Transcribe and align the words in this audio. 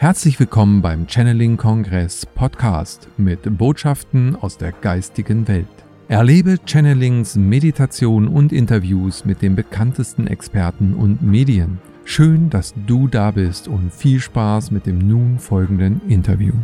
Herzlich 0.00 0.40
willkommen 0.40 0.80
beim 0.80 1.06
Channeling 1.06 1.58
Kongress 1.58 2.24
Podcast 2.24 3.06
mit 3.18 3.58
Botschaften 3.58 4.34
aus 4.34 4.56
der 4.56 4.72
geistigen 4.72 5.46
Welt. 5.46 5.68
Erlebe 6.08 6.56
Channelings, 6.64 7.36
Meditation 7.36 8.26
und 8.26 8.50
Interviews 8.50 9.26
mit 9.26 9.42
den 9.42 9.56
bekanntesten 9.56 10.26
Experten 10.26 10.94
und 10.94 11.20
Medien. 11.20 11.82
Schön, 12.06 12.48
dass 12.48 12.72
du 12.86 13.08
da 13.08 13.30
bist 13.30 13.68
und 13.68 13.92
viel 13.92 14.20
Spaß 14.20 14.70
mit 14.70 14.86
dem 14.86 15.06
nun 15.06 15.38
folgenden 15.38 16.00
Interview. 16.08 16.54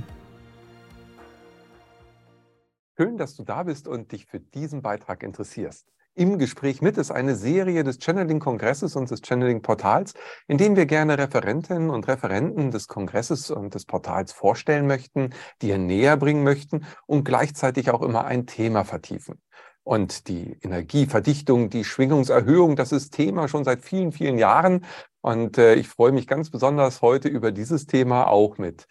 Schön, 2.96 3.18
dass 3.18 3.37
du 3.37 3.45
da 3.45 3.64
bist 3.64 3.87
und 3.87 4.12
dich 4.12 4.25
für 4.25 4.41
diesen 4.41 4.80
Beitrag 4.80 5.23
interessierst 5.23 5.93
im 6.17 6.39
Gespräch 6.39 6.80
mit 6.80 6.96
ist 6.96 7.11
eine 7.11 7.37
Serie 7.37 7.85
des 7.85 7.98
Channeling-Kongresses 7.98 8.96
und 8.96 9.11
des 9.11 9.21
Channeling-Portals, 9.21 10.15
in 10.48 10.59
dem 10.59 10.75
wir 10.75 10.87
gerne 10.87 11.19
Referentinnen 11.19 11.91
und 11.91 12.09
Referenten 12.09 12.70
des 12.70 12.89
Kongresses 12.89 13.51
und 13.51 13.75
des 13.75 13.84
Portals 13.84 14.33
vorstellen 14.33 14.87
möchten, 14.87 15.34
dir 15.61 15.79
näher 15.79 16.16
bringen 16.16 16.42
möchten 16.42 16.87
und 17.06 17.25
gleichzeitig 17.25 17.91
auch 17.91 18.02
immer 18.02 18.25
ein 18.25 18.47
Thema 18.47 18.84
vertiefen. 18.84 19.41
Und 19.84 20.27
die 20.27 20.59
Energieverdichtung, 20.62 21.70
die 21.70 21.84
Schwingungserhöhung, 21.84 22.75
das 22.75 22.92
ist 22.92 23.11
Thema 23.11 23.47
schon 23.47 23.62
seit 23.62 23.83
vielen, 23.83 24.11
vielen 24.11 24.39
Jahren. 24.39 24.84
Und 25.20 25.59
äh, 25.59 25.75
ich 25.75 25.87
freue 25.87 26.12
mich 26.12 26.27
ganz 26.27 26.51
besonders 26.51 27.03
heute 27.03 27.28
über 27.28 27.53
dieses 27.53 27.87
Thema 27.87 28.27
auch 28.27 28.59
mit 28.59 28.87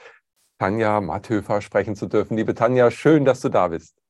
Tanja 0.60 1.02
Matthöfer 1.02 1.62
sprechen 1.62 1.96
zu 1.96 2.06
dürfen. 2.06 2.38
Liebe 2.38 2.54
Tanja, 2.54 2.92
schön, 2.92 3.26
dass 3.26 3.42
du 3.42 3.50
da 3.50 3.68
bist. 3.68 4.05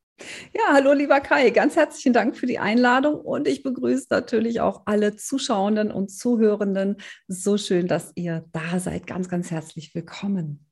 Ja, 0.53 0.73
hallo 0.73 0.93
lieber 0.93 1.19
Kai, 1.19 1.49
ganz 1.49 1.75
herzlichen 1.75 2.13
Dank 2.13 2.37
für 2.37 2.45
die 2.45 2.59
Einladung 2.59 3.15
und 3.15 3.47
ich 3.47 3.63
begrüße 3.63 4.07
natürlich 4.09 4.61
auch 4.61 4.83
alle 4.85 5.15
Zuschauenden 5.17 5.91
und 5.91 6.09
Zuhörenden. 6.09 6.97
So 7.27 7.57
schön, 7.57 7.87
dass 7.87 8.11
ihr 8.15 8.45
da 8.53 8.79
seid. 8.79 9.07
Ganz, 9.07 9.27
ganz 9.27 9.51
herzlich 9.51 9.93
willkommen. 9.93 10.64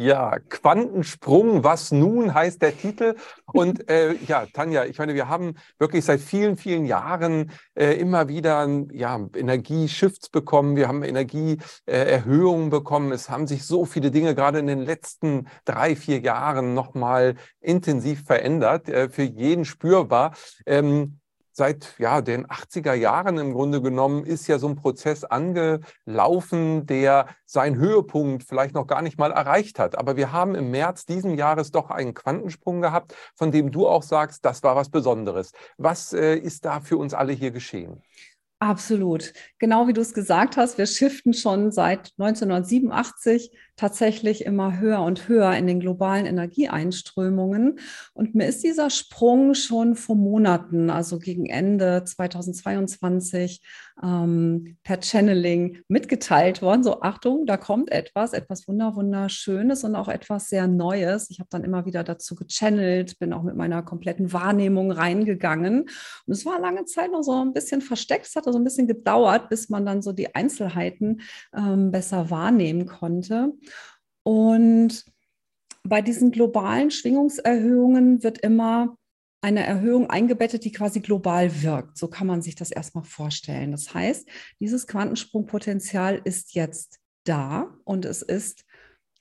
Ja, 0.00 0.38
Quantensprung, 0.48 1.64
was 1.64 1.90
nun 1.90 2.32
heißt 2.32 2.62
der 2.62 2.78
Titel. 2.78 3.16
Und 3.46 3.90
äh, 3.90 4.14
ja, 4.28 4.46
Tanja, 4.46 4.84
ich 4.84 4.96
meine, 4.96 5.14
wir 5.14 5.28
haben 5.28 5.56
wirklich 5.80 6.04
seit 6.04 6.20
vielen, 6.20 6.56
vielen 6.56 6.84
Jahren 6.84 7.50
äh, 7.74 7.94
immer 7.94 8.28
wieder 8.28 8.68
ja, 8.92 9.18
Energieshifts 9.34 10.28
bekommen. 10.28 10.76
Wir 10.76 10.86
haben 10.86 11.02
Energieerhöhungen 11.02 12.70
bekommen. 12.70 13.10
Es 13.10 13.28
haben 13.28 13.48
sich 13.48 13.66
so 13.66 13.86
viele 13.86 14.12
Dinge 14.12 14.36
gerade 14.36 14.60
in 14.60 14.68
den 14.68 14.82
letzten 14.82 15.48
drei, 15.64 15.96
vier 15.96 16.20
Jahren 16.20 16.74
nochmal 16.74 17.34
intensiv 17.60 18.24
verändert, 18.24 18.88
äh, 18.88 19.08
für 19.08 19.24
jeden 19.24 19.64
spürbar. 19.64 20.32
Ähm, 20.64 21.18
seit 21.58 21.94
ja, 21.98 22.22
den 22.22 22.46
80er 22.46 22.94
Jahren 22.94 23.36
im 23.36 23.52
Grunde 23.52 23.82
genommen 23.82 24.24
ist 24.24 24.46
ja 24.46 24.58
so 24.58 24.68
ein 24.68 24.76
Prozess 24.76 25.24
angelaufen, 25.24 26.86
der 26.86 27.26
seinen 27.44 27.76
Höhepunkt 27.76 28.44
vielleicht 28.44 28.74
noch 28.74 28.86
gar 28.86 29.02
nicht 29.02 29.18
mal 29.18 29.32
erreicht 29.32 29.78
hat. 29.78 29.98
Aber 29.98 30.16
wir 30.16 30.32
haben 30.32 30.54
im 30.54 30.70
März 30.70 31.04
diesen 31.04 31.36
Jahres 31.36 31.70
doch 31.70 31.90
einen 31.90 32.14
Quantensprung 32.14 32.80
gehabt, 32.80 33.14
von 33.34 33.50
dem 33.50 33.70
du 33.70 33.86
auch 33.86 34.02
sagst, 34.02 34.44
das 34.44 34.62
war 34.62 34.76
was 34.76 34.88
Besonderes. 34.88 35.52
Was 35.76 36.12
äh, 36.14 36.36
ist 36.36 36.64
da 36.64 36.80
für 36.80 36.96
uns 36.96 37.12
alle 37.12 37.32
hier 37.32 37.50
geschehen? 37.50 38.02
Absolut. 38.60 39.32
Genau 39.58 39.86
wie 39.86 39.92
du 39.92 40.00
es 40.00 40.14
gesagt 40.14 40.56
hast, 40.56 40.78
wir 40.78 40.86
shiften 40.86 41.34
schon 41.34 41.70
seit 41.70 42.12
1987 42.18 43.52
tatsächlich 43.78 44.44
immer 44.44 44.78
höher 44.78 45.00
und 45.02 45.28
höher 45.28 45.54
in 45.54 45.66
den 45.66 45.80
globalen 45.80 46.26
Energieeinströmungen. 46.26 47.78
Und 48.12 48.34
mir 48.34 48.46
ist 48.46 48.64
dieser 48.64 48.90
Sprung 48.90 49.54
schon 49.54 49.94
vor 49.94 50.16
Monaten, 50.16 50.90
also 50.90 51.18
gegen 51.18 51.46
Ende 51.46 52.02
2022, 52.04 53.62
ähm, 54.02 54.76
per 54.82 55.00
Channeling 55.02 55.78
mitgeteilt 55.88 56.60
worden. 56.60 56.82
So, 56.82 57.00
Achtung, 57.02 57.46
da 57.46 57.56
kommt 57.56 57.90
etwas, 57.90 58.32
etwas 58.32 58.66
wunder 58.68 58.94
wunderschönes 58.96 59.84
und 59.84 59.94
auch 59.94 60.08
etwas 60.08 60.48
sehr 60.48 60.66
Neues. 60.66 61.30
Ich 61.30 61.38
habe 61.38 61.48
dann 61.50 61.64
immer 61.64 61.86
wieder 61.86 62.04
dazu 62.04 62.34
gechannelt, 62.34 63.18
bin 63.18 63.32
auch 63.32 63.42
mit 63.42 63.56
meiner 63.56 63.82
kompletten 63.82 64.32
Wahrnehmung 64.32 64.90
reingegangen. 64.90 65.82
Und 66.26 66.32
es 66.32 66.44
war 66.44 66.60
lange 66.60 66.84
Zeit 66.84 67.12
noch 67.12 67.22
so 67.22 67.32
ein 67.32 67.52
bisschen 67.52 67.80
versteckt. 67.80 68.26
Es 68.26 68.34
hat 68.34 68.44
so 68.44 68.56
ein 68.56 68.64
bisschen 68.64 68.88
gedauert, 68.88 69.48
bis 69.48 69.68
man 69.68 69.86
dann 69.86 70.02
so 70.02 70.12
die 70.12 70.34
Einzelheiten 70.34 71.20
ähm, 71.56 71.90
besser 71.90 72.30
wahrnehmen 72.30 72.86
konnte. 72.86 73.52
Und 74.22 75.04
bei 75.82 76.02
diesen 76.02 76.30
globalen 76.30 76.90
Schwingungserhöhungen 76.90 78.22
wird 78.22 78.38
immer 78.38 78.96
eine 79.40 79.64
Erhöhung 79.64 80.10
eingebettet, 80.10 80.64
die 80.64 80.72
quasi 80.72 81.00
global 81.00 81.62
wirkt. 81.62 81.96
So 81.96 82.08
kann 82.08 82.26
man 82.26 82.42
sich 82.42 82.56
das 82.56 82.70
erstmal 82.70 83.04
vorstellen. 83.04 83.70
Das 83.70 83.94
heißt, 83.94 84.28
dieses 84.60 84.86
Quantensprungpotenzial 84.86 86.20
ist 86.24 86.54
jetzt 86.54 86.98
da 87.24 87.74
und 87.84 88.04
es 88.04 88.22
ist 88.22 88.64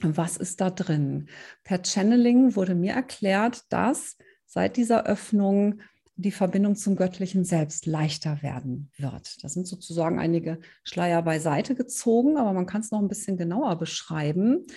Was 0.04 0.38
ist 0.38 0.62
da 0.62 0.70
drin? 0.70 1.28
Per 1.64 1.82
Channeling 1.82 2.56
wurde 2.56 2.76
mir 2.76 2.94
erklärt, 2.94 3.64
dass 3.70 4.16
seit 4.54 4.78
dieser 4.78 5.08
Öffnung 5.08 5.80
die 6.16 6.32
Verbindung 6.32 6.76
zum 6.76 6.96
göttlichen 6.96 7.44
Selbst 7.44 7.88
leichter 7.88 8.44
werden 8.44 8.92
wird. 8.98 9.44
Das 9.44 9.56
sind 9.56 9.66
sozusagen 9.66 10.20
einige 10.20 10.60
Schleier 10.84 11.24
beiseite 11.24 11.74
gezogen, 11.74 12.38
aber 12.38 12.54
man 12.54 12.68
kann 12.68 12.82
es 12.82 12.92
noch 12.92 13.00
ein 13.00 13.08
bisschen 13.08 13.36
genauer 13.36 13.80
beschreiben. 13.80 14.68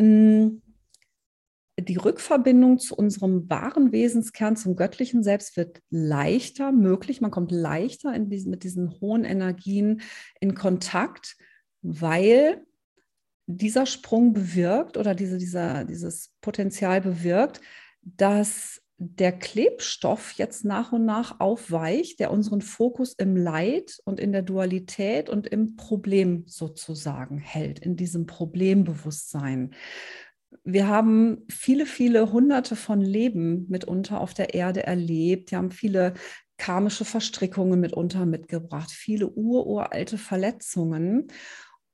Hm, 0.00 0.60
die 1.78 1.96
Rückverbindung 1.96 2.80
zu 2.80 2.96
unserem 2.96 3.48
wahren 3.48 3.92
Wesenskern, 3.92 4.56
zum 4.56 4.74
göttlichen 4.74 5.22
Selbst 5.22 5.56
wird 5.56 5.80
leichter 5.88 6.72
möglich. 6.72 7.20
Man 7.20 7.30
kommt 7.30 7.52
leichter 7.52 8.18
diesen, 8.18 8.50
mit 8.50 8.64
diesen 8.64 9.00
hohen 9.00 9.24
Energien 9.24 10.02
in 10.40 10.56
Kontakt, 10.56 11.36
weil 11.80 12.66
dieser 13.46 13.86
Sprung 13.86 14.32
bewirkt 14.32 14.96
oder 14.96 15.14
diese, 15.14 15.38
dieser, 15.38 15.84
dieses 15.84 16.32
Potenzial 16.40 17.00
bewirkt, 17.00 17.60
dass 18.02 18.81
der 18.98 19.32
Klebstoff 19.32 20.32
jetzt 20.32 20.64
nach 20.64 20.92
und 20.92 21.04
nach 21.04 21.40
aufweicht, 21.40 22.20
der 22.20 22.30
unseren 22.30 22.60
Fokus 22.60 23.14
im 23.14 23.36
Leid 23.36 23.98
und 24.04 24.20
in 24.20 24.32
der 24.32 24.42
Dualität 24.42 25.28
und 25.28 25.46
im 25.46 25.76
Problem 25.76 26.44
sozusagen 26.46 27.38
hält, 27.38 27.80
in 27.80 27.96
diesem 27.96 28.26
Problembewusstsein 28.26 29.74
wir 30.64 30.86
haben 30.86 31.46
viele, 31.48 31.86
viele 31.86 32.32
hunderte 32.32 32.76
von 32.76 33.00
Leben 33.00 33.66
mitunter 33.68 34.20
auf 34.20 34.34
der 34.34 34.54
Erde 34.54 34.84
erlebt. 34.84 35.50
Wir 35.50 35.58
haben 35.58 35.70
viele 35.70 36.14
karmische 36.56 37.04
Verstrickungen 37.04 37.80
mitunter 37.80 38.26
mitgebracht, 38.26 38.90
viele 38.90 39.28
ururalte 39.28 40.18
Verletzungen. 40.18 41.28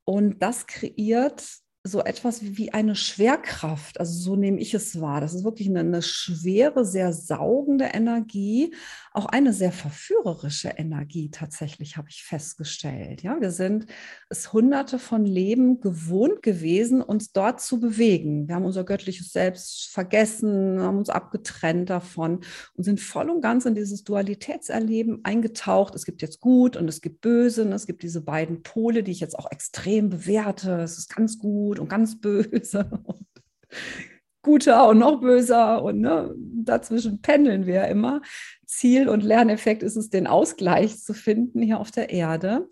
Und 0.05 0.43
das 0.43 0.67
kreiert 0.67 1.47
so 1.85 2.01
etwas 2.01 2.43
wie 2.43 2.73
eine 2.73 2.95
Schwerkraft. 2.95 4.01
Also 4.01 4.13
so 4.19 4.37
nehme 4.37 4.61
ich 4.61 4.75
es 4.75 5.01
wahr. 5.01 5.21
Das 5.21 5.35
ist 5.35 5.45
wirklich 5.45 5.69
eine, 5.69 5.81
eine, 5.81 6.03
schwere, 6.03 6.85
sehr 6.85 7.13
saugende 7.13 7.87
Energie, 7.87 8.75
auch 9.13 9.27
eine 9.27 9.53
sehr 9.53 9.73
verführerische 9.73 10.69
Energie 10.77 11.31
tatsächlich, 11.31 11.97
habe 11.97 12.09
ich 12.11 12.25
festgestellt. 12.25 13.23
Ja, 13.23 13.41
wir 13.41 13.51
sind 13.51 13.87
es 14.29 14.53
hunderte 14.53 14.99
von 14.99 15.25
Leben 15.25 15.81
gewohnt 15.81 16.43
gewesen, 16.43 17.01
uns 17.01 17.33
dort 17.33 17.61
zu 17.61 17.81
bewegen. 17.81 18.49
Wir 18.49 18.57
haben 18.57 18.65
unser 18.65 18.85
göttliches 18.85 19.33
Selbst 19.33 19.91
vergessen, 19.91 20.81
haben 20.81 20.99
uns 20.99 21.11
abgetrennt 21.11 21.91
davon 21.91 22.41
und 22.75 22.85
sind 22.85 23.01
voll 23.01 23.31
und 23.31 23.41
ganz 23.41 23.67
in 23.67 23.75
dieses 23.75 24.05
Dualitätserleben 24.05 25.21
eingetaucht. 25.25 25.95
Es 25.95 26.05
gibt 26.05 26.23
jetzt 26.23 26.41
gut 26.41 26.77
und 26.77 26.89
es 26.89 27.01
gibt 27.01 27.21
böse. 27.21 27.63
Und 27.63 27.73
es 27.73 27.87
gibt 27.87 28.03
diese 28.03 28.21
beiden 28.21 28.63
Pole, 28.63 29.03
die 29.03 29.13
ich 29.13 29.21
jetzt 29.21 29.39
auch 29.39 29.51
extrem 29.51 30.11
bewerte. 30.11 30.81
Es 30.81 30.99
ist 30.99 31.15
ganz 31.15 31.39
gut 31.39 31.68
und 31.77 31.89
ganz 31.89 32.21
böse 32.21 32.89
und 33.05 33.27
guter 34.43 34.89
und 34.89 34.99
noch 34.99 35.21
böser 35.21 35.83
und 35.83 36.01
ne, 36.01 36.35
dazwischen 36.37 37.21
pendeln 37.21 37.67
wir 37.67 37.87
immer 37.89 38.23
Ziel 38.65 39.09
und 39.09 39.23
Lerneffekt 39.23 39.83
ist 39.83 39.97
es, 39.97 40.11
den 40.11 40.27
Ausgleich 40.27 40.99
zu 41.03 41.15
finden 41.15 41.61
hier 41.63 41.81
auf 41.81 41.91
der 41.91 42.11
Erde. 42.11 42.69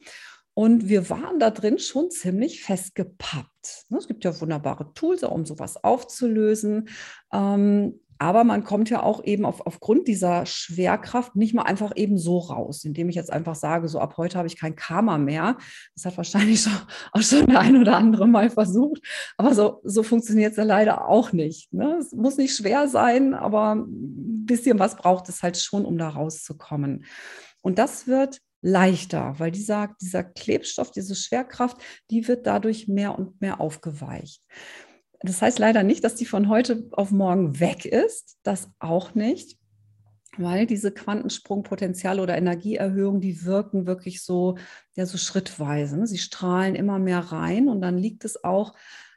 Und 0.55 0.89
wir 0.89 1.11
waren 1.11 1.39
da 1.39 1.51
drin 1.51 1.79
schon 1.79 2.11
ziemlich 2.11 2.63
festgepappt. 2.63 3.87
Ne, 3.91 3.99
es 3.99 4.07
gibt 4.07 4.25
ja 4.25 4.41
wunderbare 4.41 4.95
Tools, 4.95 5.23
um 5.23 5.45
sowas 5.45 5.83
aufzulösen. 5.85 6.89
Ähm, 7.31 8.01
aber 8.19 8.45
man 8.45 8.65
kommt 8.65 8.91
ja 8.91 9.03
auch 9.03 9.25
eben 9.25 9.45
auf, 9.45 9.67
aufgrund 9.67 10.09
dieser 10.09 10.47
Schwerkraft 10.47 11.37
nicht 11.37 11.55
mal 11.55 11.63
einfach 11.63 11.93
eben 11.97 12.19
so 12.19 12.39
raus, 12.39 12.85
indem 12.85 13.09
ich 13.09 13.15
jetzt 13.15 13.33
einfach 13.33 13.55
sage, 13.55 13.89
so 13.89 13.99
ab 13.99 14.17
heute 14.17 14.39
habe 14.39 14.49
ich 14.49 14.59
kein 14.59 14.77
Karma 14.77 15.19
mehr. 15.19 15.59
Das 15.95 16.05
hat 16.07 16.17
wahrscheinlich 16.17 16.63
schon, 16.63 16.73
auch 17.13 17.23
schon 17.23 17.47
der 17.47 17.61
ein 17.61 17.77
oder 17.77 17.97
andere 17.97 18.27
mal 18.27 18.51
versucht. 18.51 19.03
Aber 19.37 19.55
so, 19.55 19.81
so 19.85 20.03
funktioniert 20.03 20.53
es 20.53 20.57
ja 20.57 20.65
leider 20.65 21.09
auch 21.09 21.33
nicht. 21.33 21.73
Ne? 21.73 21.97
Es 22.01 22.13
muss 22.13 22.37
nicht 22.37 22.57
schwer 22.57 22.89
sein, 22.89 23.35
aber 23.35 23.75
ein 23.75 24.47
bisschen 24.47 24.79
was 24.79 24.97
braucht 24.97 25.29
es 25.29 25.43
halt 25.43 25.59
schon, 25.59 25.85
um 25.85 25.99
da 25.99 26.09
rauszukommen. 26.09 27.05
Und 27.63 27.79
das 27.79 28.07
wird 28.07 28.41
leichter, 28.63 29.35
weil 29.39 29.51
dieser, 29.51 29.95
dieser 30.01 30.25
Klebstoff, 30.25 30.91
diese 30.91 31.15
Schwerkraft, 31.15 31.77
die 32.11 32.27
wird 32.27 32.47
dadurch 32.47 32.89
mehr 32.89 33.17
und 33.19 33.41
mehr 33.41 33.61
aufgeweicht. 33.61 34.43
Das 35.21 35.43
heißt 35.43 35.59
leider 35.59 35.83
nicht, 35.83 36.05
dass 36.05 36.15
die 36.15 36.27
von 36.27 36.49
heute 36.49 36.89
auf 36.93 37.11
morgen 37.11 37.59
weg 37.61 37.85
ist, 37.85 38.39
das 38.43 38.71
auch 38.79 39.15
nicht, 39.15 39.59
weil 40.37 40.67
diese 40.67 40.93
Quantensprungpotenziale 40.93 42.23
oder 42.23 42.37
Energieerhöhung, 42.37 43.21
die 43.21 43.45
wirken 43.45 43.87
wirklich 43.87 44.23
so, 44.23 44.59
ja, 44.95 45.07
so 45.07 45.19
schrittweise. 45.19 45.99
Ne? 45.99 46.07
Sie 46.07 46.19
strahlen 46.19 46.75
immer 46.75 46.99
mehr 46.99 47.21
rein 47.21 47.69
und 47.69 47.81
dann 47.81 47.99
liegt 47.99 48.25
es 48.25 48.45
auch 48.45 48.75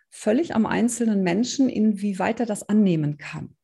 völlig 0.09 0.55
am 0.55 0.65
einzelnen 0.65 1.21
Menschen, 1.21 1.69
inwieweit 1.69 2.39
er 2.39 2.45
das 2.45 2.67
annehmen 2.67 3.17
kann. 3.17 3.55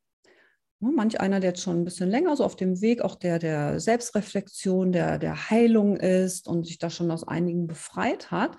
Ne, 0.80 0.92
manch 0.94 1.22
einer, 1.22 1.40
der 1.40 1.52
jetzt 1.52 1.62
schon 1.62 1.82
ein 1.82 1.86
bisschen 1.86 2.10
länger 2.10 2.36
so 2.36 2.44
auf 2.44 2.56
dem 2.56 2.82
Weg 2.82 3.02
auch 3.02 3.16
der, 3.16 3.40
der 3.40 3.80
Selbstreflexion, 3.80 4.92
der, 4.92 5.18
der 5.20 5.50
Heilung 5.50 5.96
ist 5.98 6.48
und 6.48 6.68
sich 6.68 6.78
da 6.78 6.90
schon 6.90 7.12
aus 7.12 7.26
einigen 7.26 7.66
befreit 7.66 8.30
hat, 8.30 8.58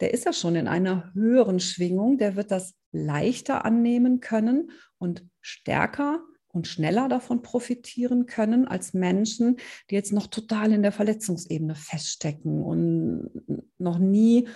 der 0.00 0.12
ist 0.12 0.24
ja 0.24 0.32
schon 0.32 0.56
in 0.56 0.68
einer 0.68 1.12
höheren 1.14 1.60
Schwingung, 1.60 2.18
der 2.18 2.36
wird 2.36 2.50
das 2.50 2.74
leichter 2.92 3.64
annehmen 3.64 4.20
können 4.20 4.70
und 4.98 5.24
stärker 5.40 6.20
und 6.48 6.66
schneller 6.66 7.08
davon 7.08 7.42
profitieren 7.42 8.26
können 8.26 8.66
als 8.66 8.94
Menschen, 8.94 9.58
die 9.90 9.94
jetzt 9.94 10.12
noch 10.12 10.26
total 10.26 10.72
in 10.72 10.82
der 10.82 10.92
Verletzungsebene 10.92 11.74
feststecken 11.74 12.62
und 12.62 13.30
noch 13.78 13.98
nie 13.98 14.48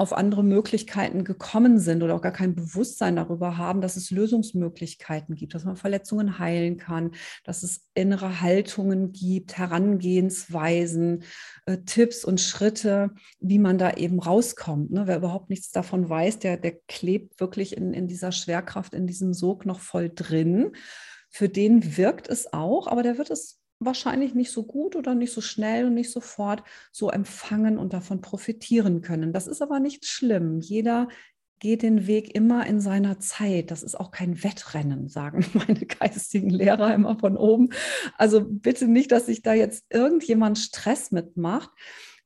auf 0.00 0.14
andere 0.14 0.42
Möglichkeiten 0.42 1.24
gekommen 1.24 1.78
sind 1.78 2.02
oder 2.02 2.14
auch 2.14 2.22
gar 2.22 2.32
kein 2.32 2.54
Bewusstsein 2.54 3.16
darüber 3.16 3.58
haben, 3.58 3.82
dass 3.82 3.96
es 3.96 4.10
Lösungsmöglichkeiten 4.10 5.34
gibt, 5.34 5.54
dass 5.54 5.66
man 5.66 5.76
Verletzungen 5.76 6.38
heilen 6.38 6.78
kann, 6.78 7.10
dass 7.44 7.62
es 7.62 7.86
innere 7.92 8.40
Haltungen 8.40 9.12
gibt, 9.12 9.58
Herangehensweisen, 9.58 11.24
äh, 11.66 11.76
Tipps 11.84 12.24
und 12.24 12.40
Schritte, 12.40 13.10
wie 13.40 13.58
man 13.58 13.76
da 13.76 13.92
eben 13.92 14.20
rauskommt. 14.20 14.90
Ne? 14.90 15.06
Wer 15.06 15.18
überhaupt 15.18 15.50
nichts 15.50 15.70
davon 15.70 16.08
weiß, 16.08 16.38
der, 16.38 16.56
der 16.56 16.78
klebt 16.88 17.38
wirklich 17.38 17.76
in, 17.76 17.92
in 17.92 18.08
dieser 18.08 18.32
Schwerkraft, 18.32 18.94
in 18.94 19.06
diesem 19.06 19.34
Sog 19.34 19.66
noch 19.66 19.80
voll 19.80 20.10
drin. 20.14 20.72
Für 21.28 21.50
den 21.50 21.98
wirkt 21.98 22.26
es 22.26 22.54
auch, 22.54 22.86
aber 22.86 23.02
der 23.02 23.18
wird 23.18 23.28
es 23.28 23.59
wahrscheinlich 23.80 24.34
nicht 24.34 24.52
so 24.52 24.62
gut 24.62 24.94
oder 24.94 25.14
nicht 25.14 25.32
so 25.32 25.40
schnell 25.40 25.86
und 25.86 25.94
nicht 25.94 26.12
sofort 26.12 26.62
so 26.92 27.10
empfangen 27.10 27.78
und 27.78 27.92
davon 27.94 28.20
profitieren 28.20 29.00
können. 29.00 29.32
Das 29.32 29.46
ist 29.46 29.62
aber 29.62 29.80
nicht 29.80 30.04
schlimm. 30.04 30.60
Jeder 30.60 31.08
geht 31.60 31.82
den 31.82 32.06
Weg 32.06 32.34
immer 32.34 32.66
in 32.66 32.80
seiner 32.80 33.20
Zeit. 33.20 33.70
Das 33.70 33.82
ist 33.82 33.98
auch 33.98 34.10
kein 34.10 34.42
Wettrennen, 34.44 35.08
sagen 35.08 35.44
meine 35.54 35.86
geistigen 35.86 36.50
Lehrer 36.50 36.94
immer 36.94 37.18
von 37.18 37.36
oben. 37.36 37.70
Also 38.18 38.44
bitte 38.44 38.86
nicht, 38.86 39.12
dass 39.12 39.26
sich 39.26 39.42
da 39.42 39.54
jetzt 39.54 39.86
irgendjemand 39.90 40.58
Stress 40.58 41.10
mitmacht, 41.10 41.70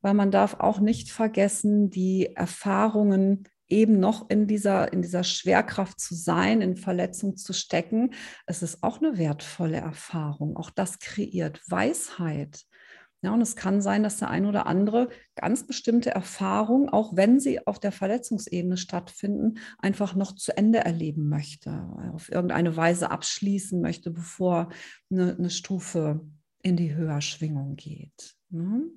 weil 0.00 0.14
man 0.14 0.30
darf 0.30 0.54
auch 0.60 0.80
nicht 0.80 1.10
vergessen, 1.10 1.90
die 1.90 2.34
Erfahrungen 2.34 3.44
eben 3.74 3.98
noch 3.98 4.30
in 4.30 4.46
dieser, 4.46 4.92
in 4.92 5.02
dieser 5.02 5.24
Schwerkraft 5.24 5.98
zu 6.00 6.14
sein, 6.14 6.62
in 6.62 6.76
Verletzung 6.76 7.36
zu 7.36 7.52
stecken, 7.52 8.14
es 8.46 8.62
ist 8.62 8.82
auch 8.82 9.02
eine 9.02 9.18
wertvolle 9.18 9.78
Erfahrung. 9.78 10.56
Auch 10.56 10.70
das 10.70 11.00
kreiert 11.00 11.60
Weisheit. 11.68 12.62
Ja, 13.20 13.32
und 13.32 13.40
es 13.40 13.56
kann 13.56 13.80
sein, 13.80 14.02
dass 14.02 14.18
der 14.18 14.28
ein 14.28 14.44
oder 14.44 14.66
andere 14.66 15.08
ganz 15.34 15.66
bestimmte 15.66 16.10
Erfahrungen, 16.10 16.90
auch 16.90 17.16
wenn 17.16 17.40
sie 17.40 17.66
auf 17.66 17.80
der 17.80 17.90
Verletzungsebene 17.90 18.76
stattfinden, 18.76 19.54
einfach 19.78 20.14
noch 20.14 20.34
zu 20.34 20.56
Ende 20.56 20.80
erleben 20.80 21.28
möchte, 21.28 21.70
auf 22.12 22.30
irgendeine 22.30 22.76
Weise 22.76 23.10
abschließen 23.10 23.80
möchte, 23.80 24.10
bevor 24.10 24.68
eine, 25.10 25.34
eine 25.36 25.50
Stufe 25.50 26.20
in 26.62 26.76
die 26.76 26.94
Höherschwingung 26.94 27.76
geht. 27.76 28.34
Ne? 28.50 28.90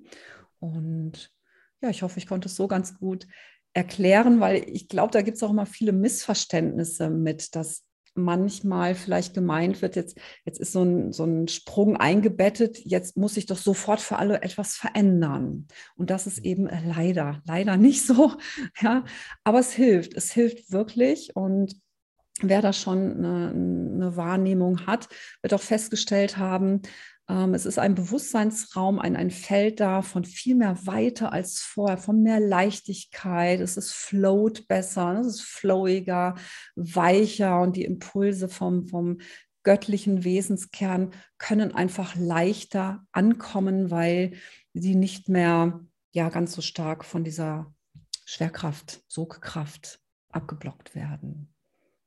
Und 0.60 1.32
ja, 1.80 1.88
ich 1.88 2.02
hoffe, 2.02 2.18
ich 2.18 2.26
konnte 2.26 2.48
es 2.48 2.56
so 2.56 2.68
ganz 2.68 2.98
gut 2.98 3.26
erklären, 3.74 4.40
weil 4.40 4.64
ich 4.68 4.88
glaube, 4.88 5.12
da 5.12 5.22
gibt 5.22 5.36
es 5.36 5.42
auch 5.42 5.50
immer 5.50 5.66
viele 5.66 5.92
Missverständnisse 5.92 7.10
mit, 7.10 7.54
dass 7.54 7.84
manchmal 8.18 8.94
vielleicht 8.94 9.34
gemeint 9.34 9.80
wird, 9.80 9.96
jetzt, 9.96 10.18
jetzt 10.44 10.60
ist 10.60 10.72
so 10.72 10.82
ein, 10.82 11.12
so 11.12 11.24
ein 11.24 11.48
Sprung 11.48 11.96
eingebettet, 11.96 12.78
jetzt 12.84 13.16
muss 13.16 13.36
ich 13.36 13.46
doch 13.46 13.56
sofort 13.56 14.00
für 14.00 14.18
alle 14.18 14.42
etwas 14.42 14.74
verändern. 14.74 15.68
Und 15.96 16.10
das 16.10 16.26
ist 16.26 16.38
eben 16.38 16.66
leider, 16.66 17.40
leider 17.46 17.76
nicht 17.76 18.04
so. 18.04 18.32
Ja, 18.80 19.04
aber 19.44 19.60
es 19.60 19.72
hilft, 19.72 20.14
es 20.14 20.32
hilft 20.32 20.70
wirklich. 20.72 21.34
Und 21.34 21.80
wer 22.40 22.62
da 22.62 22.72
schon 22.72 23.16
eine, 23.24 23.50
eine 23.50 24.16
Wahrnehmung 24.16 24.86
hat, 24.86 25.08
wird 25.42 25.54
auch 25.54 25.60
festgestellt 25.60 26.36
haben, 26.36 26.82
es 27.28 27.66
ist 27.66 27.78
ein 27.78 27.94
Bewusstseinsraum, 27.94 28.98
ein, 28.98 29.14
ein 29.14 29.30
Feld 29.30 29.80
da 29.80 30.00
von 30.00 30.24
viel 30.24 30.54
mehr 30.54 30.78
Weite 30.86 31.30
als 31.30 31.60
vorher, 31.60 31.98
von 31.98 32.22
mehr 32.22 32.40
Leichtigkeit. 32.40 33.60
Es 33.60 33.76
ist 33.76 33.92
float 33.92 34.66
besser, 34.66 35.18
es 35.20 35.26
ist 35.26 35.42
flowiger, 35.42 36.36
weicher 36.74 37.60
und 37.60 37.76
die 37.76 37.84
Impulse 37.84 38.48
vom, 38.48 38.86
vom 38.86 39.18
göttlichen 39.62 40.24
Wesenskern 40.24 41.12
können 41.36 41.74
einfach 41.74 42.16
leichter 42.16 43.04
ankommen, 43.12 43.90
weil 43.90 44.32
sie 44.72 44.94
nicht 44.94 45.28
mehr 45.28 45.84
ja, 46.12 46.30
ganz 46.30 46.54
so 46.54 46.62
stark 46.62 47.04
von 47.04 47.24
dieser 47.24 47.70
Schwerkraft, 48.24 49.02
Sogkraft 49.06 50.00
abgeblockt 50.30 50.94
werden. 50.94 51.52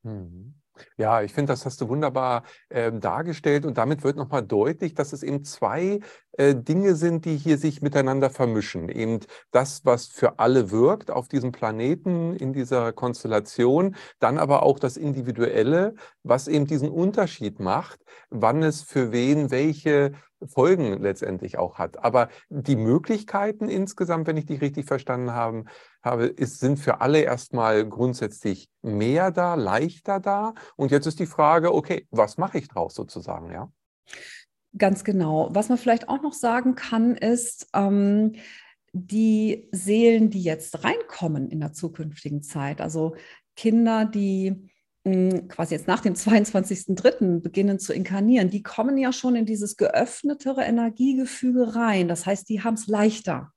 Mhm. 0.01 0.60
Ja, 0.97 1.21
ich 1.21 1.33
finde, 1.33 1.53
das 1.53 1.65
hast 1.65 1.81
du 1.81 1.89
wunderbar 1.89 2.43
äh, 2.69 2.91
dargestellt 2.91 3.65
und 3.65 3.77
damit 3.77 4.03
wird 4.03 4.17
nochmal 4.17 4.43
deutlich, 4.43 4.93
dass 4.93 5.13
es 5.13 5.23
eben 5.23 5.43
zwei 5.43 5.99
äh, 6.33 6.55
Dinge 6.55 6.95
sind, 6.95 7.25
die 7.25 7.37
hier 7.37 7.57
sich 7.57 7.81
miteinander 7.81 8.29
vermischen. 8.29 8.89
Eben 8.89 9.19
das, 9.51 9.85
was 9.85 10.07
für 10.07 10.39
alle 10.39 10.71
wirkt 10.71 11.11
auf 11.11 11.27
diesem 11.27 11.51
Planeten, 11.51 12.35
in 12.35 12.53
dieser 12.53 12.93
Konstellation, 12.93 13.95
dann 14.19 14.37
aber 14.37 14.63
auch 14.63 14.79
das 14.79 14.97
Individuelle, 14.97 15.95
was 16.23 16.47
eben 16.47 16.67
diesen 16.67 16.89
Unterschied 16.89 17.59
macht, 17.59 17.99
wann 18.29 18.63
es 18.63 18.81
für 18.81 19.11
wen 19.11 19.51
welche 19.51 20.13
Folgen 20.45 21.01
letztendlich 21.01 21.57
auch 21.57 21.77
hat. 21.77 22.03
Aber 22.03 22.29
die 22.49 22.75
Möglichkeiten 22.75 23.69
insgesamt, 23.69 24.27
wenn 24.27 24.37
ich 24.37 24.45
dich 24.45 24.61
richtig 24.61 24.85
verstanden 24.85 25.31
habe, 25.33 25.65
habe 26.01 26.25
ist, 26.25 26.59
sind 26.59 26.77
für 26.77 27.01
alle 27.01 27.21
erstmal 27.21 27.87
grundsätzlich 27.87 28.69
mehr 28.81 29.31
da, 29.31 29.55
leichter 29.55 30.19
da. 30.19 30.53
Und 30.75 30.91
jetzt 30.91 31.05
ist 31.05 31.19
die 31.19 31.25
Frage, 31.25 31.73
okay, 31.73 32.07
was 32.11 32.37
mache 32.37 32.57
ich 32.57 32.67
draus 32.67 32.95
sozusagen, 32.95 33.51
ja? 33.51 33.71
Ganz 34.77 35.03
genau. 35.03 35.49
Was 35.51 35.69
man 35.69 35.77
vielleicht 35.77 36.07
auch 36.07 36.21
noch 36.21 36.33
sagen 36.33 36.75
kann, 36.75 37.15
ist, 37.15 37.67
ähm, 37.73 38.33
die 38.93 39.69
Seelen, 39.71 40.29
die 40.29 40.43
jetzt 40.43 40.83
reinkommen 40.83 41.49
in 41.49 41.59
der 41.59 41.73
zukünftigen 41.73 42.41
Zeit, 42.41 42.81
also 42.81 43.15
Kinder, 43.55 44.05
die 44.05 44.70
quasi 45.03 45.73
jetzt 45.73 45.87
nach 45.87 46.01
dem 46.01 46.13
22.03. 46.13 47.41
beginnen 47.41 47.79
zu 47.79 47.93
inkarnieren, 47.93 48.51
die 48.51 48.61
kommen 48.61 48.97
ja 48.97 49.11
schon 49.11 49.35
in 49.35 49.45
dieses 49.45 49.75
geöffnetere 49.75 50.61
Energiegefüge 50.61 51.75
rein. 51.75 52.07
Das 52.07 52.25
heißt, 52.25 52.47
die 52.49 52.63
haben 52.63 52.75
es 52.75 52.87
leichter. 52.87 53.51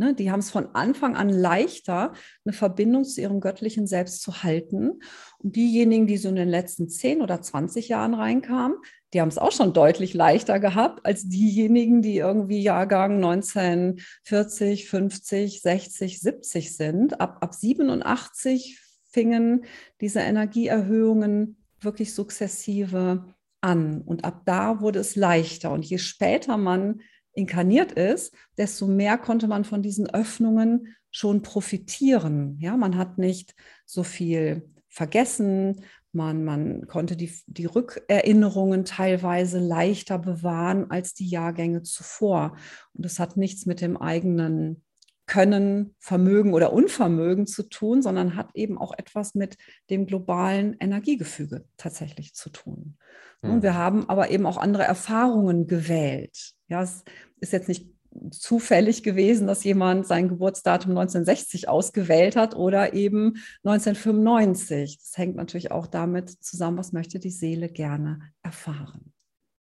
Ne? 0.00 0.14
Die 0.14 0.30
haben 0.30 0.40
es 0.40 0.50
von 0.50 0.74
Anfang 0.74 1.14
an 1.14 1.28
leichter, 1.28 2.14
eine 2.44 2.54
Verbindung 2.54 3.04
zu 3.04 3.20
ihrem 3.20 3.40
göttlichen 3.40 3.86
Selbst 3.86 4.22
zu 4.22 4.42
halten. 4.42 5.00
Und 5.38 5.54
diejenigen, 5.54 6.06
die 6.06 6.16
so 6.16 6.30
in 6.30 6.36
den 6.36 6.48
letzten 6.48 6.88
10 6.88 7.20
oder 7.20 7.40
20 7.40 7.88
Jahren 7.88 8.14
reinkamen, 8.14 8.78
die 9.12 9.20
haben 9.20 9.28
es 9.28 9.38
auch 9.38 9.52
schon 9.52 9.72
deutlich 9.72 10.14
leichter 10.14 10.58
gehabt 10.58 11.04
als 11.04 11.28
diejenigen, 11.28 12.00
die 12.00 12.16
irgendwie 12.16 12.62
Jahrgang 12.62 13.16
1940, 13.16 14.88
50, 14.88 15.60
60, 15.60 16.20
70 16.20 16.76
sind. 16.76 17.20
Ab, 17.20 17.38
ab 17.42 17.54
87 17.54 18.80
fingen 19.10 19.64
diese 20.00 20.20
Energieerhöhungen 20.20 21.56
wirklich 21.80 22.14
sukzessive 22.14 23.24
an. 23.60 24.02
Und 24.02 24.24
ab 24.24 24.42
da 24.46 24.80
wurde 24.80 24.98
es 24.98 25.16
leichter. 25.16 25.72
Und 25.72 25.84
je 25.84 25.98
später 25.98 26.56
man 26.56 27.00
inkarniert 27.32 27.92
ist, 27.92 28.34
desto 28.56 28.86
mehr 28.86 29.18
konnte 29.18 29.48
man 29.48 29.64
von 29.64 29.82
diesen 29.82 30.08
Öffnungen 30.08 30.94
schon 31.10 31.42
profitieren. 31.42 32.56
Ja, 32.60 32.76
man 32.76 32.96
hat 32.96 33.18
nicht 33.18 33.54
so 33.84 34.02
viel 34.02 34.70
vergessen, 34.88 35.82
Man, 36.12 36.44
man 36.44 36.88
konnte 36.88 37.14
die, 37.14 37.30
die 37.46 37.66
Rückerinnerungen 37.66 38.84
teilweise 38.84 39.60
leichter 39.60 40.18
bewahren 40.18 40.90
als 40.90 41.14
die 41.14 41.28
Jahrgänge 41.28 41.82
zuvor. 41.82 42.56
Und 42.94 43.04
das 43.04 43.20
hat 43.20 43.36
nichts 43.36 43.64
mit 43.64 43.80
dem 43.80 43.96
eigenen 43.96 44.82
Können, 45.30 45.94
Vermögen 46.00 46.54
oder 46.54 46.72
Unvermögen 46.72 47.46
zu 47.46 47.62
tun, 47.62 48.02
sondern 48.02 48.34
hat 48.34 48.50
eben 48.54 48.76
auch 48.76 48.92
etwas 48.98 49.36
mit 49.36 49.56
dem 49.88 50.06
globalen 50.06 50.76
Energiegefüge 50.80 51.66
tatsächlich 51.76 52.34
zu 52.34 52.50
tun. 52.50 52.96
Hm. 53.40 53.50
Und 53.52 53.62
wir 53.62 53.74
haben 53.74 54.08
aber 54.08 54.30
eben 54.30 54.44
auch 54.44 54.56
andere 54.56 54.82
Erfahrungen 54.82 55.68
gewählt. 55.68 56.54
Ja, 56.66 56.82
es 56.82 57.04
ist 57.38 57.52
jetzt 57.52 57.68
nicht 57.68 57.88
zufällig 58.32 59.04
gewesen, 59.04 59.46
dass 59.46 59.62
jemand 59.62 60.04
sein 60.04 60.28
Geburtsdatum 60.28 60.98
1960 60.98 61.68
ausgewählt 61.68 62.34
hat 62.34 62.56
oder 62.56 62.92
eben 62.92 63.36
1995. 63.62 64.98
Das 64.98 65.16
hängt 65.16 65.36
natürlich 65.36 65.70
auch 65.70 65.86
damit 65.86 66.28
zusammen, 66.42 66.78
was 66.78 66.92
möchte 66.92 67.20
die 67.20 67.30
Seele 67.30 67.68
gerne 67.68 68.32
erfahren. 68.42 69.12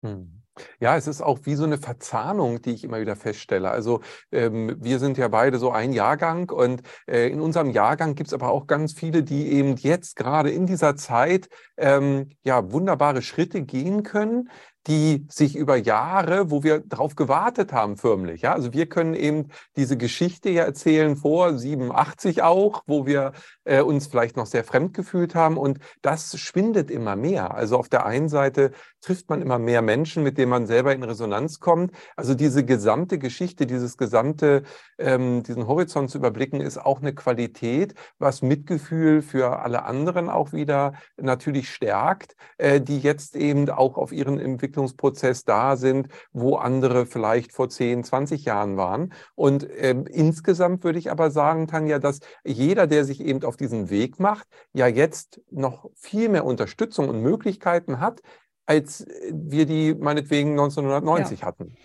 Hm. 0.04 0.37
Ja, 0.80 0.98
es 0.98 1.08
ist 1.08 1.22
auch 1.22 1.40
wie 1.44 1.56
so 1.56 1.64
eine 1.64 1.78
Verzahnung, 1.78 2.62
die 2.62 2.72
ich 2.72 2.84
immer 2.84 3.00
wieder 3.00 3.16
feststelle. 3.16 3.70
Also 3.70 4.02
ähm, 4.32 4.76
wir 4.80 5.00
sind 5.00 5.18
ja 5.18 5.28
beide 5.28 5.58
so 5.60 5.72
ein 5.72 5.94
Jahrgang 5.94 6.50
und 6.50 6.82
äh, 7.08 7.30
in 7.30 7.42
unserem 7.42 7.70
Jahrgang 7.72 8.16
gibt 8.16 8.28
es 8.28 8.34
aber 8.34 8.50
auch 8.50 8.68
ganz 8.68 8.94
viele, 8.94 9.24
die 9.24 9.52
eben 9.52 9.76
jetzt 9.78 10.16
gerade 10.16 10.52
in 10.52 10.66
dieser 10.66 10.96
Zeit 10.96 11.50
ähm, 11.78 12.30
ja 12.44 12.72
wunderbare 12.72 13.22
Schritte 13.22 13.62
gehen 13.62 14.04
können, 14.04 14.50
die 14.88 15.26
sich 15.30 15.56
über 15.56 15.76
Jahre, 15.76 16.50
wo 16.50 16.64
wir 16.64 16.80
darauf 16.80 17.16
gewartet 17.16 17.74
haben, 17.74 17.98
förmlich. 17.98 18.42
Ja? 18.42 18.54
Also 18.54 18.72
wir 18.72 18.88
können 18.88 19.14
eben 19.14 19.50
diese 19.76 19.98
Geschichte 19.98 20.50
ja 20.50 20.64
erzählen 20.64 21.18
vor 21.18 21.58
87 21.58 22.42
auch, 22.42 22.84
wo 22.88 23.06
wir 23.06 23.34
äh, 23.66 23.82
uns 23.82 24.08
vielleicht 24.08 24.38
noch 24.38 24.46
sehr 24.46 24.64
fremd 24.64 24.94
gefühlt 24.94 25.36
haben. 25.36 25.58
Und 25.58 25.80
das 26.02 26.40
schwindet 26.40 26.90
immer 26.90 27.16
mehr. 27.16 27.54
Also 27.54 27.78
auf 27.78 27.90
der 27.90 28.06
einen 28.06 28.30
Seite 28.30 28.72
trifft 29.02 29.30
man 29.30 29.42
immer 29.42 29.60
mehr 29.60 29.82
Menschen, 29.82 30.24
mit 30.24 30.38
denen 30.38 30.50
man 30.50 30.68
selber 30.68 30.94
in 30.94 31.04
Resonanz 31.04 31.60
kommt. 31.60 31.92
Also 32.16 32.34
diese 32.34 32.64
gesamte 32.64 33.20
Geschichte, 33.20 33.66
dieses 33.66 33.98
gesamte, 33.98 34.64
ähm, 34.98 35.44
diesen 35.44 35.68
Horizont 35.68 36.10
zu 36.10 36.18
überblicken, 36.18 36.62
ist 36.62 36.78
auch 36.78 37.02
eine 37.02 37.14
Qualität, 37.14 37.94
was 38.20 38.42
Mitgefühl 38.42 39.22
für 39.22 39.60
alle 39.60 39.84
anderen 39.84 40.30
auch 40.30 40.54
wieder 40.54 40.94
natürlich 41.18 41.70
stärkt, 41.70 42.36
äh, 42.58 42.80
die 42.80 43.00
jetzt 43.00 43.36
eben 43.36 43.70
auch 43.70 43.98
auf 43.98 44.12
ihren 44.12 44.40
Entwicklungsprozess 44.78 45.44
da 45.44 45.76
sind, 45.76 46.08
wo 46.32 46.56
andere 46.56 47.06
vielleicht 47.06 47.52
vor 47.52 47.70
10, 47.70 48.04
20 48.04 48.46
Jahren 48.46 48.78
waren. 48.78 49.14
Und 49.36 49.64
äh, 49.70 49.96
insgesamt 50.12 50.84
würde 50.84 51.00
ich 51.00 51.12
aber 51.12 51.32
sagen, 51.32 51.68
Tanja, 51.68 52.00
dass 52.00 52.20
jeder, 52.46 52.88
der 52.88 53.04
sich 53.04 53.22
eben 53.22 53.44
auf 53.44 53.58
diesen 53.58 53.90
Weg 53.90 54.20
macht, 54.20 54.48
ja 54.74 54.88
jetzt 54.88 55.42
noch 55.50 55.90
viel 55.96 56.30
mehr 56.30 56.46
Unterstützung 56.46 57.10
und 57.10 57.22
Möglichkeiten 57.22 58.00
hat, 58.00 58.22
als 58.66 59.06
wir 59.32 59.66
die 59.66 59.96
meinetwegen 59.96 60.52
1990 60.52 61.40
ja, 61.40 61.46
hatten. 61.48 61.76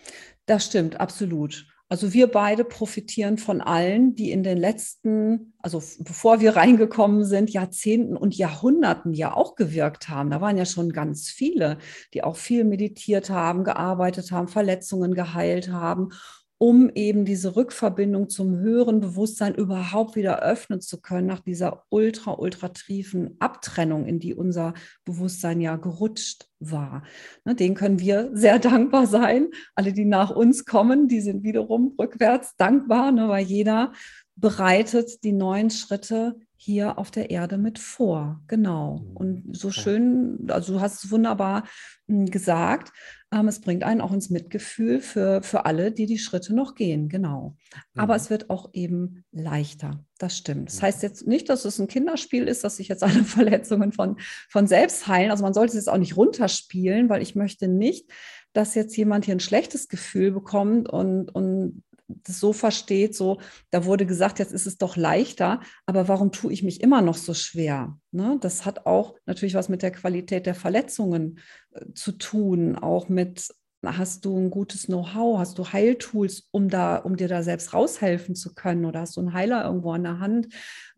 Das 0.46 0.66
stimmt, 0.66 1.00
absolut. 1.00 1.66
Also 1.92 2.14
wir 2.14 2.28
beide 2.28 2.64
profitieren 2.64 3.36
von 3.36 3.60
allen, 3.60 4.14
die 4.14 4.30
in 4.30 4.42
den 4.42 4.56
letzten, 4.56 5.52
also 5.58 5.82
bevor 5.98 6.40
wir 6.40 6.56
reingekommen 6.56 7.26
sind, 7.26 7.50
Jahrzehnten 7.50 8.16
und 8.16 8.34
Jahrhunderten 8.34 9.12
ja 9.12 9.34
auch 9.34 9.56
gewirkt 9.56 10.08
haben. 10.08 10.30
Da 10.30 10.40
waren 10.40 10.56
ja 10.56 10.64
schon 10.64 10.94
ganz 10.94 11.28
viele, 11.28 11.76
die 12.14 12.24
auch 12.24 12.36
viel 12.36 12.64
meditiert 12.64 13.28
haben, 13.28 13.62
gearbeitet 13.62 14.32
haben, 14.32 14.48
Verletzungen 14.48 15.12
geheilt 15.12 15.70
haben 15.70 16.08
um 16.62 16.90
eben 16.94 17.24
diese 17.24 17.56
Rückverbindung 17.56 18.28
zum 18.28 18.56
höheren 18.56 19.00
Bewusstsein 19.00 19.52
überhaupt 19.52 20.14
wieder 20.14 20.42
öffnen 20.42 20.80
zu 20.80 21.00
können 21.00 21.26
nach 21.26 21.40
dieser 21.40 21.82
ultra, 21.88 22.38
ultra 22.38 22.68
tiefen 22.68 23.34
Abtrennung, 23.40 24.06
in 24.06 24.20
die 24.20 24.32
unser 24.32 24.72
Bewusstsein 25.04 25.60
ja 25.60 25.74
gerutscht 25.74 26.48
war. 26.60 27.02
Ne, 27.44 27.56
den 27.56 27.74
können 27.74 27.98
wir 27.98 28.30
sehr 28.34 28.60
dankbar 28.60 29.08
sein. 29.08 29.48
Alle, 29.74 29.92
die 29.92 30.04
nach 30.04 30.30
uns 30.30 30.64
kommen, 30.64 31.08
die 31.08 31.20
sind 31.20 31.42
wiederum 31.42 31.96
rückwärts 31.98 32.54
dankbar, 32.56 33.10
ne, 33.10 33.28
weil 33.28 33.44
jeder 33.44 33.92
bereitet 34.36 35.24
die 35.24 35.32
neuen 35.32 35.68
Schritte 35.68 36.36
hier 36.54 36.96
auf 36.96 37.10
der 37.10 37.30
Erde 37.30 37.58
mit 37.58 37.80
vor. 37.80 38.40
Genau. 38.46 38.98
Mhm. 38.98 39.16
Und 39.16 39.56
so 39.56 39.72
schön, 39.72 40.46
also 40.46 40.74
du 40.74 40.80
hast 40.80 41.02
es 41.02 41.10
wunderbar 41.10 41.64
hm, 42.06 42.26
gesagt, 42.26 42.92
es 43.48 43.60
bringt 43.60 43.82
einen 43.82 44.00
auch 44.00 44.12
ins 44.12 44.30
Mitgefühl 44.30 45.00
für, 45.00 45.42
für 45.42 45.64
alle, 45.64 45.90
die 45.90 46.06
die 46.06 46.18
Schritte 46.18 46.54
noch 46.54 46.74
gehen. 46.74 47.08
Genau. 47.08 47.56
Aber 47.96 48.14
mhm. 48.14 48.20
es 48.20 48.30
wird 48.30 48.50
auch 48.50 48.70
eben 48.72 49.24
leichter. 49.32 50.04
Das 50.18 50.36
stimmt. 50.36 50.68
Das 50.68 50.82
heißt 50.82 51.02
jetzt 51.02 51.26
nicht, 51.26 51.48
dass 51.48 51.64
es 51.64 51.78
ein 51.78 51.88
Kinderspiel 51.88 52.44
ist, 52.44 52.62
dass 52.62 52.76
sich 52.76 52.88
jetzt 52.88 53.02
alle 53.02 53.24
Verletzungen 53.24 53.92
von, 53.92 54.18
von 54.48 54.66
selbst 54.66 55.08
heilen. 55.08 55.30
Also 55.30 55.42
man 55.42 55.54
sollte 55.54 55.70
es 55.70 55.76
jetzt 55.76 55.88
auch 55.88 55.98
nicht 55.98 56.16
runterspielen, 56.16 57.08
weil 57.08 57.22
ich 57.22 57.34
möchte 57.34 57.68
nicht, 57.68 58.10
dass 58.52 58.74
jetzt 58.74 58.96
jemand 58.96 59.24
hier 59.24 59.34
ein 59.34 59.40
schlechtes 59.40 59.88
Gefühl 59.88 60.30
bekommt 60.30 60.88
und, 60.88 61.34
und 61.34 61.82
das 62.24 62.40
so 62.40 62.52
versteht, 62.52 63.14
so, 63.14 63.40
da 63.70 63.84
wurde 63.84 64.06
gesagt, 64.06 64.38
jetzt 64.38 64.52
ist 64.52 64.66
es 64.66 64.78
doch 64.78 64.96
leichter, 64.96 65.60
aber 65.86 66.08
warum 66.08 66.32
tue 66.32 66.52
ich 66.52 66.62
mich 66.62 66.80
immer 66.80 67.02
noch 67.02 67.16
so 67.16 67.34
schwer? 67.34 67.98
Ne? 68.10 68.38
Das 68.40 68.64
hat 68.64 68.86
auch 68.86 69.14
natürlich 69.26 69.54
was 69.54 69.68
mit 69.68 69.82
der 69.82 69.92
Qualität 69.92 70.46
der 70.46 70.54
Verletzungen 70.54 71.38
äh, 71.72 71.92
zu 71.94 72.12
tun, 72.12 72.76
auch 72.76 73.08
mit 73.08 73.48
Hast 73.84 74.24
du 74.24 74.38
ein 74.38 74.50
gutes 74.50 74.86
Know-how? 74.86 75.40
Hast 75.40 75.58
du 75.58 75.66
Heiltools, 75.66 76.48
um, 76.52 76.68
da, 76.68 76.96
um 76.96 77.16
dir 77.16 77.26
da 77.26 77.42
selbst 77.42 77.74
raushelfen 77.74 78.36
zu 78.36 78.54
können? 78.54 78.84
Oder 78.84 79.00
hast 79.00 79.16
du 79.16 79.20
einen 79.20 79.32
Heiler 79.32 79.64
irgendwo 79.64 79.90
an 79.90 80.04
der 80.04 80.20
Hand, 80.20 80.48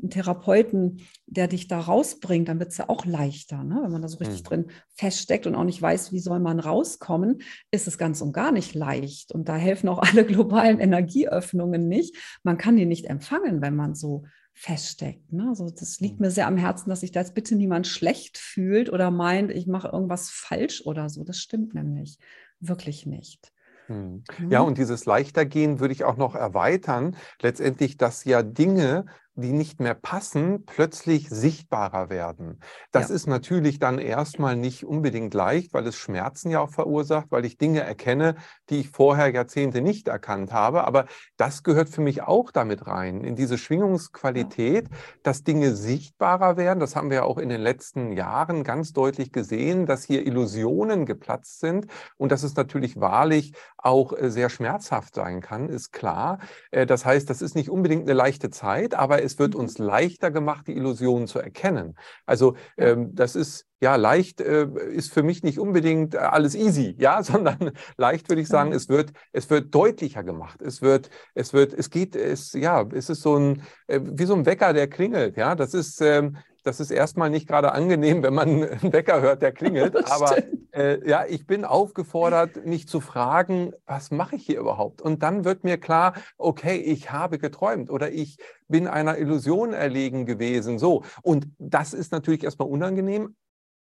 einen 0.01 0.11
Therapeuten, 0.11 1.01
der 1.27 1.49
dich 1.49 1.67
da 1.67 1.81
rausbringt? 1.81 2.47
Dann 2.47 2.59
wird 2.59 2.73
es 2.73 2.77
ja 2.77 2.91
auch 2.91 3.07
leichter. 3.07 3.65
Ne? 3.65 3.81
Wenn 3.83 3.93
man 3.93 4.03
da 4.03 4.09
so 4.09 4.19
richtig 4.19 4.43
mhm. 4.43 4.49
drin 4.49 4.67
feststeckt 4.97 5.47
und 5.47 5.55
auch 5.55 5.65
nicht 5.65 5.81
weiß, 5.81 6.13
wie 6.13 6.19
soll 6.21 6.41
man 6.41 6.61
rauskommen, 6.61 7.41
ist 7.71 7.89
es 7.89 7.97
ganz 7.97 8.21
und 8.21 8.35
gar 8.35 8.53
nicht 8.53 8.75
leicht. 8.75 9.33
Und 9.33 9.49
da 9.49 9.57
helfen 9.57 9.89
auch 9.89 9.99
alle 10.03 10.27
globalen 10.27 10.79
Energieöffnungen 10.79 11.89
nicht. 11.89 12.15
Man 12.43 12.59
kann 12.59 12.77
die 12.77 12.87
nicht 12.87 13.07
empfangen, 13.07 13.63
wenn 13.63 13.77
man 13.77 13.95
so 13.95 14.25
feststeckt. 14.53 15.33
Ne? 15.33 15.49
Also 15.49 15.69
das 15.71 16.01
liegt 16.01 16.21
mhm. 16.21 16.27
mir 16.27 16.31
sehr 16.31 16.47
am 16.47 16.57
Herzen, 16.59 16.89
dass 16.89 17.01
sich 17.01 17.13
da 17.13 17.21
jetzt 17.21 17.35
bitte 17.35 17.57
niemand 17.57 17.87
schlecht 17.87 18.39
fühlt 18.39 18.91
oder 18.91 19.11
meint, 19.11 19.51
ich 19.51 19.67
mache 19.67 19.89
irgendwas 19.89 20.31
falsch 20.31 20.83
oder 20.85 21.09
so. 21.09 21.25
Das 21.25 21.39
stimmt 21.39 21.75
nämlich 21.75 22.19
wirklich 22.61 23.07
nicht. 23.07 23.53
Hm. 23.87 24.25
Ja, 24.49 24.61
und 24.61 24.79
dieses 24.79 25.05
Leichtergehen 25.05 25.79
würde 25.79 25.93
ich 25.93 26.05
auch 26.05 26.17
noch 26.17 26.35
erweitern. 26.35 27.17
Letztendlich, 27.43 27.97
dass 27.99 28.25
ja 28.25 28.43
Dinge 28.43 29.07
die 29.37 29.53
nicht 29.53 29.81
mehr 29.81 29.95
passen, 29.95 30.65
plötzlich 30.65 31.29
sichtbarer 31.29 32.09
werden. 32.09 32.61
Das 32.93 33.09
ja. 33.09 33.17
ist 33.17 33.27
natürlich 33.27 33.79
dann 33.81 33.99
erstmal 33.99 34.57
nicht 34.57 34.85
unbedingt 34.85 35.35
leicht, 35.35 35.75
weil 35.75 35.87
es 35.87 35.97
Schmerzen 35.97 36.51
ja 36.51 36.61
auch 36.61 36.71
verursacht, 36.71 37.27
weil 37.31 37.45
ich 37.45 37.59
Dinge 37.59 37.81
erkenne, 37.81 38.37
die 38.71 38.81
ich 38.81 38.91
vorher 38.91 39.33
Jahrzehnte 39.33 39.81
nicht 39.81 40.07
erkannt 40.07 40.53
habe. 40.53 40.85
Aber 40.85 41.07
das 41.37 41.65
gehört 41.65 41.89
für 41.89 42.01
mich 42.01 42.23
auch 42.23 42.53
damit 42.53 42.87
rein, 42.87 43.25
in 43.25 43.35
diese 43.35 43.59
Schwingungsqualität, 43.59 44.89
ja. 44.89 44.97
dass 45.25 45.43
Dinge 45.43 45.75
sichtbarer 45.75 46.57
werden. 46.57 46.79
Das 46.79 46.95
haben 46.95 47.11
wir 47.11 47.25
auch 47.25 47.39
in 47.39 47.49
den 47.49 47.61
letzten 47.61 48.13
Jahren 48.13 48.63
ganz 48.63 48.93
deutlich 48.93 49.33
gesehen, 49.33 49.87
dass 49.87 50.05
hier 50.05 50.25
Illusionen 50.27 51.07
geplatzt 51.07 51.59
sind 51.59 51.87
und 52.17 52.31
dass 52.31 52.45
es 52.45 52.55
natürlich 52.55 53.01
wahrlich 53.01 53.53
auch 53.79 54.13
äh, 54.13 54.31
sehr 54.31 54.49
schmerzhaft 54.49 55.15
sein 55.17 55.41
kann, 55.41 55.69
ist 55.69 55.93
klar. 55.93 56.39
Äh, 56.71 56.87
das 56.87 57.05
heißt, 57.05 57.29
das 57.29 57.43
ist 57.43 57.57
nicht 57.57 57.69
unbedingt 57.69 58.05
eine 58.05 58.13
leichte 58.13 58.51
Zeit, 58.51 58.95
aber 58.95 59.24
es 59.25 59.39
wird 59.39 59.55
mhm. 59.55 59.61
uns 59.61 59.79
leichter 59.79 60.31
gemacht, 60.31 60.67
die 60.69 60.77
Illusionen 60.77 61.27
zu 61.27 61.39
erkennen. 61.39 61.97
Also 62.27 62.55
ähm, 62.77 63.15
das 63.15 63.35
ist 63.35 63.67
ja 63.81 63.97
leicht 63.97 64.41
äh, 64.41 64.69
ist 64.93 65.13
für 65.13 65.23
mich 65.23 65.43
nicht 65.43 65.59
unbedingt 65.59 66.15
äh, 66.15 66.19
alles 66.19 66.55
easy, 66.55 66.95
ja, 67.01 67.23
sondern 67.23 67.73
leicht 67.97 68.29
würde 68.29 68.43
ich 68.43 68.49
sagen, 68.49 68.71
mhm. 68.71 68.77
es 68.77 68.89
wird 68.89 69.13
es 69.33 69.51
wird 69.51 69.75
deutlicher 69.75 70.23
gemacht. 70.23 70.63
Es 70.63 70.83
wird 70.83 71.11
es 71.35 71.53
wird 71.53 71.73
es 71.73 71.91
geht 71.91 72.15
es 72.15 72.53
ja, 72.53 72.87
es 72.93 73.11
ist 73.11 73.23
so 73.23 73.37
ein 73.37 73.63
äh, 73.87 74.01
wie 74.03 74.25
so 74.25 74.35
ein 74.35 74.47
Wecker, 74.47 74.73
der 74.73 74.89
klingelt, 74.89 75.37
ja. 75.37 75.55
Das 75.55 75.75
ist 75.75 76.01
ähm, 76.01 76.37
das 76.65 76.81
ist 76.81 76.91
erstmal 76.91 77.31
nicht 77.31 77.47
gerade 77.47 77.73
angenehm, 77.73 78.23
wenn 78.23 78.35
man 78.35 78.49
einen 78.65 78.93
Wecker 78.93 79.21
hört, 79.21 79.43
der 79.43 79.53
klingelt. 79.53 79.97
Aber 80.11 80.37
äh, 80.75 81.09
ja, 81.09 81.25
ich 81.27 81.47
bin 81.47 81.65
aufgefordert, 81.65 82.67
mich 82.67 82.89
zu 82.89 83.01
fragen, 83.01 83.73
was 83.87 84.11
mache 84.11 84.37
ich 84.37 84.47
hier 84.47 84.59
überhaupt? 84.59 85.01
Und 85.01 85.23
dann 85.23 85.45
wird 85.45 85.65
mir 85.65 85.79
klar, 85.79 86.15
okay, 86.37 86.77
ich 86.77 87.13
habe 87.13 87.39
geträumt 87.39 87.91
oder 87.91 88.11
ich 88.11 88.39
bin 88.69 88.89
einer 88.89 89.19
Illusion 89.19 89.73
erlegen 89.73 90.27
gewesen. 90.27 90.79
So. 90.79 91.05
Und 91.23 91.47
das 91.59 91.95
ist 91.95 92.13
natürlich 92.13 92.45
erstmal 92.45 92.69
unangenehm, 92.69 93.37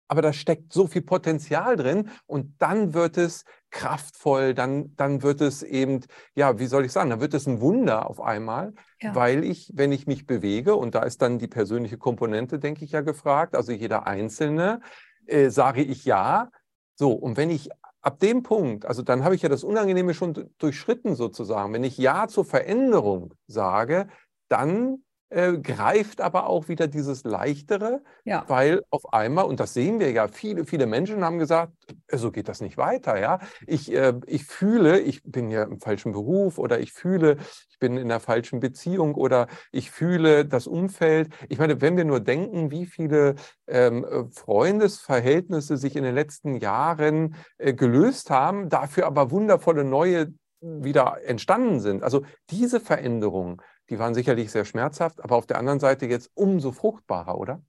aber 0.08 0.20
da 0.20 0.34
steckt 0.34 0.74
so 0.74 0.86
viel 0.86 1.00
Potenzial 1.00 1.76
drin 1.76 2.10
und 2.26 2.56
dann 2.58 2.92
wird 2.92 3.16
es 3.16 3.44
kraftvoll, 3.70 4.52
dann, 4.52 4.94
dann 4.96 5.22
wird 5.22 5.40
es 5.40 5.62
eben, 5.62 6.00
ja, 6.34 6.58
wie 6.58 6.66
soll 6.66 6.84
ich 6.84 6.92
sagen, 6.92 7.08
dann 7.08 7.22
wird 7.22 7.32
es 7.32 7.46
ein 7.46 7.62
Wunder 7.62 8.10
auf 8.10 8.20
einmal, 8.20 8.74
ja. 9.00 9.14
weil 9.14 9.42
ich, 9.42 9.72
wenn 9.74 9.90
ich 9.90 10.06
mich 10.06 10.26
bewege, 10.26 10.76
und 10.76 10.94
da 10.94 11.04
ist 11.04 11.22
dann 11.22 11.38
die 11.38 11.48
persönliche 11.48 11.96
Komponente, 11.96 12.58
denke 12.58 12.84
ich 12.84 12.92
ja 12.92 13.00
gefragt, 13.00 13.56
also 13.56 13.72
jeder 13.72 14.06
Einzelne, 14.06 14.82
äh, 15.26 15.48
sage 15.48 15.82
ich 15.82 16.04
ja. 16.04 16.50
So, 16.98 17.12
und 17.12 17.36
wenn 17.36 17.50
ich 17.50 17.70
ab 18.02 18.18
dem 18.20 18.42
Punkt, 18.42 18.84
also 18.86 19.02
dann 19.02 19.24
habe 19.24 19.34
ich 19.34 19.42
ja 19.42 19.48
das 19.48 19.64
Unangenehme 19.64 20.14
schon 20.14 20.50
durchschritten 20.58 21.14
sozusagen, 21.14 21.72
wenn 21.72 21.84
ich 21.84 21.96
Ja 21.98 22.28
zur 22.28 22.44
Veränderung 22.44 23.34
sage, 23.46 24.08
dann 24.48 25.04
äh, 25.32 25.58
greift 25.58 26.20
aber 26.20 26.46
auch 26.46 26.68
wieder 26.68 26.86
dieses 26.88 27.24
Leichtere, 27.24 28.02
Ja. 28.24 28.44
weil 28.48 28.82
auf 28.90 29.12
einmal, 29.12 29.46
und 29.46 29.60
das 29.60 29.74
sehen 29.74 29.98
wir 29.98 30.10
ja, 30.12 30.28
viele, 30.28 30.64
viele 30.64 30.86
Menschen 30.86 31.24
haben 31.24 31.38
gesagt, 31.38 31.72
äh, 32.08 32.16
so 32.18 32.30
geht 32.30 32.48
das 32.48 32.60
nicht 32.60 32.76
weiter. 32.76 33.18
Ja? 33.18 33.40
Ich, 33.66 33.92
äh, 33.92 34.14
ich 34.26 34.44
fühle, 34.44 35.00
ich 35.00 35.22
bin 35.24 35.50
ja 35.50 35.62
im 35.64 35.80
falschen 35.80 36.12
Beruf 36.12 36.58
oder 36.58 36.80
ich 36.80 36.92
fühle, 36.92 37.38
ich 37.70 37.78
bin 37.78 37.96
in 37.96 38.08
der 38.08 38.20
falschen 38.20 38.60
Beziehung 38.60 39.14
oder 39.14 39.48
ich 39.72 39.90
fühle 39.90 40.44
das 40.44 40.66
Umfeld. 40.66 41.30
Ich 41.48 41.58
meine, 41.58 41.80
wenn 41.80 41.96
wir 41.96 42.04
nur 42.04 42.20
denken, 42.20 42.70
wie 42.70 42.86
viele 42.86 43.34
ähm, 43.66 44.04
äh, 44.04 44.24
Freundesverhältnisse 44.30 45.76
sich 45.76 45.96
in 45.96 46.04
den 46.04 46.14
letzten 46.14 46.56
Jahren 46.56 47.34
äh, 47.58 47.72
gelöst 47.74 48.30
haben, 48.30 48.68
dafür 48.68 49.06
aber 49.06 49.30
wundervolle 49.30 49.84
neue 49.84 50.32
wieder 50.60 51.18
entstanden 51.24 51.80
sind. 51.80 52.02
Also 52.04 52.22
diese 52.50 52.78
Veränderungen, 52.78 53.60
die 53.92 53.98
waren 53.98 54.14
sicherlich 54.14 54.50
sehr 54.50 54.64
schmerzhaft, 54.64 55.22
aber 55.22 55.36
auf 55.36 55.46
der 55.46 55.58
anderen 55.58 55.78
Seite 55.78 56.06
jetzt 56.06 56.30
umso 56.34 56.72
fruchtbarer, 56.72 57.38
oder? 57.38 57.62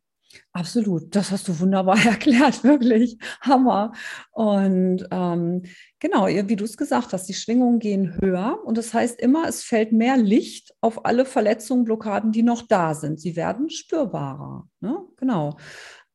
Absolut, 0.53 1.15
das 1.15 1.31
hast 1.31 1.47
du 1.47 1.59
wunderbar 1.59 1.97
erklärt, 2.05 2.63
wirklich 2.63 3.17
Hammer. 3.41 3.91
Und 4.31 5.05
ähm, 5.11 5.63
genau, 5.99 6.27
wie 6.27 6.55
du 6.55 6.63
es 6.63 6.77
gesagt 6.77 7.13
hast, 7.13 7.27
die 7.27 7.33
Schwingungen 7.33 7.79
gehen 7.79 8.17
höher 8.19 8.59
und 8.63 8.77
das 8.77 8.93
heißt 8.93 9.19
immer, 9.19 9.47
es 9.47 9.63
fällt 9.63 9.91
mehr 9.91 10.17
Licht 10.17 10.73
auf 10.81 11.05
alle 11.05 11.25
Verletzungen, 11.25 11.83
Blockaden, 11.83 12.31
die 12.31 12.43
noch 12.43 12.61
da 12.63 12.95
sind. 12.95 13.19
Sie 13.19 13.35
werden 13.35 13.69
spürbarer. 13.69 14.67
Ne? 14.79 14.99
Genau. 15.17 15.57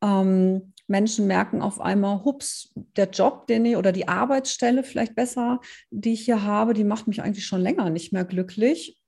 Ähm, 0.01 0.73
Menschen 0.87 1.27
merken 1.27 1.61
auf 1.61 1.79
einmal, 1.79 2.23
hups, 2.23 2.73
der 2.95 3.09
Job, 3.09 3.45
den 3.45 3.63
ich 3.65 3.77
oder 3.77 3.91
die 3.91 4.07
Arbeitsstelle 4.07 4.83
vielleicht 4.83 5.13
besser, 5.13 5.59
die 5.91 6.13
ich 6.13 6.21
hier 6.21 6.43
habe, 6.43 6.73
die 6.73 6.83
macht 6.83 7.07
mich 7.07 7.21
eigentlich 7.21 7.45
schon 7.45 7.61
länger 7.61 7.91
nicht 7.91 8.11
mehr 8.11 8.25
glücklich. 8.25 8.98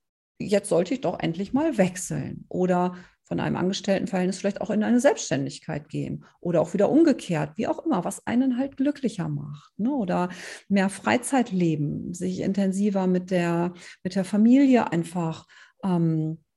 Jetzt 0.48 0.70
sollte 0.70 0.94
ich 0.94 1.02
doch 1.02 1.20
endlich 1.20 1.54
mal 1.54 1.78
wechseln. 1.78 2.46
Oder 2.50 2.96
von 3.32 3.40
einem 3.40 3.56
Angestelltenverhältnis 3.56 4.40
vielleicht 4.40 4.60
auch 4.60 4.72
in 4.72 4.84
eine 4.84 5.00
Selbstständigkeit 5.00 5.88
gehen 5.88 6.26
oder 6.42 6.60
auch 6.60 6.74
wieder 6.74 6.90
umgekehrt, 6.90 7.52
wie 7.56 7.66
auch 7.66 7.86
immer, 7.86 8.04
was 8.04 8.28
einen 8.28 8.58
halt 8.58 8.76
glücklicher 8.76 9.30
macht. 9.30 9.72
Ne? 9.78 9.90
Oder 9.90 10.28
mehr 10.68 10.90
Freizeit 10.90 11.50
leben, 11.50 12.14
sich 12.14 12.42
intensiver 12.42 13.08
mit 13.08 13.32
der, 13.32 13.74
mit 14.04 14.16
der 14.16 14.26
Familie 14.26 14.92
einfach 14.92 15.48
ähm, 15.82 16.40
äh, 16.40 16.51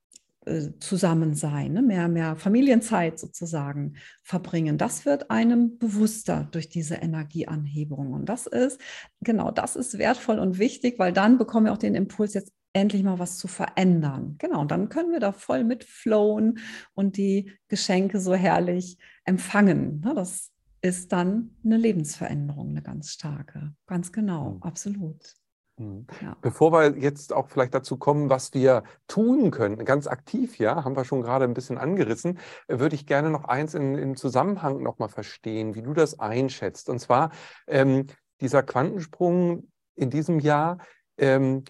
zusammen 0.78 1.34
sein, 1.34 1.72
ne? 1.72 1.82
mehr, 1.82 2.08
mehr 2.08 2.36
Familienzeit 2.36 3.18
sozusagen 3.18 3.94
verbringen. 4.22 4.78
Das 4.78 5.06
wird 5.06 5.30
einem 5.30 5.78
bewusster 5.78 6.48
durch 6.50 6.68
diese 6.68 6.96
Energieanhebung. 6.96 8.12
Und 8.12 8.28
das 8.28 8.46
ist, 8.46 8.80
genau, 9.20 9.50
das 9.50 9.76
ist 9.76 9.98
wertvoll 9.98 10.38
und 10.38 10.58
wichtig, 10.58 10.98
weil 10.98 11.12
dann 11.12 11.38
bekommen 11.38 11.66
wir 11.66 11.72
auch 11.72 11.78
den 11.78 11.94
Impuls, 11.94 12.34
jetzt 12.34 12.52
endlich 12.74 13.02
mal 13.02 13.18
was 13.18 13.38
zu 13.38 13.48
verändern. 13.48 14.36
Genau, 14.38 14.60
und 14.60 14.70
dann 14.70 14.88
können 14.88 15.12
wir 15.12 15.20
da 15.20 15.32
voll 15.32 15.64
mit 15.64 15.84
flowen 15.84 16.58
und 16.94 17.16
die 17.16 17.52
Geschenke 17.68 18.20
so 18.20 18.34
herrlich 18.34 18.98
empfangen. 19.24 20.00
Ne? 20.00 20.12
Das 20.14 20.50
ist 20.82 21.12
dann 21.12 21.56
eine 21.64 21.78
Lebensveränderung, 21.78 22.70
eine 22.70 22.82
ganz 22.82 23.10
starke. 23.10 23.74
Ganz 23.86 24.12
genau, 24.12 24.58
absolut. 24.60 25.34
Mhm. 25.76 26.06
Ja. 26.22 26.36
Bevor 26.40 26.72
wir 26.72 26.98
jetzt 26.98 27.32
auch 27.32 27.48
vielleicht 27.48 27.74
dazu 27.74 27.96
kommen, 27.96 28.30
was 28.30 28.54
wir 28.54 28.84
tun 29.08 29.50
können, 29.50 29.84
ganz 29.84 30.06
aktiv, 30.06 30.58
ja, 30.58 30.84
haben 30.84 30.96
wir 30.96 31.04
schon 31.04 31.22
gerade 31.22 31.44
ein 31.44 31.54
bisschen 31.54 31.78
angerissen, 31.78 32.38
äh, 32.68 32.78
würde 32.78 32.94
ich 32.94 33.06
gerne 33.06 33.30
noch 33.30 33.44
eins 33.44 33.74
in, 33.74 33.96
im 33.96 34.16
Zusammenhang 34.16 34.82
nochmal 34.82 35.08
verstehen, 35.08 35.74
wie 35.74 35.82
du 35.82 35.92
das 35.92 36.20
einschätzt. 36.20 36.88
Und 36.88 37.00
zwar 37.00 37.30
ähm, 37.66 38.06
dieser 38.40 38.62
Quantensprung 38.62 39.68
in 39.96 40.10
diesem 40.10 40.38
Jahr, 40.38 40.78
ähm, 41.18 41.64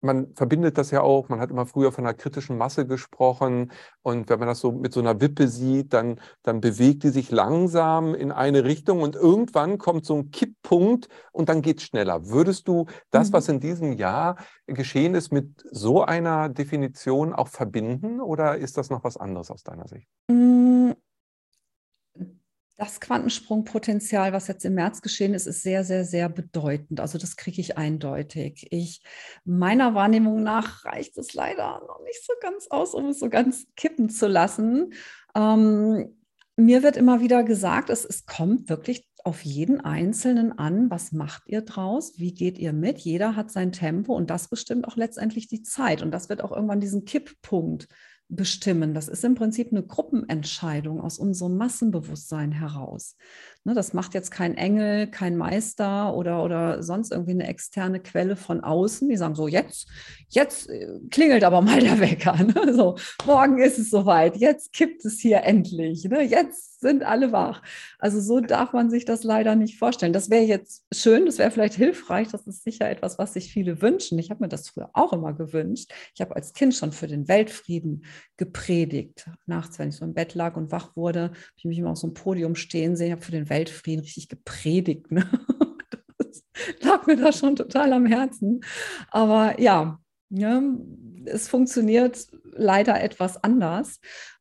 man 0.00 0.34
verbindet 0.34 0.78
das 0.78 0.90
ja 0.90 1.00
auch, 1.00 1.28
man 1.28 1.40
hat 1.40 1.50
immer 1.50 1.66
früher 1.66 1.92
von 1.92 2.04
einer 2.04 2.14
kritischen 2.14 2.56
Masse 2.56 2.86
gesprochen 2.86 3.72
und 4.02 4.28
wenn 4.28 4.38
man 4.38 4.48
das 4.48 4.60
so 4.60 4.72
mit 4.72 4.92
so 4.92 5.00
einer 5.00 5.20
Wippe 5.20 5.48
sieht, 5.48 5.92
dann, 5.92 6.20
dann 6.42 6.60
bewegt 6.60 7.02
die 7.02 7.08
sich 7.08 7.30
langsam 7.30 8.14
in 8.14 8.32
eine 8.32 8.64
Richtung 8.64 9.02
und 9.02 9.16
irgendwann 9.16 9.78
kommt 9.78 10.04
so 10.04 10.16
ein 10.16 10.30
Kipppunkt 10.30 11.08
und 11.32 11.48
dann 11.48 11.62
geht 11.62 11.78
es 11.78 11.84
schneller. 11.84 12.28
Würdest 12.28 12.68
du 12.68 12.86
das, 13.10 13.32
was 13.32 13.48
mhm. 13.48 13.54
in 13.54 13.60
diesem 13.60 13.92
Jahr 13.92 14.36
geschehen 14.66 15.14
ist, 15.14 15.32
mit 15.32 15.64
so 15.70 16.02
einer 16.02 16.48
Definition 16.48 17.32
auch 17.32 17.48
verbinden 17.48 18.20
oder 18.20 18.56
ist 18.56 18.76
das 18.76 18.90
noch 18.90 19.04
was 19.04 19.16
anderes 19.16 19.50
aus 19.50 19.62
deiner 19.62 19.88
Sicht? 19.88 20.08
Das 22.80 23.00
Quantensprungpotenzial, 23.00 24.32
was 24.32 24.46
jetzt 24.46 24.64
im 24.64 24.74
März 24.74 25.02
geschehen 25.02 25.34
ist, 25.34 25.48
ist 25.48 25.64
sehr, 25.64 25.82
sehr, 25.82 26.04
sehr 26.04 26.28
bedeutend. 26.28 27.00
Also 27.00 27.18
das 27.18 27.36
kriege 27.36 27.60
ich 27.60 27.76
eindeutig. 27.76 28.68
Ich, 28.70 29.02
meiner 29.44 29.96
Wahrnehmung 29.96 30.44
nach 30.44 30.84
reicht 30.84 31.18
es 31.18 31.34
leider 31.34 31.82
noch 31.88 32.00
nicht 32.04 32.24
so 32.24 32.34
ganz 32.40 32.68
aus, 32.70 32.94
um 32.94 33.06
es 33.06 33.18
so 33.18 33.28
ganz 33.28 33.66
kippen 33.74 34.10
zu 34.10 34.28
lassen. 34.28 34.92
Ähm, 35.34 36.16
mir 36.54 36.84
wird 36.84 36.96
immer 36.96 37.20
wieder 37.20 37.42
gesagt, 37.42 37.90
es, 37.90 38.04
es 38.04 38.26
kommt 38.26 38.68
wirklich 38.68 39.08
auf 39.24 39.44
jeden 39.44 39.80
Einzelnen 39.80 40.56
an, 40.56 40.88
was 40.88 41.10
macht 41.10 41.48
ihr 41.48 41.62
draus, 41.62 42.12
wie 42.18 42.32
geht 42.32 42.58
ihr 42.58 42.72
mit, 42.72 42.98
jeder 42.98 43.34
hat 43.34 43.50
sein 43.50 43.72
Tempo 43.72 44.14
und 44.14 44.30
das 44.30 44.48
bestimmt 44.48 44.86
auch 44.86 44.96
letztendlich 44.96 45.48
die 45.48 45.62
Zeit 45.62 46.00
und 46.00 46.12
das 46.12 46.28
wird 46.28 46.42
auch 46.42 46.52
irgendwann 46.52 46.80
diesen 46.80 47.04
Kipppunkt 47.04 47.88
bestimmen. 48.28 48.92
Das 48.92 49.08
ist 49.08 49.24
im 49.24 49.34
Prinzip 49.34 49.72
eine 49.72 49.82
Gruppenentscheidung 49.82 51.00
aus 51.00 51.18
unserem 51.18 51.56
Massenbewusstsein 51.56 52.52
heraus. 52.52 53.16
Ne, 53.64 53.74
das 53.74 53.94
macht 53.94 54.14
jetzt 54.14 54.30
kein 54.30 54.56
Engel, 54.56 55.06
kein 55.06 55.36
Meister 55.36 56.14
oder, 56.14 56.44
oder 56.44 56.82
sonst 56.82 57.10
irgendwie 57.10 57.32
eine 57.32 57.48
externe 57.48 58.00
Quelle 58.00 58.36
von 58.36 58.60
außen, 58.60 59.08
die 59.08 59.16
sagen 59.16 59.34
so, 59.34 59.48
jetzt, 59.48 59.88
jetzt 60.28 60.68
äh, 60.68 61.00
klingelt 61.10 61.42
aber 61.42 61.62
mal 61.62 61.80
der 61.80 62.00
Wecker. 62.00 62.36
Ne? 62.48 62.72
So, 62.74 62.96
morgen 63.26 63.58
ist 63.58 63.78
es 63.78 63.90
soweit, 63.90 64.36
jetzt 64.36 64.72
kippt 64.72 65.04
es 65.04 65.18
hier 65.18 65.42
endlich, 65.42 66.04
ne? 66.04 66.22
jetzt 66.22 66.77
sind 66.80 67.02
alle 67.02 67.32
wach. 67.32 67.62
Also 67.98 68.20
so 68.20 68.40
darf 68.40 68.72
man 68.72 68.90
sich 68.90 69.04
das 69.04 69.24
leider 69.24 69.56
nicht 69.56 69.78
vorstellen. 69.78 70.12
Das 70.12 70.30
wäre 70.30 70.44
jetzt 70.44 70.84
schön, 70.92 71.26
das 71.26 71.38
wäre 71.38 71.50
vielleicht 71.50 71.74
hilfreich, 71.76 72.28
das 72.28 72.46
ist 72.46 72.64
sicher 72.64 72.88
etwas, 72.88 73.18
was 73.18 73.34
sich 73.34 73.52
viele 73.52 73.82
wünschen. 73.82 74.18
Ich 74.18 74.30
habe 74.30 74.44
mir 74.44 74.48
das 74.48 74.68
früher 74.68 74.90
auch 74.92 75.12
immer 75.12 75.32
gewünscht. 75.32 75.92
Ich 76.14 76.20
habe 76.20 76.36
als 76.36 76.52
Kind 76.52 76.74
schon 76.74 76.92
für 76.92 77.06
den 77.06 77.28
Weltfrieden 77.28 78.04
gepredigt. 78.36 79.28
Nachts, 79.46 79.78
wenn 79.78 79.88
ich 79.88 79.96
so 79.96 80.04
im 80.04 80.14
Bett 80.14 80.34
lag 80.34 80.56
und 80.56 80.72
wach 80.72 80.96
wurde, 80.96 81.22
habe 81.22 81.34
ich 81.56 81.64
mich 81.64 81.78
immer 81.78 81.90
auf 81.90 81.98
so 81.98 82.06
einem 82.06 82.14
Podium 82.14 82.54
stehen 82.54 82.96
sehen, 82.96 83.12
habe 83.12 83.22
für 83.22 83.32
den 83.32 83.50
Weltfrieden 83.50 84.00
richtig 84.00 84.28
gepredigt. 84.28 85.10
Ne? 85.10 85.28
Das 86.18 86.42
lag 86.82 87.06
mir 87.06 87.16
da 87.16 87.32
schon 87.32 87.54
total 87.54 87.92
am 87.92 88.04
Herzen. 88.04 88.60
Aber 89.10 89.60
ja, 89.60 90.00
ja, 90.30 90.62
es 91.24 91.48
funktioniert 91.48 92.26
leider 92.52 93.00
etwas 93.00 93.42
anders. 93.42 94.00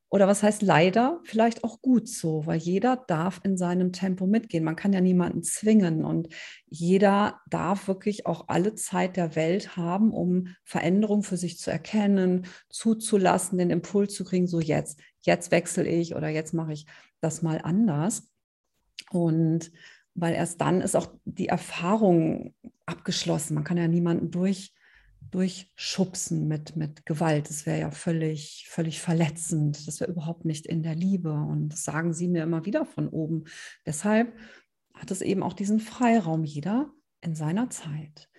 Oder 0.09 0.27
was 0.27 0.41
heißt 0.41 0.61
leider? 0.61 1.19
Vielleicht 1.23 1.65
auch 1.65 1.81
gut 1.81 2.07
so, 2.07 2.45
weil 2.45 2.59
jeder 2.59 2.95
darf 2.95 3.41
in 3.43 3.57
seinem 3.57 3.91
Tempo 3.91 4.25
mitgehen. 4.25 4.63
Man 4.63 4.77
kann 4.77 4.93
ja 4.93 5.01
niemanden 5.01 5.43
zwingen 5.43 6.05
und 6.05 6.29
jeder 6.65 7.41
darf 7.49 7.89
wirklich 7.89 8.25
auch 8.25 8.47
alle 8.47 8.75
Zeit 8.75 9.17
der 9.17 9.35
Welt 9.35 9.75
haben, 9.75 10.13
um 10.13 10.55
Veränderungen 10.63 11.23
für 11.23 11.35
sich 11.35 11.59
zu 11.59 11.71
erkennen, 11.71 12.45
zuzulassen, 12.69 13.57
den 13.57 13.69
Impuls 13.69 14.13
zu 14.13 14.23
kriegen, 14.23 14.47
so 14.47 14.61
jetzt, 14.61 14.97
jetzt 15.21 15.51
wechsle 15.51 15.85
ich 15.85 16.15
oder 16.15 16.29
jetzt 16.29 16.53
mache 16.53 16.71
ich 16.71 16.85
das 17.19 17.41
mal 17.41 17.59
anders. 17.61 18.31
Und 19.11 19.71
weil 20.15 20.33
erst 20.35 20.61
dann 20.61 20.81
ist 20.81 20.95
auch 20.95 21.07
die 21.25 21.49
Erfahrung 21.49 22.55
abgeschlossen. 22.85 23.55
Man 23.55 23.65
kann 23.65 23.77
ja 23.77 23.87
niemanden 23.89 24.31
durch, 24.31 24.73
durchschubsen 25.31 26.47
mit, 26.47 26.75
mit 26.75 27.05
Gewalt. 27.05 27.49
Das 27.49 27.65
wäre 27.65 27.79
ja 27.79 27.91
völlig, 27.91 28.67
völlig 28.69 29.01
verletzend. 29.01 29.87
Das 29.87 29.99
wäre 29.99 30.11
überhaupt 30.11 30.45
nicht 30.45 30.65
in 30.65 30.83
der 30.83 30.95
Liebe. 30.95 31.31
Und 31.31 31.69
das 31.69 31.83
sagen 31.83 32.13
sie 32.13 32.27
mir 32.27 32.43
immer 32.43 32.65
wieder 32.65 32.85
von 32.85 33.07
oben. 33.09 33.45
Deshalb 33.85 34.33
hat 34.93 35.11
es 35.11 35.21
eben 35.21 35.43
auch 35.43 35.53
diesen 35.53 35.79
Freiraum, 35.79 36.43
jeder 36.43 36.91
in 37.21 37.35
seiner 37.35 37.69
Zeit. 37.69 38.29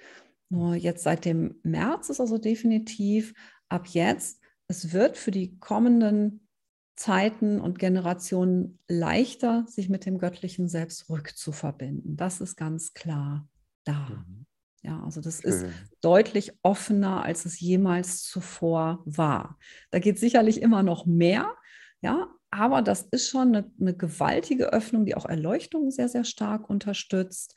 Nur 0.48 0.74
jetzt 0.74 1.02
seit 1.02 1.24
dem 1.24 1.56
März 1.62 2.10
ist 2.10 2.20
also 2.20 2.38
definitiv 2.38 3.34
ab 3.68 3.86
jetzt, 3.88 4.40
es 4.66 4.92
wird 4.92 5.16
für 5.16 5.30
die 5.30 5.58
kommenden 5.58 6.48
Zeiten 6.96 7.60
und 7.60 7.78
Generationen 7.78 8.80
leichter, 8.88 9.64
sich 9.66 9.88
mit 9.88 10.04
dem 10.04 10.18
göttlichen 10.18 10.68
Selbst 10.68 11.08
rückzuverbinden. 11.08 12.16
Das 12.16 12.40
ist 12.40 12.56
ganz 12.56 12.92
klar 12.92 13.48
da. 13.84 14.24
Mhm. 14.26 14.47
Ja, 14.88 15.02
also 15.04 15.20
das 15.20 15.42
Schön. 15.42 15.50
ist 15.50 15.66
deutlich 16.00 16.52
offener, 16.62 17.22
als 17.22 17.44
es 17.44 17.60
jemals 17.60 18.22
zuvor 18.22 19.02
war. 19.04 19.58
Da 19.90 19.98
geht 19.98 20.18
sicherlich 20.18 20.62
immer 20.62 20.82
noch 20.82 21.04
mehr, 21.04 21.54
ja, 22.00 22.28
aber 22.50 22.80
das 22.80 23.02
ist 23.10 23.28
schon 23.28 23.48
eine, 23.48 23.70
eine 23.78 23.94
gewaltige 23.94 24.72
Öffnung, 24.72 25.04
die 25.04 25.14
auch 25.14 25.26
Erleuchtung 25.26 25.90
sehr, 25.90 26.08
sehr 26.08 26.24
stark 26.24 26.70
unterstützt. 26.70 27.54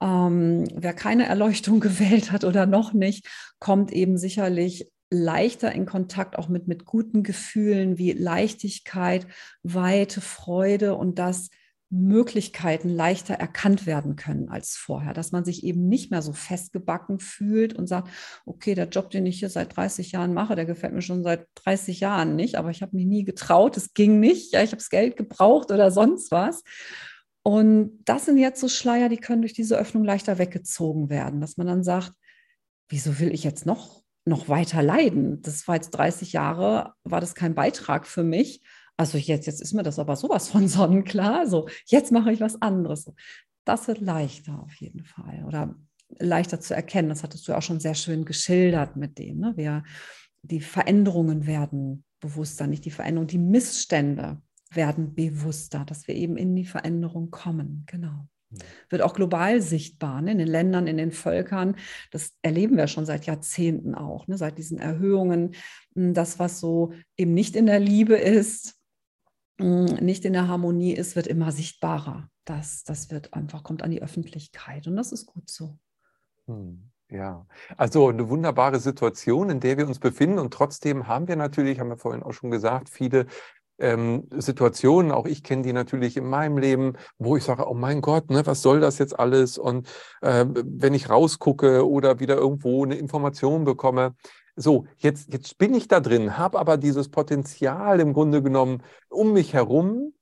Ähm, 0.00 0.64
wer 0.74 0.92
keine 0.92 1.26
Erleuchtung 1.26 1.78
gewählt 1.80 2.32
hat 2.32 2.42
oder 2.42 2.66
noch 2.66 2.92
nicht, 2.92 3.28
kommt 3.60 3.92
eben 3.92 4.18
sicherlich 4.18 4.90
leichter 5.08 5.70
in 5.70 5.86
Kontakt 5.86 6.36
auch 6.36 6.48
mit, 6.48 6.66
mit 6.66 6.84
guten 6.84 7.22
Gefühlen 7.22 7.96
wie 7.96 8.10
Leichtigkeit, 8.10 9.28
Weite, 9.62 10.20
Freude 10.20 10.96
und 10.96 11.20
das 11.20 11.50
Möglichkeiten 11.92 12.88
leichter 12.88 13.34
erkannt 13.34 13.84
werden 13.84 14.16
können 14.16 14.48
als 14.48 14.76
vorher, 14.76 15.12
dass 15.12 15.30
man 15.30 15.44
sich 15.44 15.62
eben 15.62 15.88
nicht 15.88 16.10
mehr 16.10 16.22
so 16.22 16.32
festgebacken 16.32 17.18
fühlt 17.20 17.74
und 17.74 17.86
sagt, 17.86 18.08
okay, 18.46 18.74
der 18.74 18.88
Job, 18.88 19.10
den 19.10 19.26
ich 19.26 19.38
hier 19.38 19.50
seit 19.50 19.76
30 19.76 20.12
Jahren 20.12 20.32
mache, 20.32 20.56
der 20.56 20.64
gefällt 20.64 20.94
mir 20.94 21.02
schon 21.02 21.22
seit 21.22 21.46
30 21.56 22.00
Jahren 22.00 22.34
nicht, 22.34 22.56
aber 22.56 22.70
ich 22.70 22.80
habe 22.80 22.96
mich 22.96 23.04
nie 23.04 23.24
getraut, 23.24 23.76
es 23.76 23.92
ging 23.92 24.20
nicht, 24.20 24.54
ja, 24.54 24.62
ich 24.62 24.70
habe 24.70 24.78
das 24.78 24.88
Geld 24.88 25.18
gebraucht 25.18 25.70
oder 25.70 25.90
sonst 25.90 26.30
was. 26.30 26.62
Und 27.42 28.00
das 28.06 28.24
sind 28.24 28.38
jetzt 28.38 28.60
so 28.60 28.68
Schleier, 28.68 29.10
die 29.10 29.18
können 29.18 29.42
durch 29.42 29.52
diese 29.52 29.76
Öffnung 29.76 30.04
leichter 30.04 30.38
weggezogen 30.38 31.10
werden, 31.10 31.40
dass 31.42 31.58
man 31.58 31.66
dann 31.66 31.84
sagt, 31.84 32.12
wieso 32.88 33.18
will 33.18 33.34
ich 33.34 33.44
jetzt 33.44 33.66
noch 33.66 34.02
noch 34.24 34.48
weiter 34.48 34.82
leiden? 34.82 35.42
Das 35.42 35.66
war 35.66 35.74
jetzt 35.74 35.90
30 35.90 36.32
Jahre, 36.32 36.94
war 37.02 37.20
das 37.20 37.34
kein 37.34 37.56
Beitrag 37.56 38.06
für 38.06 38.22
mich 38.22 38.62
also 38.96 39.18
jetzt, 39.18 39.46
jetzt 39.46 39.60
ist 39.60 39.72
mir 39.72 39.82
das 39.82 39.98
aber 39.98 40.16
sowas 40.16 40.48
von 40.48 40.68
sonnenklar. 40.68 41.46
So, 41.46 41.68
jetzt 41.86 42.12
mache 42.12 42.32
ich 42.32 42.40
was 42.40 42.60
anderes. 42.60 43.10
Das 43.64 43.88
wird 43.88 44.00
leichter 44.00 44.60
auf 44.60 44.74
jeden 44.74 45.04
Fall 45.04 45.44
oder 45.46 45.74
leichter 46.18 46.60
zu 46.60 46.74
erkennen. 46.74 47.08
Das 47.08 47.22
hattest 47.22 47.46
du 47.48 47.56
auch 47.56 47.62
schon 47.62 47.80
sehr 47.80 47.94
schön 47.94 48.24
geschildert 48.24 48.96
mit 48.96 49.18
dem. 49.18 49.38
Ne? 49.38 49.52
Wir, 49.56 49.82
die 50.42 50.60
Veränderungen 50.60 51.46
werden 51.46 52.04
bewusster, 52.20 52.66
nicht 52.66 52.84
die 52.84 52.90
Veränderung, 52.90 53.26
die 53.26 53.38
Missstände 53.38 54.40
werden 54.70 55.14
bewusster, 55.14 55.84
dass 55.84 56.08
wir 56.08 56.14
eben 56.14 56.36
in 56.36 56.54
die 56.56 56.64
Veränderung 56.64 57.30
kommen. 57.30 57.84
Genau. 57.86 58.26
Wird 58.90 59.02
auch 59.02 59.14
global 59.14 59.62
sichtbar, 59.62 60.20
ne? 60.20 60.32
in 60.32 60.38
den 60.38 60.48
Ländern, 60.48 60.86
in 60.86 60.98
den 60.98 61.12
Völkern. 61.12 61.76
Das 62.10 62.32
erleben 62.42 62.76
wir 62.76 62.86
schon 62.86 63.06
seit 63.06 63.26
Jahrzehnten 63.26 63.94
auch, 63.94 64.26
ne? 64.28 64.36
seit 64.36 64.58
diesen 64.58 64.78
Erhöhungen. 64.78 65.54
Das, 65.94 66.38
was 66.38 66.60
so 66.60 66.92
eben 67.16 67.34
nicht 67.34 67.56
in 67.56 67.66
der 67.66 67.80
Liebe 67.80 68.14
ist, 68.14 68.81
nicht 69.58 70.24
in 70.24 70.32
der 70.32 70.48
Harmonie 70.48 70.92
ist, 70.92 71.16
wird 71.16 71.26
immer 71.26 71.52
sichtbarer. 71.52 72.28
Das, 72.44 72.84
das 72.84 73.10
wird 73.10 73.34
einfach, 73.34 73.62
kommt 73.62 73.82
an 73.82 73.90
die 73.90 74.02
Öffentlichkeit 74.02 74.86
und 74.86 74.96
das 74.96 75.12
ist 75.12 75.26
gut 75.26 75.48
so. 75.48 75.78
Hm, 76.46 76.90
ja, 77.08 77.46
also 77.76 78.08
eine 78.08 78.28
wunderbare 78.28 78.80
Situation, 78.80 79.50
in 79.50 79.60
der 79.60 79.78
wir 79.78 79.86
uns 79.86 80.00
befinden 80.00 80.38
und 80.38 80.52
trotzdem 80.52 81.06
haben 81.06 81.28
wir 81.28 81.36
natürlich, 81.36 81.78
haben 81.78 81.90
wir 81.90 81.98
vorhin 81.98 82.22
auch 82.22 82.32
schon 82.32 82.50
gesagt, 82.50 82.88
viele 82.88 83.26
ähm, 83.78 84.28
Situationen, 84.30 85.12
auch 85.12 85.26
ich 85.26 85.42
kenne 85.42 85.62
die 85.62 85.72
natürlich 85.72 86.16
in 86.16 86.24
meinem 86.24 86.58
Leben, 86.58 86.94
wo 87.18 87.36
ich 87.36 87.44
sage, 87.44 87.68
oh 87.68 87.74
mein 87.74 88.00
Gott, 88.00 88.30
ne, 88.30 88.46
was 88.46 88.62
soll 88.62 88.80
das 88.80 88.98
jetzt 88.98 89.18
alles? 89.18 89.58
Und 89.58 89.88
äh, 90.20 90.46
wenn 90.48 90.94
ich 90.94 91.10
rausgucke 91.10 91.88
oder 91.88 92.20
wieder 92.20 92.36
irgendwo 92.36 92.84
eine 92.84 92.94
Information 92.96 93.64
bekomme, 93.64 94.14
so, 94.56 94.86
jetzt, 94.98 95.32
jetzt 95.32 95.58
bin 95.58 95.74
ich 95.74 95.88
da 95.88 96.00
drin, 96.00 96.36
habe 96.38 96.58
aber 96.58 96.76
dieses 96.76 97.08
Potenzial 97.08 98.00
im 98.00 98.12
Grunde 98.12 98.42
genommen 98.42 98.82
um 99.08 99.32
mich 99.32 99.54
herum 99.54 100.14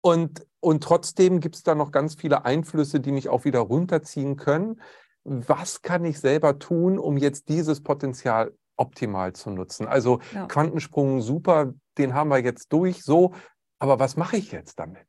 und, 0.00 0.46
und 0.60 0.82
trotzdem 0.82 1.40
gibt 1.40 1.56
es 1.56 1.62
da 1.62 1.74
noch 1.74 1.90
ganz 1.90 2.14
viele 2.14 2.44
Einflüsse, 2.44 3.00
die 3.00 3.12
mich 3.12 3.28
auch 3.28 3.44
wieder 3.44 3.60
runterziehen 3.60 4.36
können. 4.36 4.80
Was 5.24 5.82
kann 5.82 6.04
ich 6.04 6.20
selber 6.20 6.58
tun, 6.58 6.98
um 6.98 7.16
jetzt 7.16 7.48
dieses 7.48 7.82
Potenzial 7.82 8.52
optimal 8.76 9.32
zu 9.32 9.50
nutzen? 9.50 9.86
Also 9.86 10.20
ja. 10.32 10.46
Quantensprung, 10.46 11.20
super, 11.22 11.72
den 11.98 12.14
haben 12.14 12.28
wir 12.28 12.38
jetzt 12.38 12.72
durch, 12.72 13.02
so, 13.02 13.32
aber 13.78 13.98
was 13.98 14.16
mache 14.16 14.36
ich 14.36 14.52
jetzt 14.52 14.78
damit? 14.78 15.06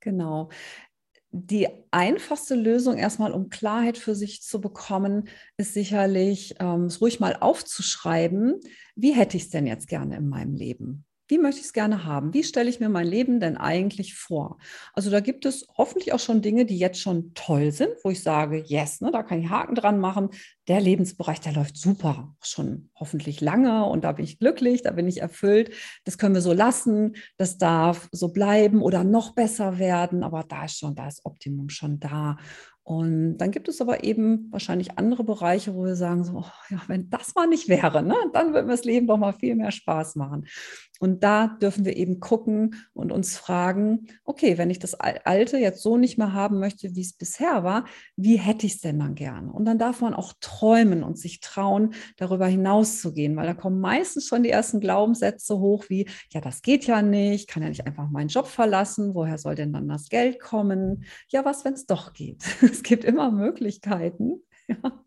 Genau 0.00 0.50
die 1.36 1.68
einfachste 1.90 2.54
Lösung 2.54 2.96
erstmal, 2.96 3.32
um 3.32 3.48
Klarheit 3.48 3.98
für 3.98 4.14
sich 4.14 4.42
zu 4.42 4.60
bekommen, 4.60 5.28
ist 5.56 5.74
sicherlich, 5.74 6.54
ähm, 6.58 6.84
es 6.84 7.00
ruhig 7.00 7.20
mal 7.20 7.36
aufzuschreiben, 7.38 8.60
wie 8.94 9.12
hätte 9.12 9.36
ich 9.36 9.44
es 9.44 9.50
denn 9.50 9.66
jetzt 9.66 9.88
gerne 9.88 10.16
in 10.16 10.28
meinem 10.28 10.54
Leben? 10.54 11.04
Wie 11.28 11.38
möchte 11.38 11.60
ich 11.60 11.66
es 11.66 11.72
gerne 11.72 12.04
haben? 12.04 12.32
Wie 12.34 12.44
stelle 12.44 12.70
ich 12.70 12.78
mir 12.78 12.88
mein 12.88 13.06
Leben 13.06 13.40
denn 13.40 13.56
eigentlich 13.56 14.14
vor? 14.14 14.58
Also 14.92 15.10
da 15.10 15.20
gibt 15.20 15.44
es 15.44 15.66
hoffentlich 15.76 16.12
auch 16.12 16.20
schon 16.20 16.40
Dinge, 16.40 16.66
die 16.66 16.78
jetzt 16.78 17.00
schon 17.00 17.34
toll 17.34 17.72
sind, 17.72 17.90
wo 18.04 18.10
ich 18.10 18.22
sage, 18.22 18.62
yes, 18.66 19.00
ne, 19.00 19.10
da 19.10 19.22
kann 19.22 19.40
ich 19.40 19.50
Haken 19.50 19.74
dran 19.74 19.98
machen. 19.98 20.30
Der 20.68 20.80
Lebensbereich, 20.80 21.40
der 21.40 21.52
läuft 21.52 21.76
super, 21.76 22.36
schon 22.42 22.90
hoffentlich 22.94 23.40
lange 23.40 23.84
und 23.86 24.04
da 24.04 24.12
bin 24.12 24.24
ich 24.24 24.38
glücklich, 24.38 24.82
da 24.82 24.92
bin 24.92 25.08
ich 25.08 25.20
erfüllt. 25.20 25.70
Das 26.04 26.16
können 26.16 26.34
wir 26.34 26.42
so 26.42 26.52
lassen, 26.52 27.16
das 27.36 27.58
darf 27.58 28.08
so 28.12 28.28
bleiben 28.28 28.80
oder 28.82 29.02
noch 29.02 29.34
besser 29.34 29.78
werden, 29.78 30.22
aber 30.22 30.44
da 30.44 30.64
ist 30.64 30.78
schon, 30.78 30.94
da 30.94 31.08
ist 31.08 31.24
Optimum 31.24 31.70
schon 31.70 31.98
da. 31.98 32.36
Und 32.88 33.38
dann 33.38 33.50
gibt 33.50 33.66
es 33.66 33.80
aber 33.80 34.04
eben 34.04 34.46
wahrscheinlich 34.52 34.96
andere 34.96 35.24
Bereiche, 35.24 35.74
wo 35.74 35.84
wir 35.84 35.96
sagen, 35.96 36.22
so, 36.22 36.34
oh, 36.36 36.52
ja, 36.70 36.80
wenn 36.86 37.10
das 37.10 37.34
mal 37.34 37.48
nicht 37.48 37.68
wäre, 37.68 38.00
ne, 38.00 38.14
dann 38.32 38.54
würde 38.54 38.68
mir 38.68 38.74
das 38.74 38.84
Leben 38.84 39.08
doch 39.08 39.16
mal 39.16 39.32
viel 39.32 39.56
mehr 39.56 39.72
Spaß 39.72 40.14
machen. 40.14 40.46
Und 41.00 41.22
da 41.22 41.48
dürfen 41.48 41.84
wir 41.84 41.96
eben 41.96 42.20
gucken 42.20 42.76
und 42.92 43.12
uns 43.12 43.36
fragen, 43.36 44.06
okay, 44.24 44.58
wenn 44.58 44.70
ich 44.70 44.78
das 44.78 44.94
Alte 44.94 45.58
jetzt 45.58 45.82
so 45.82 45.96
nicht 45.96 46.18
mehr 46.18 46.32
haben 46.32 46.58
möchte, 46.58 46.94
wie 46.94 47.02
es 47.02 47.12
bisher 47.12 47.64
war, 47.64 47.84
wie 48.16 48.36
hätte 48.36 48.66
ich 48.66 48.74
es 48.74 48.80
denn 48.80 48.98
dann 48.98 49.14
gerne? 49.14 49.52
Und 49.52 49.64
dann 49.64 49.78
darf 49.78 50.00
man 50.00 50.14
auch 50.14 50.32
träumen 50.40 51.02
und 51.02 51.18
sich 51.18 51.40
trauen, 51.40 51.94
darüber 52.16 52.46
hinauszugehen, 52.46 53.36
weil 53.36 53.46
da 53.46 53.54
kommen 53.54 53.80
meistens 53.80 54.26
schon 54.26 54.42
die 54.42 54.50
ersten 54.50 54.80
Glaubenssätze 54.80 55.58
hoch, 55.58 55.84
wie, 55.88 56.08
ja, 56.30 56.40
das 56.40 56.62
geht 56.62 56.86
ja 56.86 57.02
nicht, 57.02 57.48
kann 57.48 57.62
ja 57.62 57.68
nicht 57.68 57.86
einfach 57.86 58.08
meinen 58.10 58.28
Job 58.28 58.46
verlassen, 58.46 59.14
woher 59.14 59.38
soll 59.38 59.54
denn 59.54 59.72
dann 59.72 59.88
das 59.88 60.08
Geld 60.08 60.40
kommen? 60.40 61.04
Ja, 61.28 61.44
was, 61.44 61.64
wenn 61.64 61.74
es 61.74 61.86
doch 61.86 62.12
geht? 62.12 62.44
es 62.62 62.82
gibt 62.82 63.04
immer 63.04 63.30
Möglichkeiten. 63.30 64.42
Ja. 64.68 65.05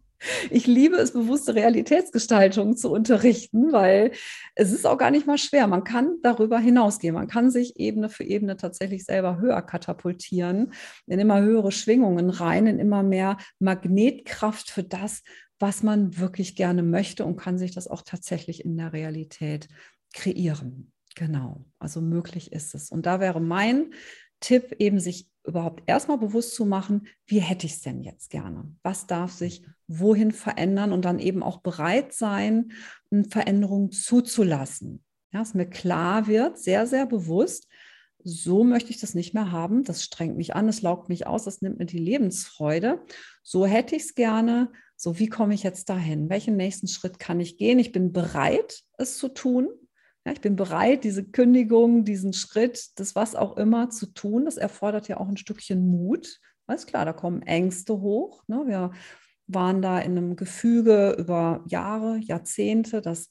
Ich 0.49 0.67
liebe 0.67 0.97
es, 0.97 1.13
bewusste 1.13 1.55
Realitätsgestaltung 1.55 2.75
zu 2.75 2.91
unterrichten, 2.91 3.71
weil 3.71 4.11
es 4.55 4.71
ist 4.71 4.85
auch 4.85 4.97
gar 4.97 5.11
nicht 5.11 5.27
mal 5.27 5.37
schwer. 5.37 5.67
Man 5.67 5.83
kann 5.83 6.17
darüber 6.21 6.59
hinausgehen. 6.59 7.15
Man 7.15 7.27
kann 7.27 7.51
sich 7.51 7.79
Ebene 7.79 8.09
für 8.09 8.23
Ebene 8.23 8.57
tatsächlich 8.57 9.05
selber 9.05 9.39
höher 9.39 9.61
katapultieren, 9.61 10.73
in 11.07 11.19
immer 11.19 11.41
höhere 11.41 11.71
Schwingungen 11.71 12.29
rein, 12.29 12.67
in 12.67 12.79
immer 12.79 13.03
mehr 13.03 13.37
Magnetkraft 13.59 14.69
für 14.69 14.83
das, 14.83 15.23
was 15.59 15.83
man 15.83 16.17
wirklich 16.17 16.55
gerne 16.55 16.83
möchte 16.83 17.25
und 17.25 17.37
kann 17.37 17.57
sich 17.57 17.71
das 17.71 17.87
auch 17.87 18.01
tatsächlich 18.01 18.65
in 18.65 18.77
der 18.77 18.93
Realität 18.93 19.67
kreieren. 20.13 20.91
Genau, 21.15 21.65
also 21.79 22.01
möglich 22.01 22.51
ist 22.51 22.75
es. 22.75 22.91
Und 22.91 23.05
da 23.05 23.19
wäre 23.19 23.41
mein 23.41 23.93
Tipp, 24.39 24.75
eben 24.79 24.99
sich 24.99 25.29
überhaupt 25.45 25.83
erstmal 25.87 26.17
bewusst 26.17 26.55
zu 26.55 26.65
machen, 26.65 27.07
wie 27.25 27.39
hätte 27.39 27.65
ich 27.65 27.73
es 27.73 27.81
denn 27.81 28.01
jetzt 28.01 28.29
gerne? 28.29 28.73
Was 28.83 29.07
darf 29.07 29.31
sich 29.31 29.63
wohin 29.89 30.31
verändern 30.31 30.93
und 30.93 31.03
dann 31.03 31.19
eben 31.19 31.43
auch 31.43 31.61
bereit 31.61 32.13
sein, 32.13 32.71
Veränderungen 33.29 33.91
zuzulassen. 33.91 35.03
Ja, 35.31 35.39
dass 35.39 35.55
mir 35.55 35.69
klar 35.69 36.27
wird, 36.27 36.57
sehr, 36.57 36.87
sehr 36.87 37.05
bewusst, 37.05 37.67
so 38.23 38.63
möchte 38.63 38.91
ich 38.91 38.99
das 38.99 39.15
nicht 39.15 39.33
mehr 39.33 39.51
haben, 39.51 39.83
das 39.83 40.03
strengt 40.03 40.37
mich 40.37 40.55
an, 40.55 40.67
das 40.67 40.81
laugt 40.81 41.09
mich 41.09 41.25
aus, 41.25 41.45
das 41.45 41.61
nimmt 41.61 41.79
mir 41.79 41.85
die 41.85 41.99
Lebensfreude. 41.99 43.01
So 43.43 43.65
hätte 43.65 43.95
ich 43.95 44.03
es 44.03 44.15
gerne. 44.15 44.71
So, 44.95 45.19
wie 45.19 45.27
komme 45.27 45.53
ich 45.53 45.63
jetzt 45.63 45.89
dahin? 45.89 46.29
Welchen 46.29 46.57
nächsten 46.57 46.87
Schritt 46.87 47.17
kann 47.17 47.39
ich 47.39 47.57
gehen? 47.57 47.79
Ich 47.79 47.91
bin 47.91 48.11
bereit, 48.11 48.81
es 48.97 49.17
zu 49.17 49.29
tun. 49.29 49.69
Ja, 50.25 50.33
ich 50.33 50.41
bin 50.41 50.57
bereit, 50.57 51.05
diese 51.05 51.23
Kündigung, 51.23 52.03
diesen 52.03 52.33
Schritt, 52.33 52.89
das 52.99 53.15
was 53.15 53.35
auch 53.35 53.55
immer 53.55 53.89
zu 53.89 54.07
tun. 54.07 54.45
Das 54.45 54.57
erfordert 54.57 55.07
ja 55.07 55.17
auch 55.17 55.29
ein 55.29 55.37
Stückchen 55.37 55.87
Mut. 55.87 56.39
Alles 56.67 56.85
klar, 56.85 57.05
da 57.05 57.13
kommen 57.13 57.41
Ängste 57.43 58.01
hoch. 58.01 58.43
Ne? 58.47 58.63
Wir 58.67 58.91
waren 59.49 59.81
da 59.81 59.99
in 59.99 60.17
einem 60.17 60.35
Gefüge 60.35 61.15
über 61.17 61.63
Jahre, 61.67 62.17
Jahrzehnte. 62.17 63.01
Das 63.01 63.29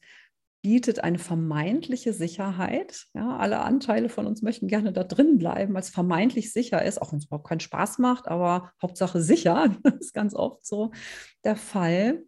bietet 0.62 1.04
eine 1.04 1.18
vermeintliche 1.18 2.12
Sicherheit. 2.12 3.06
Ja, 3.14 3.36
alle 3.36 3.60
Anteile 3.60 4.08
von 4.08 4.26
uns 4.26 4.42
möchten 4.42 4.66
gerne 4.66 4.92
da 4.92 5.04
drin 5.04 5.38
bleiben, 5.38 5.72
weil 5.72 5.82
es 5.82 5.90
vermeintlich 5.90 6.52
sicher 6.52 6.84
ist, 6.84 7.00
auch 7.00 7.12
wenn 7.12 7.20
es 7.20 7.26
überhaupt 7.26 7.48
keinen 7.48 7.60
Spaß 7.60 7.98
macht, 7.98 8.28
aber 8.28 8.72
Hauptsache 8.82 9.22
sicher. 9.22 9.76
Das 9.82 9.94
ist 10.00 10.14
ganz 10.14 10.34
oft 10.34 10.66
so 10.66 10.90
der 11.44 11.56
Fall 11.56 12.22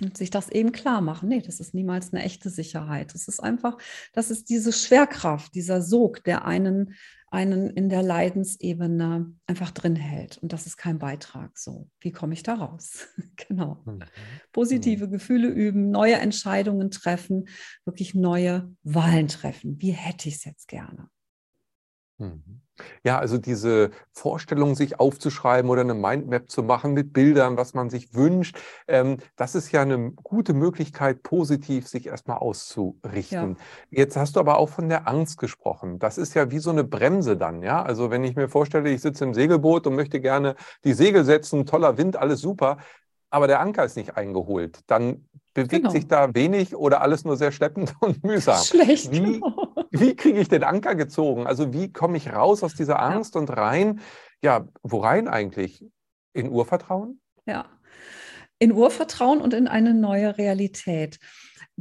und 0.00 0.16
sich 0.16 0.30
das 0.30 0.48
eben 0.48 0.72
klar 0.72 1.00
machen. 1.00 1.28
Nee, 1.28 1.42
das 1.42 1.60
ist 1.60 1.74
niemals 1.74 2.12
eine 2.12 2.22
echte 2.22 2.50
Sicherheit. 2.50 3.14
Das 3.14 3.28
ist 3.28 3.40
einfach, 3.40 3.78
das 4.12 4.30
ist 4.30 4.48
diese 4.48 4.72
Schwerkraft, 4.72 5.54
dieser 5.54 5.82
Sog, 5.82 6.24
der 6.24 6.44
einen, 6.44 6.94
einen 7.30 7.70
in 7.70 7.88
der 7.88 8.02
Leidensebene 8.02 9.32
einfach 9.46 9.70
drin 9.70 9.96
hält. 9.96 10.38
Und 10.38 10.52
das 10.52 10.66
ist 10.66 10.76
kein 10.76 10.98
Beitrag. 10.98 11.58
So, 11.58 11.88
wie 12.00 12.12
komme 12.12 12.34
ich 12.34 12.42
da 12.42 12.54
raus? 12.54 13.06
genau. 13.48 13.82
Mhm. 13.84 14.00
Positive 14.52 15.06
mhm. 15.06 15.12
Gefühle 15.12 15.48
üben, 15.48 15.90
neue 15.90 16.16
Entscheidungen 16.16 16.90
treffen, 16.90 17.48
wirklich 17.84 18.14
neue 18.14 18.74
Wahlen 18.82 19.28
treffen. 19.28 19.80
Wie 19.80 19.92
hätte 19.92 20.28
ich 20.28 20.36
es 20.36 20.44
jetzt 20.44 20.68
gerne? 20.68 21.08
Mhm. 22.20 22.60
Ja, 23.04 23.18
also 23.18 23.38
diese 23.38 23.90
Vorstellung, 24.12 24.74
sich 24.74 25.00
aufzuschreiben 25.00 25.70
oder 25.70 25.82
eine 25.82 25.94
Mindmap 25.94 26.50
zu 26.50 26.62
machen 26.62 26.94
mit 26.94 27.12
Bildern, 27.12 27.56
was 27.56 27.74
man 27.74 27.90
sich 27.90 28.14
wünscht, 28.14 28.56
ähm, 28.88 29.18
das 29.36 29.54
ist 29.54 29.70
ja 29.72 29.82
eine 29.82 30.12
gute 30.12 30.54
Möglichkeit, 30.54 31.22
positiv 31.22 31.88
sich 31.88 32.06
erstmal 32.06 32.38
auszurichten. 32.38 33.56
Ja. 33.90 34.00
Jetzt 34.02 34.16
hast 34.16 34.36
du 34.36 34.40
aber 34.40 34.58
auch 34.58 34.68
von 34.68 34.88
der 34.88 35.08
Angst 35.08 35.38
gesprochen. 35.38 35.98
Das 35.98 36.18
ist 36.18 36.34
ja 36.34 36.50
wie 36.50 36.58
so 36.58 36.70
eine 36.70 36.84
Bremse 36.84 37.36
dann, 37.36 37.62
ja. 37.62 37.82
Also 37.82 38.10
wenn 38.10 38.24
ich 38.24 38.36
mir 38.36 38.48
vorstelle, 38.48 38.90
ich 38.90 39.02
sitze 39.02 39.24
im 39.24 39.34
Segelboot 39.34 39.86
und 39.86 39.94
möchte 39.94 40.20
gerne 40.20 40.54
die 40.84 40.94
Segel 40.94 41.24
setzen, 41.24 41.66
toller 41.66 41.98
Wind, 41.98 42.16
alles 42.16 42.40
super, 42.40 42.78
aber 43.30 43.46
der 43.46 43.60
Anker 43.60 43.84
ist 43.84 43.96
nicht 43.96 44.16
eingeholt, 44.16 44.80
dann 44.88 45.28
bewegt 45.54 45.70
genau. 45.70 45.90
sich 45.90 46.08
da 46.08 46.34
wenig 46.34 46.74
oder 46.76 47.00
alles 47.00 47.24
nur 47.24 47.36
sehr 47.36 47.52
schleppend 47.52 47.94
und 48.00 48.22
mühsam. 48.24 48.62
Schlecht. 48.62 49.10
Wie, 49.10 49.20
genau. 49.20 49.59
Wie 49.90 50.14
kriege 50.16 50.40
ich 50.40 50.48
den 50.48 50.64
Anker 50.64 50.94
gezogen? 50.94 51.46
Also 51.46 51.72
wie 51.72 51.92
komme 51.92 52.16
ich 52.16 52.32
raus 52.32 52.62
aus 52.62 52.74
dieser 52.74 53.00
Angst 53.00 53.34
ja. 53.34 53.40
und 53.40 53.50
rein? 53.50 54.00
Ja, 54.42 54.66
wo 54.82 54.98
rein 54.98 55.28
eigentlich? 55.28 55.84
In 56.32 56.48
Urvertrauen? 56.48 57.20
Ja, 57.46 57.66
in 58.58 58.72
Urvertrauen 58.72 59.40
und 59.40 59.54
in 59.54 59.66
eine 59.66 59.94
neue 59.94 60.38
Realität. 60.38 61.18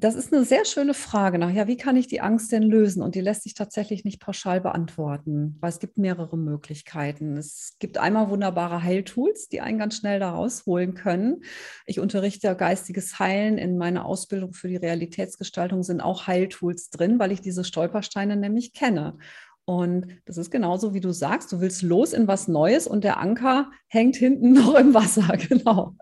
Das 0.01 0.15
ist 0.15 0.31
eine 0.31 0.45
sehr 0.45 0.63
schöne 0.63 0.93
Frage 0.93 1.37
nach, 1.37 1.51
ja, 1.51 1.67
wie 1.67 1.75
kann 1.75 1.97
ich 1.97 2.07
die 2.07 2.21
Angst 2.21 2.53
denn 2.53 2.63
lösen? 2.63 3.01
Und 3.01 3.15
die 3.15 3.21
lässt 3.21 3.43
sich 3.43 3.53
tatsächlich 3.53 4.05
nicht 4.05 4.21
pauschal 4.21 4.61
beantworten, 4.61 5.57
weil 5.59 5.71
es 5.71 5.79
gibt 5.79 5.97
mehrere 5.97 6.37
Möglichkeiten. 6.37 7.35
Es 7.35 7.75
gibt 7.79 7.97
einmal 7.97 8.29
wunderbare 8.29 8.81
Heiltools, 8.81 9.49
die 9.49 9.59
einen 9.59 9.77
ganz 9.77 9.97
schnell 9.97 10.19
da 10.19 10.31
rausholen 10.31 10.93
können. 10.93 11.43
Ich 11.85 11.99
unterrichte 11.99 12.55
geistiges 12.55 13.19
Heilen. 13.19 13.57
In 13.57 13.77
meiner 13.77 14.05
Ausbildung 14.05 14.53
für 14.53 14.69
die 14.69 14.77
Realitätsgestaltung 14.77 15.83
sind 15.83 15.99
auch 15.99 16.27
Heiltools 16.27 16.91
drin, 16.91 17.19
weil 17.19 17.33
ich 17.33 17.41
diese 17.41 17.65
Stolpersteine 17.65 18.37
nämlich 18.37 18.71
kenne. 18.71 19.17
Und 19.65 20.07
das 20.23 20.37
ist 20.37 20.49
genauso, 20.49 20.93
wie 20.93 21.01
du 21.01 21.11
sagst, 21.11 21.51
du 21.51 21.59
willst 21.59 21.81
los 21.81 22.13
in 22.13 22.25
was 22.25 22.47
Neues 22.47 22.87
und 22.87 23.03
der 23.03 23.19
Anker 23.19 23.69
hängt 23.87 24.15
hinten 24.15 24.53
noch 24.53 24.75
im 24.75 24.93
Wasser, 24.93 25.35
genau. 25.35 25.97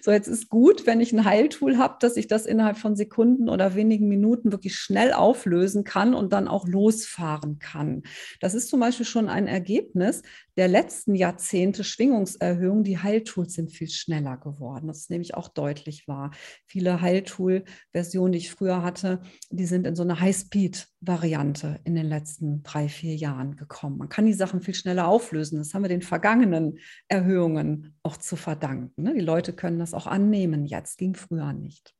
So, 0.00 0.10
jetzt 0.10 0.28
ist 0.28 0.48
gut, 0.48 0.86
wenn 0.86 1.00
ich 1.00 1.12
ein 1.12 1.24
Heiltool 1.24 1.76
habe, 1.76 1.96
dass 2.00 2.16
ich 2.16 2.26
das 2.26 2.46
innerhalb 2.46 2.78
von 2.78 2.96
Sekunden 2.96 3.48
oder 3.48 3.74
wenigen 3.74 4.08
Minuten 4.08 4.52
wirklich 4.52 4.76
schnell 4.76 5.12
auflösen 5.12 5.84
kann 5.84 6.14
und 6.14 6.32
dann 6.32 6.48
auch 6.48 6.66
losfahren 6.66 7.58
kann. 7.58 8.02
Das 8.40 8.54
ist 8.54 8.68
zum 8.68 8.80
Beispiel 8.80 9.06
schon 9.06 9.28
ein 9.28 9.46
Ergebnis 9.46 10.22
der 10.56 10.68
letzten 10.68 11.14
Jahrzehnte 11.14 11.84
Schwingungserhöhung. 11.84 12.82
Die 12.82 12.98
Heiltools 12.98 13.54
sind 13.54 13.70
viel 13.70 13.88
schneller 13.88 14.36
geworden. 14.38 14.88
Das 14.88 14.98
ist 14.98 15.10
nämlich 15.10 15.34
auch 15.34 15.48
deutlich 15.48 16.08
wahr. 16.08 16.32
Viele 16.66 17.00
Heiltool-Versionen, 17.00 18.32
die 18.32 18.38
ich 18.38 18.50
früher 18.50 18.82
hatte, 18.82 19.20
die 19.50 19.66
sind 19.66 19.86
in 19.86 19.94
so 19.94 20.02
einer 20.02 20.18
High-Speed-Variante 20.18 21.78
in 21.84 21.94
den 21.94 22.06
letzten 22.06 22.64
drei, 22.64 22.88
vier 22.88 23.14
Jahren 23.14 23.54
gekommen. 23.54 23.98
Man 23.98 24.08
kann 24.08 24.26
die 24.26 24.32
Sachen 24.32 24.60
viel 24.60 24.74
schneller 24.74 25.06
auflösen. 25.06 25.58
Das 25.58 25.74
haben 25.74 25.82
wir 25.82 25.88
den 25.88 26.02
vergangenen 26.02 26.78
Erhöhungen 27.06 27.94
auch 28.02 28.16
zu 28.16 28.34
verdanken. 28.34 29.04
Ne? 29.04 29.14
Die 29.14 29.20
Leute 29.20 29.52
können 29.58 29.78
das 29.78 29.92
auch 29.92 30.06
annehmen 30.06 30.64
jetzt, 30.64 30.96
ging 30.96 31.14
früher 31.14 31.52
nicht. 31.52 31.94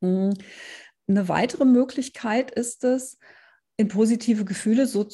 Hm. 0.00 0.34
Eine 1.08 1.28
weitere 1.28 1.64
Möglichkeit 1.64 2.52
ist 2.52 2.84
es, 2.84 3.18
in 3.78 3.88
positive 3.88 4.44
Gefühle 4.44 4.86
so, 4.86 5.06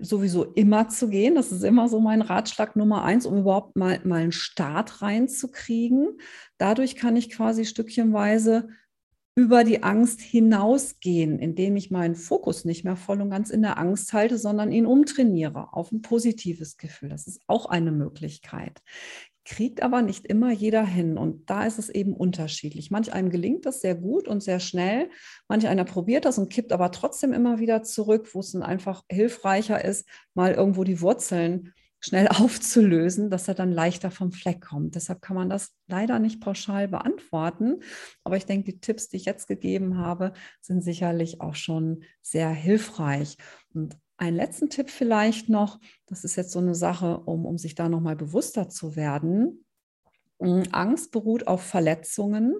sowieso 0.00 0.44
immer 0.44 0.88
zu 0.88 1.08
gehen. 1.08 1.34
Das 1.36 1.52
ist 1.52 1.62
immer 1.62 1.88
so 1.88 2.00
mein 2.00 2.20
Ratschlag 2.20 2.76
Nummer 2.76 3.02
eins, 3.02 3.24
um 3.24 3.38
überhaupt 3.38 3.76
mal, 3.76 4.00
mal 4.04 4.20
einen 4.20 4.32
Start 4.32 5.00
reinzukriegen. 5.00 6.18
Dadurch 6.58 6.96
kann 6.96 7.16
ich 7.16 7.30
quasi 7.30 7.64
stückchenweise 7.64 8.68
über 9.36 9.64
die 9.64 9.82
Angst 9.82 10.20
hinausgehen, 10.20 11.38
indem 11.38 11.76
ich 11.76 11.90
meinen 11.90 12.14
Fokus 12.14 12.66
nicht 12.66 12.84
mehr 12.84 12.96
voll 12.96 13.22
und 13.22 13.30
ganz 13.30 13.48
in 13.48 13.62
der 13.62 13.78
Angst 13.78 14.12
halte, 14.12 14.36
sondern 14.36 14.70
ihn 14.70 14.84
umtrainiere 14.84 15.72
auf 15.72 15.90
ein 15.90 16.02
positives 16.02 16.76
Gefühl. 16.76 17.08
Das 17.08 17.26
ist 17.26 17.40
auch 17.46 17.66
eine 17.66 17.92
Möglichkeit 17.92 18.82
kriegt 19.44 19.82
aber 19.82 20.02
nicht 20.02 20.26
immer 20.26 20.52
jeder 20.52 20.84
hin. 20.84 21.18
Und 21.18 21.48
da 21.50 21.64
ist 21.64 21.78
es 21.78 21.88
eben 21.88 22.14
unterschiedlich. 22.14 22.90
Manch 22.90 23.12
einem 23.12 23.30
gelingt 23.30 23.66
das 23.66 23.80
sehr 23.80 23.94
gut 23.94 24.28
und 24.28 24.42
sehr 24.42 24.60
schnell. 24.60 25.10
Manch 25.48 25.66
einer 25.66 25.84
probiert 25.84 26.24
das 26.24 26.38
und 26.38 26.52
kippt 26.52 26.72
aber 26.72 26.90
trotzdem 26.92 27.32
immer 27.32 27.58
wieder 27.58 27.82
zurück, 27.82 28.28
wo 28.32 28.40
es 28.40 28.52
dann 28.52 28.62
einfach 28.62 29.02
hilfreicher 29.10 29.84
ist, 29.84 30.08
mal 30.34 30.52
irgendwo 30.52 30.84
die 30.84 31.00
Wurzeln 31.00 31.72
schnell 32.00 32.28
aufzulösen, 32.28 33.30
dass 33.30 33.48
er 33.48 33.54
dann 33.54 33.72
leichter 33.72 34.10
vom 34.10 34.32
Fleck 34.32 34.62
kommt. 34.62 34.94
Deshalb 34.94 35.22
kann 35.22 35.36
man 35.36 35.48
das 35.48 35.74
leider 35.86 36.18
nicht 36.18 36.40
pauschal 36.40 36.88
beantworten. 36.88 37.82
Aber 38.24 38.36
ich 38.36 38.46
denke, 38.46 38.72
die 38.72 38.80
Tipps, 38.80 39.08
die 39.08 39.16
ich 39.16 39.24
jetzt 39.24 39.46
gegeben 39.46 39.98
habe, 39.98 40.32
sind 40.60 40.82
sicherlich 40.82 41.40
auch 41.40 41.54
schon 41.54 42.04
sehr 42.22 42.50
hilfreich. 42.50 43.36
Und 43.74 43.96
einen 44.20 44.36
letzten 44.36 44.68
Tipp 44.68 44.90
vielleicht 44.90 45.48
noch, 45.48 45.80
das 46.06 46.24
ist 46.24 46.36
jetzt 46.36 46.52
so 46.52 46.58
eine 46.58 46.74
Sache, 46.74 47.20
um, 47.20 47.46
um 47.46 47.56
sich 47.56 47.74
da 47.74 47.88
nochmal 47.88 48.16
bewusster 48.16 48.68
zu 48.68 48.94
werden. 48.94 49.64
Mm, 50.38 50.62
Angst 50.72 51.10
beruht 51.10 51.46
auf 51.46 51.62
Verletzungen. 51.62 52.54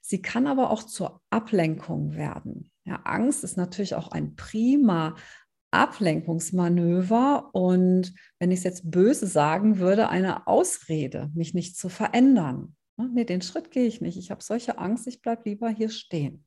Sie 0.00 0.22
kann 0.22 0.46
aber 0.46 0.70
auch 0.70 0.84
zur 0.84 1.20
Ablenkung 1.28 2.16
werden. 2.16 2.70
Ja, 2.84 2.96
Angst 3.04 3.44
ist 3.44 3.56
natürlich 3.56 3.94
auch 3.94 4.08
ein 4.08 4.36
prima 4.36 5.14
Ablenkungsmanöver 5.70 7.50
und 7.54 8.12
wenn 8.38 8.50
ich 8.50 8.58
es 8.58 8.64
jetzt 8.64 8.90
böse 8.90 9.26
sagen 9.26 9.78
würde, 9.78 10.08
eine 10.08 10.46
Ausrede, 10.46 11.30
mich 11.34 11.54
nicht 11.54 11.76
zu 11.76 11.88
verändern. 11.88 12.74
Ne, 12.96 13.10
nee, 13.12 13.24
den 13.24 13.42
Schritt 13.42 13.70
gehe 13.70 13.86
ich 13.86 14.00
nicht. 14.00 14.18
Ich 14.18 14.30
habe 14.30 14.42
solche 14.42 14.78
Angst, 14.78 15.06
ich 15.06 15.22
bleibe 15.22 15.48
lieber 15.48 15.68
hier 15.68 15.88
stehen. 15.88 16.46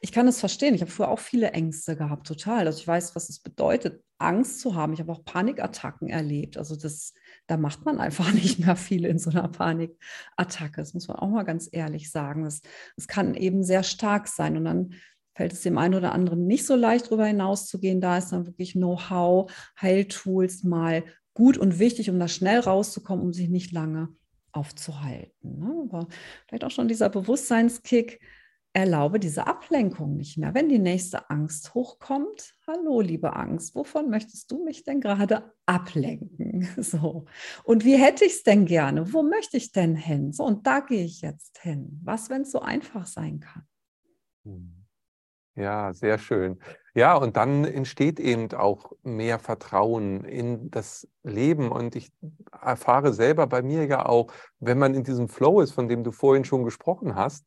Ich 0.00 0.12
kann 0.12 0.28
es 0.28 0.40
verstehen. 0.40 0.74
Ich 0.74 0.80
habe 0.80 0.90
früher 0.90 1.08
auch 1.08 1.18
viele 1.18 1.52
Ängste 1.52 1.96
gehabt, 1.96 2.26
total. 2.26 2.66
Also 2.66 2.80
ich 2.80 2.86
weiß, 2.86 3.14
was 3.14 3.28
es 3.28 3.40
bedeutet, 3.40 4.02
Angst 4.18 4.60
zu 4.60 4.74
haben. 4.74 4.92
Ich 4.92 5.00
habe 5.00 5.12
auch 5.12 5.24
Panikattacken 5.24 6.08
erlebt. 6.08 6.56
Also 6.56 6.76
das, 6.76 7.14
da 7.46 7.56
macht 7.56 7.84
man 7.84 7.98
einfach 7.98 8.32
nicht 8.34 8.58
mehr 8.58 8.76
viel 8.76 9.04
in 9.04 9.18
so 9.18 9.30
einer 9.30 9.48
Panikattacke. 9.48 10.76
Das 10.76 10.94
muss 10.94 11.08
man 11.08 11.18
auch 11.18 11.28
mal 11.28 11.44
ganz 11.44 11.68
ehrlich 11.70 12.10
sagen. 12.10 12.46
Es 12.46 12.62
kann 13.06 13.34
eben 13.34 13.62
sehr 13.64 13.82
stark 13.82 14.28
sein 14.28 14.56
und 14.56 14.64
dann 14.64 14.94
fällt 15.34 15.52
es 15.52 15.62
dem 15.62 15.78
einen 15.78 15.94
oder 15.94 16.12
anderen 16.12 16.46
nicht 16.46 16.66
so 16.66 16.76
leicht, 16.76 17.06
darüber 17.06 17.26
hinauszugehen. 17.26 18.00
Da 18.00 18.18
ist 18.18 18.30
dann 18.30 18.46
wirklich 18.46 18.72
Know-how, 18.72 19.50
Heiltools 19.80 20.62
mal 20.62 21.04
gut 21.34 21.56
und 21.56 21.78
wichtig, 21.78 22.10
um 22.10 22.18
da 22.18 22.28
schnell 22.28 22.60
rauszukommen, 22.60 23.24
um 23.24 23.32
sich 23.32 23.48
nicht 23.48 23.72
lange 23.72 24.08
aufzuhalten. 24.52 25.58
Ne? 25.58 25.88
Aber 25.88 26.08
vielleicht 26.46 26.64
auch 26.64 26.70
schon 26.70 26.88
dieser 26.88 27.08
Bewusstseinskick, 27.08 28.20
erlaube 28.72 29.20
diese 29.20 29.46
Ablenkung 29.46 30.16
nicht 30.16 30.38
mehr. 30.38 30.54
Wenn 30.54 30.68
die 30.68 30.78
nächste 30.78 31.28
Angst 31.30 31.74
hochkommt, 31.74 32.54
hallo 32.66 33.00
liebe 33.00 33.36
Angst, 33.36 33.74
wovon 33.74 34.08
möchtest 34.08 34.50
du 34.50 34.64
mich 34.64 34.84
denn 34.84 35.00
gerade 35.00 35.52
ablenken? 35.66 36.68
So. 36.76 37.26
Und 37.64 37.84
wie 37.84 37.96
hätte 37.96 38.24
ich 38.24 38.32
es 38.32 38.42
denn 38.42 38.64
gerne? 38.64 39.12
Wo 39.12 39.22
möchte 39.22 39.56
ich 39.56 39.72
denn 39.72 39.94
hin? 39.94 40.32
So, 40.32 40.44
und 40.44 40.66
da 40.66 40.80
gehe 40.80 41.04
ich 41.04 41.20
jetzt 41.20 41.58
hin. 41.58 42.00
Was, 42.02 42.30
wenn 42.30 42.42
es 42.42 42.50
so 42.50 42.60
einfach 42.60 43.06
sein 43.06 43.40
kann? 43.40 43.66
Hm. 44.44 44.82
Ja, 45.54 45.92
sehr 45.92 46.18
schön. 46.18 46.58
Ja, 46.94 47.14
und 47.14 47.36
dann 47.36 47.64
entsteht 47.64 48.18
eben 48.18 48.50
auch 48.52 48.92
mehr 49.02 49.38
Vertrauen 49.38 50.24
in 50.24 50.70
das 50.70 51.06
Leben. 51.22 51.70
Und 51.70 51.94
ich 51.94 52.10
erfahre 52.50 53.12
selber 53.12 53.46
bei 53.46 53.60
mir 53.60 53.84
ja 53.84 54.06
auch, 54.06 54.32
wenn 54.60 54.78
man 54.78 54.94
in 54.94 55.04
diesem 55.04 55.28
Flow 55.28 55.60
ist, 55.60 55.72
von 55.72 55.88
dem 55.88 56.04
du 56.04 56.12
vorhin 56.12 56.46
schon 56.46 56.64
gesprochen 56.64 57.16
hast, 57.16 57.46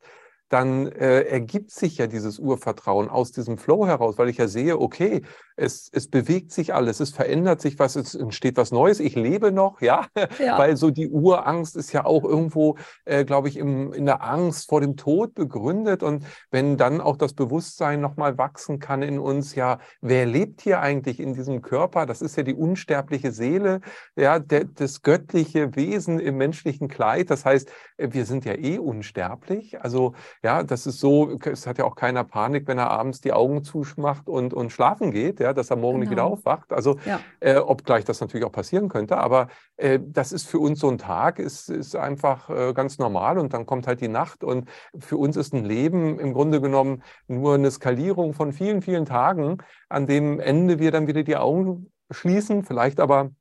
dann 0.55 0.87
äh, 0.87 1.23
ergibt 1.23 1.69
sich 1.69 1.97
ja 1.97 2.07
dieses 2.07 2.39
Urvertrauen 2.39 3.09
aus 3.09 3.33
diesem 3.33 3.57
Flow 3.57 3.85
heraus, 3.85 4.17
weil 4.17 4.29
ich 4.29 4.37
ja 4.37 4.47
sehe, 4.47 4.79
okay, 4.79 5.21
es, 5.57 5.89
es 5.91 6.09
bewegt 6.09 6.53
sich 6.53 6.73
alles, 6.73 7.01
es 7.01 7.11
verändert 7.11 7.59
sich 7.59 7.77
was, 7.77 7.97
es 7.97 8.15
entsteht 8.15 8.55
was 8.55 8.71
Neues, 8.71 9.01
ich 9.01 9.15
lebe 9.15 9.51
noch, 9.51 9.81
ja, 9.81 10.07
ja. 10.39 10.57
weil 10.57 10.77
so 10.77 10.91
die 10.91 11.09
Urangst 11.09 11.75
ist 11.75 11.91
ja 11.91 12.05
auch 12.05 12.23
irgendwo, 12.23 12.77
äh, 13.03 13.25
glaube 13.25 13.49
ich, 13.49 13.57
im, 13.57 13.91
in 13.91 14.05
der 14.05 14.23
Angst 14.23 14.69
vor 14.69 14.79
dem 14.79 14.95
Tod 14.95 15.33
begründet 15.33 16.03
und 16.03 16.25
wenn 16.51 16.77
dann 16.77 17.01
auch 17.01 17.17
das 17.17 17.33
Bewusstsein 17.33 17.99
nochmal 17.99 18.37
wachsen 18.37 18.79
kann 18.79 19.01
in 19.01 19.19
uns, 19.19 19.55
ja, 19.55 19.79
wer 19.99 20.25
lebt 20.25 20.61
hier 20.61 20.79
eigentlich 20.79 21.19
in 21.19 21.33
diesem 21.33 21.61
Körper? 21.61 22.05
Das 22.05 22.21
ist 22.21 22.37
ja 22.37 22.43
die 22.43 22.55
unsterbliche 22.55 23.33
Seele, 23.33 23.81
ja, 24.15 24.39
der, 24.39 24.63
das 24.63 25.01
göttliche 25.01 25.75
Wesen 25.75 26.19
im 26.19 26.37
menschlichen 26.37 26.87
Kleid, 26.87 27.29
das 27.29 27.43
heißt, 27.43 27.69
wir 27.97 28.25
sind 28.25 28.45
ja 28.45 28.53
eh 28.53 28.77
unsterblich, 28.77 29.81
also 29.81 30.13
ja, 30.45 30.61
das 30.61 30.85
ist 30.85 30.99
so, 30.99 31.39
es 31.43 31.65
hat 31.65 31.79
ja 31.79 31.85
auch 31.85 31.95
keiner 31.95 32.23
Panik, 32.23 32.67
wenn 32.67 32.77
er 32.77 32.91
abends 32.91 33.19
die 33.19 33.33
Augen 33.33 33.63
zuschmacht 33.63 34.29
und, 34.29 34.53
und 34.53 34.71
schlafen 34.71 35.09
geht, 35.09 35.39
ja, 35.39 35.53
dass 35.53 35.71
er 35.71 35.75
morgen 35.75 35.93
genau. 35.93 35.99
nicht 36.01 36.11
wieder 36.11 36.21
genau. 36.21 36.33
aufwacht. 36.35 36.71
Also, 36.71 36.99
ja. 37.03 37.19
äh, 37.39 37.57
obgleich 37.57 38.05
das 38.05 38.21
natürlich 38.21 38.45
auch 38.45 38.51
passieren 38.51 38.87
könnte, 38.87 39.17
aber 39.17 39.47
äh, 39.77 39.99
das 39.99 40.31
ist 40.31 40.47
für 40.47 40.59
uns 40.59 40.79
so 40.79 40.87
ein 40.87 40.99
Tag, 40.99 41.39
ist, 41.39 41.69
ist 41.69 41.95
einfach 41.95 42.51
äh, 42.51 42.73
ganz 42.73 42.99
normal 42.99 43.39
und 43.39 43.53
dann 43.53 43.65
kommt 43.65 43.87
halt 43.87 44.01
die 44.01 44.07
Nacht 44.07 44.43
und 44.43 44.69
für 44.99 45.17
uns 45.17 45.35
ist 45.35 45.51
ein 45.51 45.65
Leben 45.65 46.19
im 46.19 46.31
Grunde 46.31 46.61
genommen 46.61 47.01
nur 47.27 47.55
eine 47.55 47.71
Skalierung 47.71 48.35
von 48.35 48.53
vielen, 48.53 48.83
vielen 48.83 49.05
Tagen, 49.05 49.57
an 49.89 50.05
dem 50.05 50.39
Ende 50.39 50.77
wir 50.77 50.91
dann 50.91 51.07
wieder 51.07 51.23
die 51.23 51.37
Augen 51.37 51.91
schließen, 52.11 52.61
vielleicht 52.61 52.99
aber 52.99 53.31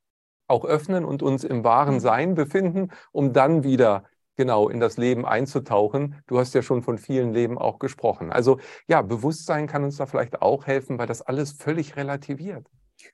auch 0.47 0.65
öffnen 0.65 1.05
und 1.05 1.23
uns 1.23 1.45
im 1.45 1.65
wahren. 1.65 2.01
Sein 2.01 2.35
befinden, 2.35 2.89
um 3.13 3.35
dann 3.35 3.63
wieder 3.63 4.05
genau 4.37 4.69
in 4.69 4.81
das 4.81 4.97
Leben 4.97 5.27
einzutauchen. 5.27 6.17
Du 6.27 6.39
hast 6.39 6.55
ja 6.55 6.63
schon 6.63 6.83
von 6.83 6.99
vielen 6.99 7.33
Leben 7.33 7.59
auch 7.59 7.79
gesprochen. 7.79 8.33
Also 8.33 8.59
ja, 8.89 9.03
Bewusstsein 9.03 9.67
kann 9.67 9.85
uns 9.85 9.97
da 9.97 10.07
vielleicht 10.07 10.43
auch 10.43 10.67
helfen, 10.67 10.99
weil 10.99 11.07
das 11.07 11.23
alles 11.23 11.53
völlig 11.53 11.97
relativiert. 11.97 12.67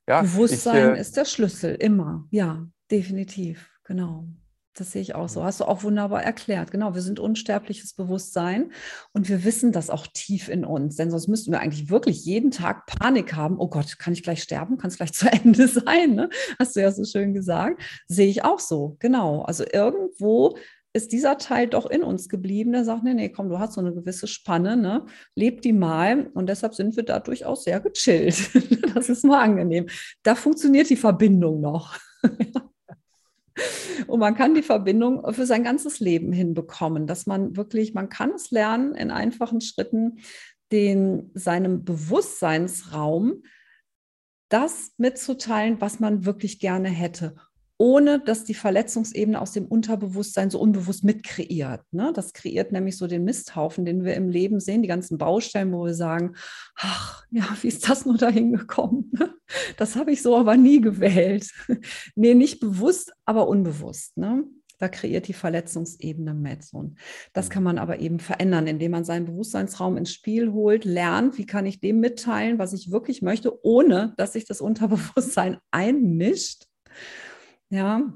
Ja, 0.08 0.22
Bewusstsein 0.22 0.92
ich, 0.92 0.98
äh, 0.98 1.00
ist 1.00 1.16
der 1.16 1.24
Schlüssel, 1.24 1.74
immer. 1.74 2.26
Ja, 2.30 2.66
definitiv, 2.90 3.70
genau. 3.84 4.26
Das 4.74 4.92
sehe 4.92 5.02
ich 5.02 5.16
auch 5.16 5.28
so. 5.28 5.42
Hast 5.42 5.60
du 5.60 5.64
auch 5.64 5.82
wunderbar 5.82 6.22
erklärt. 6.22 6.70
Genau, 6.70 6.94
wir 6.94 7.02
sind 7.02 7.18
unsterbliches 7.18 7.92
Bewusstsein 7.94 8.70
und 9.12 9.28
wir 9.28 9.44
wissen 9.44 9.72
das 9.72 9.90
auch 9.90 10.06
tief 10.06 10.48
in 10.48 10.64
uns. 10.64 10.94
Denn 10.94 11.10
sonst 11.10 11.26
müssten 11.26 11.50
wir 11.50 11.60
eigentlich 11.60 11.90
wirklich 11.90 12.24
jeden 12.24 12.52
Tag 12.52 12.86
Panik 12.86 13.34
haben. 13.34 13.58
Oh 13.58 13.68
Gott, 13.68 13.98
kann 13.98 14.12
ich 14.12 14.22
gleich 14.22 14.42
sterben? 14.42 14.78
Kann 14.78 14.88
es 14.88 14.96
gleich 14.96 15.12
zu 15.12 15.30
Ende 15.30 15.66
sein? 15.66 16.14
Ne? 16.14 16.30
Hast 16.58 16.76
du 16.76 16.80
ja 16.80 16.92
so 16.92 17.04
schön 17.04 17.34
gesagt. 17.34 17.82
Sehe 18.06 18.28
ich 18.28 18.44
auch 18.44 18.60
so. 18.60 18.96
Genau. 19.00 19.42
Also 19.42 19.64
irgendwo 19.70 20.56
ist 20.92 21.12
dieser 21.12 21.38
Teil 21.38 21.68
doch 21.68 21.86
in 21.86 22.02
uns 22.02 22.28
geblieben, 22.28 22.72
der 22.72 22.84
sagt, 22.84 23.04
nee, 23.04 23.14
nee, 23.14 23.28
komm, 23.28 23.48
du 23.48 23.58
hast 23.58 23.74
so 23.74 23.80
eine 23.80 23.94
gewisse 23.94 24.26
Spanne, 24.26 24.76
ne? 24.76 25.06
leb 25.36 25.62
die 25.62 25.72
mal. 25.72 26.26
Und 26.34 26.48
deshalb 26.48 26.74
sind 26.74 26.96
wir 26.96 27.04
da 27.04 27.20
durchaus 27.20 27.64
sehr 27.64 27.80
gechillt. 27.80 28.50
das 28.94 29.08
ist 29.08 29.24
mal 29.24 29.40
angenehm. 29.40 29.86
Da 30.22 30.34
funktioniert 30.34 30.90
die 30.90 30.96
Verbindung 30.96 31.60
noch. 31.60 31.96
Und 34.06 34.18
man 34.18 34.34
kann 34.34 34.54
die 34.54 34.62
Verbindung 34.62 35.32
für 35.32 35.46
sein 35.46 35.62
ganzes 35.62 36.00
Leben 36.00 36.32
hinbekommen, 36.32 37.06
dass 37.06 37.26
man 37.26 37.56
wirklich, 37.56 37.94
man 37.94 38.08
kann 38.08 38.30
es 38.32 38.50
lernen 38.50 38.94
in 38.94 39.10
einfachen 39.10 39.60
Schritten, 39.60 40.18
den 40.72 41.30
seinem 41.34 41.84
Bewusstseinsraum 41.84 43.42
das 44.48 44.94
mitzuteilen, 44.96 45.80
was 45.80 46.00
man 46.00 46.24
wirklich 46.24 46.58
gerne 46.58 46.88
hätte 46.88 47.36
ohne 47.80 48.20
dass 48.20 48.44
die 48.44 48.52
Verletzungsebene 48.52 49.40
aus 49.40 49.52
dem 49.52 49.64
Unterbewusstsein 49.64 50.50
so 50.50 50.60
unbewusst 50.60 51.02
mitkreiert. 51.02 51.80
Ne? 51.92 52.12
Das 52.14 52.34
kreiert 52.34 52.72
nämlich 52.72 52.98
so 52.98 53.06
den 53.06 53.24
Misthaufen, 53.24 53.86
den 53.86 54.04
wir 54.04 54.12
im 54.16 54.28
Leben 54.28 54.60
sehen, 54.60 54.82
die 54.82 54.88
ganzen 54.88 55.16
Baustellen, 55.16 55.72
wo 55.72 55.86
wir 55.86 55.94
sagen, 55.94 56.34
ach 56.76 57.24
ja, 57.30 57.48
wie 57.62 57.68
ist 57.68 57.88
das 57.88 58.04
nur 58.04 58.18
dahin 58.18 58.52
gekommen? 58.52 59.10
Das 59.76 59.96
habe 59.96 60.12
ich 60.12 60.22
so 60.22 60.36
aber 60.36 60.56
nie 60.56 60.80
gewählt. 60.80 61.50
nee, 62.14 62.34
nicht 62.34 62.60
bewusst, 62.60 63.12
aber 63.24 63.48
unbewusst. 63.48 64.16
Ne? 64.16 64.44
Da 64.78 64.88
kreiert 64.88 65.26
die 65.26 65.32
Verletzungsebene 65.32 66.34
mit. 66.34 66.68
Und 66.72 66.98
das 67.32 67.50
kann 67.50 67.64
man 67.64 67.78
aber 67.78 67.98
eben 67.98 68.20
verändern, 68.20 68.68
indem 68.68 68.92
man 68.92 69.04
seinen 69.04 69.24
Bewusstseinsraum 69.24 69.96
ins 69.96 70.12
Spiel 70.12 70.52
holt, 70.52 70.84
lernt, 70.84 71.36
wie 71.36 71.46
kann 71.46 71.66
ich 71.66 71.80
dem 71.80 71.98
mitteilen, 71.98 72.60
was 72.60 72.72
ich 72.72 72.92
wirklich 72.92 73.22
möchte, 73.22 73.64
ohne 73.64 74.14
dass 74.18 74.34
sich 74.34 74.44
das 74.44 74.60
Unterbewusstsein 74.60 75.58
einmischt 75.72 76.66
ja. 77.70 78.12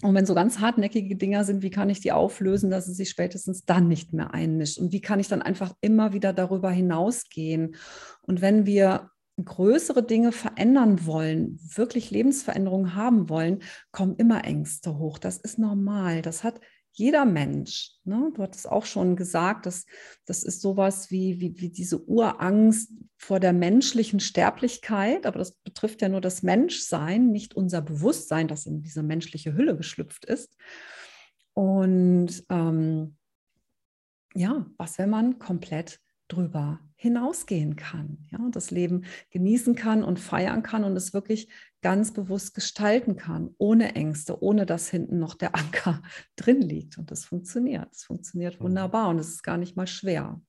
Und 0.00 0.14
wenn 0.14 0.26
so 0.26 0.34
ganz 0.34 0.60
hartnäckige 0.60 1.16
Dinger 1.16 1.42
sind, 1.42 1.62
wie 1.62 1.70
kann 1.70 1.90
ich 1.90 2.00
die 2.00 2.12
auflösen, 2.12 2.70
dass 2.70 2.86
es 2.86 2.96
sich 2.96 3.10
spätestens 3.10 3.64
dann 3.64 3.88
nicht 3.88 4.12
mehr 4.12 4.32
einmischt? 4.32 4.78
Und 4.78 4.92
wie 4.92 5.00
kann 5.00 5.18
ich 5.18 5.26
dann 5.26 5.42
einfach 5.42 5.74
immer 5.80 6.12
wieder 6.12 6.32
darüber 6.32 6.70
hinausgehen? 6.70 7.74
Und 8.22 8.40
wenn 8.40 8.64
wir 8.64 9.10
größere 9.44 10.04
Dinge 10.04 10.30
verändern 10.30 11.04
wollen, 11.04 11.58
wirklich 11.74 12.10
Lebensveränderungen 12.10 12.94
haben 12.94 13.28
wollen, 13.28 13.60
kommen 13.90 14.16
immer 14.16 14.44
Ängste 14.44 14.98
hoch. 14.98 15.18
Das 15.18 15.38
ist 15.38 15.58
normal. 15.58 16.22
Das 16.22 16.44
hat 16.44 16.60
jeder 16.92 17.24
Mensch, 17.24 17.92
ne, 18.04 18.32
du 18.34 18.42
hattest 18.42 18.68
auch 18.68 18.84
schon 18.84 19.14
gesagt, 19.14 19.66
dass, 19.66 19.86
das 20.26 20.42
ist 20.42 20.60
sowas 20.60 21.10
wie, 21.10 21.40
wie, 21.40 21.60
wie 21.60 21.70
diese 21.70 22.04
Urangst 22.08 22.92
vor 23.16 23.40
der 23.40 23.52
menschlichen 23.52 24.20
Sterblichkeit, 24.20 25.26
aber 25.26 25.38
das 25.38 25.52
betrifft 25.52 26.02
ja 26.02 26.08
nur 26.08 26.20
das 26.20 26.42
Menschsein, 26.42 27.30
nicht 27.30 27.54
unser 27.54 27.82
Bewusstsein, 27.82 28.48
das 28.48 28.66
in 28.66 28.82
diese 28.82 29.02
menschliche 29.02 29.54
Hülle 29.54 29.76
geschlüpft 29.76 30.24
ist. 30.24 30.56
Und 31.54 32.44
ähm, 32.48 33.16
ja, 34.34 34.66
was, 34.76 34.98
wenn 34.98 35.10
man 35.10 35.38
komplett 35.38 36.00
drüber 36.28 36.80
hinausgehen 36.94 37.76
kann, 37.76 38.26
ja, 38.30 38.38
das 38.50 38.70
Leben 38.70 39.04
genießen 39.30 39.74
kann 39.74 40.04
und 40.04 40.18
feiern 40.18 40.62
kann 40.62 40.84
und 40.84 40.96
es 40.96 41.14
wirklich 41.14 41.48
ganz 41.82 42.12
bewusst 42.12 42.54
gestalten 42.54 43.16
kann, 43.16 43.54
ohne 43.58 43.94
Ängste, 43.94 44.42
ohne 44.42 44.66
dass 44.66 44.88
hinten 44.88 45.18
noch 45.18 45.34
der 45.34 45.54
Anker 45.54 46.02
drin 46.36 46.60
liegt. 46.60 46.98
Und 46.98 47.10
das 47.10 47.24
funktioniert. 47.24 47.88
Es 47.92 48.04
funktioniert 48.04 48.58
mhm. 48.58 48.64
wunderbar 48.64 49.08
und 49.08 49.18
es 49.18 49.28
ist 49.28 49.42
gar 49.42 49.56
nicht 49.56 49.76
mal 49.76 49.86
schwer. 49.86 50.40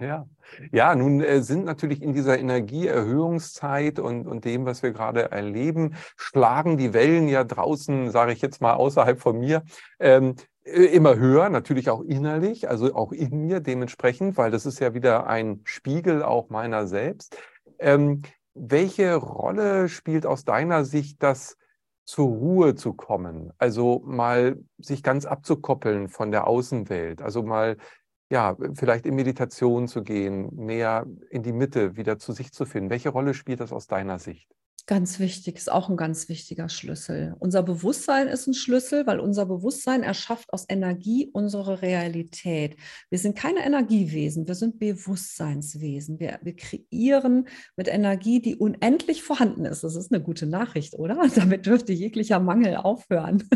Ja, 0.00 0.26
ja, 0.72 0.94
nun 0.94 1.20
äh, 1.20 1.42
sind 1.42 1.66
natürlich 1.66 2.00
in 2.00 2.14
dieser 2.14 2.38
Energieerhöhungszeit 2.38 3.98
und, 3.98 4.26
und 4.26 4.46
dem, 4.46 4.64
was 4.64 4.82
wir 4.82 4.92
gerade 4.92 5.30
erleben, 5.30 5.94
schlagen 6.16 6.78
die 6.78 6.94
Wellen 6.94 7.28
ja 7.28 7.44
draußen, 7.44 8.10
sage 8.10 8.32
ich 8.32 8.40
jetzt 8.40 8.62
mal 8.62 8.72
außerhalb 8.72 9.20
von 9.20 9.38
mir, 9.38 9.62
ähm, 9.98 10.36
äh, 10.64 10.84
immer 10.84 11.16
höher, 11.16 11.50
natürlich 11.50 11.90
auch 11.90 12.00
innerlich, 12.00 12.70
also 12.70 12.94
auch 12.94 13.12
in 13.12 13.42
mir 13.42 13.60
dementsprechend, 13.60 14.38
weil 14.38 14.50
das 14.50 14.64
ist 14.64 14.80
ja 14.80 14.94
wieder 14.94 15.26
ein 15.26 15.60
Spiegel 15.64 16.22
auch 16.22 16.48
meiner 16.48 16.86
selbst. 16.86 17.36
Ähm, 17.78 18.22
welche 18.54 19.14
Rolle 19.14 19.88
spielt 19.88 20.26
aus 20.26 20.44
deiner 20.44 20.84
Sicht 20.84 21.22
das, 21.22 21.56
zur 22.04 22.28
Ruhe 22.28 22.74
zu 22.74 22.94
kommen? 22.94 23.52
Also 23.58 24.02
mal 24.04 24.58
sich 24.78 25.02
ganz 25.02 25.26
abzukoppeln 25.26 26.08
von 26.08 26.30
der 26.30 26.46
Außenwelt, 26.46 27.22
also 27.22 27.42
mal 27.42 27.76
ja, 28.30 28.56
vielleicht 28.74 29.06
in 29.06 29.16
Meditation 29.16 29.88
zu 29.88 30.02
gehen, 30.02 30.54
mehr 30.54 31.04
in 31.30 31.42
die 31.42 31.52
Mitte 31.52 31.96
wieder 31.96 32.18
zu 32.18 32.32
sich 32.32 32.52
zu 32.52 32.64
finden. 32.64 32.90
Welche 32.90 33.08
Rolle 33.10 33.34
spielt 33.34 33.60
das 33.60 33.72
aus 33.72 33.88
deiner 33.88 34.18
Sicht? 34.20 34.48
Ganz 34.90 35.20
wichtig, 35.20 35.54
ist 35.56 35.70
auch 35.70 35.88
ein 35.88 35.96
ganz 35.96 36.28
wichtiger 36.28 36.68
Schlüssel. 36.68 37.36
Unser 37.38 37.62
Bewusstsein 37.62 38.26
ist 38.26 38.48
ein 38.48 38.54
Schlüssel, 38.54 39.06
weil 39.06 39.20
unser 39.20 39.46
Bewusstsein 39.46 40.02
erschafft 40.02 40.52
aus 40.52 40.66
Energie 40.68 41.30
unsere 41.32 41.80
Realität. 41.80 42.76
Wir 43.08 43.20
sind 43.20 43.38
keine 43.38 43.64
Energiewesen, 43.64 44.48
wir 44.48 44.56
sind 44.56 44.80
Bewusstseinswesen. 44.80 46.18
Wir, 46.18 46.40
wir 46.42 46.56
kreieren 46.56 47.46
mit 47.76 47.86
Energie, 47.86 48.42
die 48.42 48.56
unendlich 48.56 49.22
vorhanden 49.22 49.64
ist. 49.64 49.84
Das 49.84 49.94
ist 49.94 50.12
eine 50.12 50.20
gute 50.20 50.46
Nachricht, 50.46 50.94
oder? 50.94 51.22
Damit 51.36 51.66
dürfte 51.66 51.92
jeglicher 51.92 52.40
Mangel 52.40 52.74
aufhören. 52.74 53.48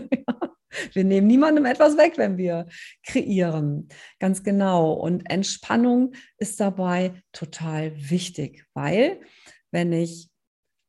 wir 0.92 1.02
nehmen 1.02 1.26
niemandem 1.26 1.64
etwas 1.64 1.96
weg, 1.96 2.12
wenn 2.14 2.38
wir 2.38 2.66
kreieren. 3.04 3.88
Ganz 4.20 4.44
genau. 4.44 4.92
Und 4.92 5.28
Entspannung 5.28 6.12
ist 6.38 6.60
dabei 6.60 7.24
total 7.32 7.92
wichtig, 7.96 8.64
weil 8.72 9.20
wenn 9.72 9.92
ich 9.92 10.30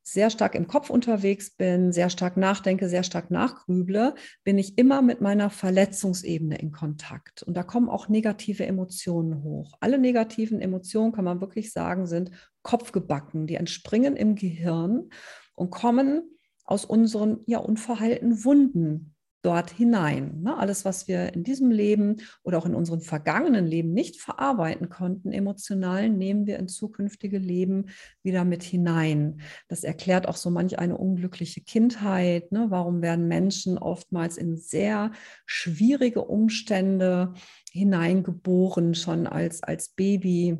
sehr 0.08 0.30
stark 0.30 0.54
im 0.54 0.68
Kopf 0.68 0.88
unterwegs 0.88 1.50
bin, 1.50 1.90
sehr 1.90 2.10
stark 2.10 2.36
nachdenke, 2.36 2.88
sehr 2.88 3.02
stark 3.02 3.32
nachgrüble, 3.32 4.14
bin 4.44 4.56
ich 4.56 4.78
immer 4.78 5.02
mit 5.02 5.20
meiner 5.20 5.50
Verletzungsebene 5.50 6.58
in 6.58 6.70
Kontakt. 6.70 7.42
Und 7.42 7.56
da 7.56 7.64
kommen 7.64 7.88
auch 7.88 8.08
negative 8.08 8.64
Emotionen 8.64 9.42
hoch. 9.42 9.72
Alle 9.80 9.98
negativen 9.98 10.60
Emotionen, 10.60 11.10
kann 11.10 11.24
man 11.24 11.40
wirklich 11.40 11.72
sagen, 11.72 12.06
sind 12.06 12.30
kopfgebacken. 12.62 13.48
Die 13.48 13.56
entspringen 13.56 14.14
im 14.14 14.36
Gehirn 14.36 15.10
und 15.56 15.70
kommen 15.70 16.22
aus 16.64 16.84
unseren 16.84 17.40
ja, 17.46 17.58
unverheilten 17.58 18.44
Wunden 18.44 19.15
dort 19.46 19.70
hinein. 19.70 20.42
Ne? 20.42 20.56
Alles, 20.58 20.84
was 20.84 21.06
wir 21.06 21.32
in 21.32 21.44
diesem 21.44 21.70
Leben 21.70 22.16
oder 22.42 22.58
auch 22.58 22.66
in 22.66 22.74
unserem 22.74 23.00
vergangenen 23.00 23.64
Leben 23.64 23.92
nicht 23.92 24.20
verarbeiten 24.20 24.88
konnten, 24.88 25.32
emotional, 25.32 26.08
nehmen 26.10 26.46
wir 26.46 26.58
in 26.58 26.66
zukünftige 26.66 27.38
Leben 27.38 27.86
wieder 28.24 28.44
mit 28.44 28.64
hinein. 28.64 29.40
Das 29.68 29.84
erklärt 29.84 30.28
auch 30.28 30.36
so 30.36 30.50
manch 30.50 30.78
eine 30.80 30.96
unglückliche 30.96 31.60
Kindheit. 31.60 32.50
Ne? 32.50 32.66
Warum 32.70 33.02
werden 33.02 33.28
Menschen 33.28 33.78
oftmals 33.78 34.36
in 34.36 34.56
sehr 34.56 35.12
schwierige 35.46 36.24
Umstände 36.24 37.34
hineingeboren, 37.70 38.94
schon 38.94 39.28
als, 39.28 39.62
als 39.62 39.90
Baby? 39.90 40.58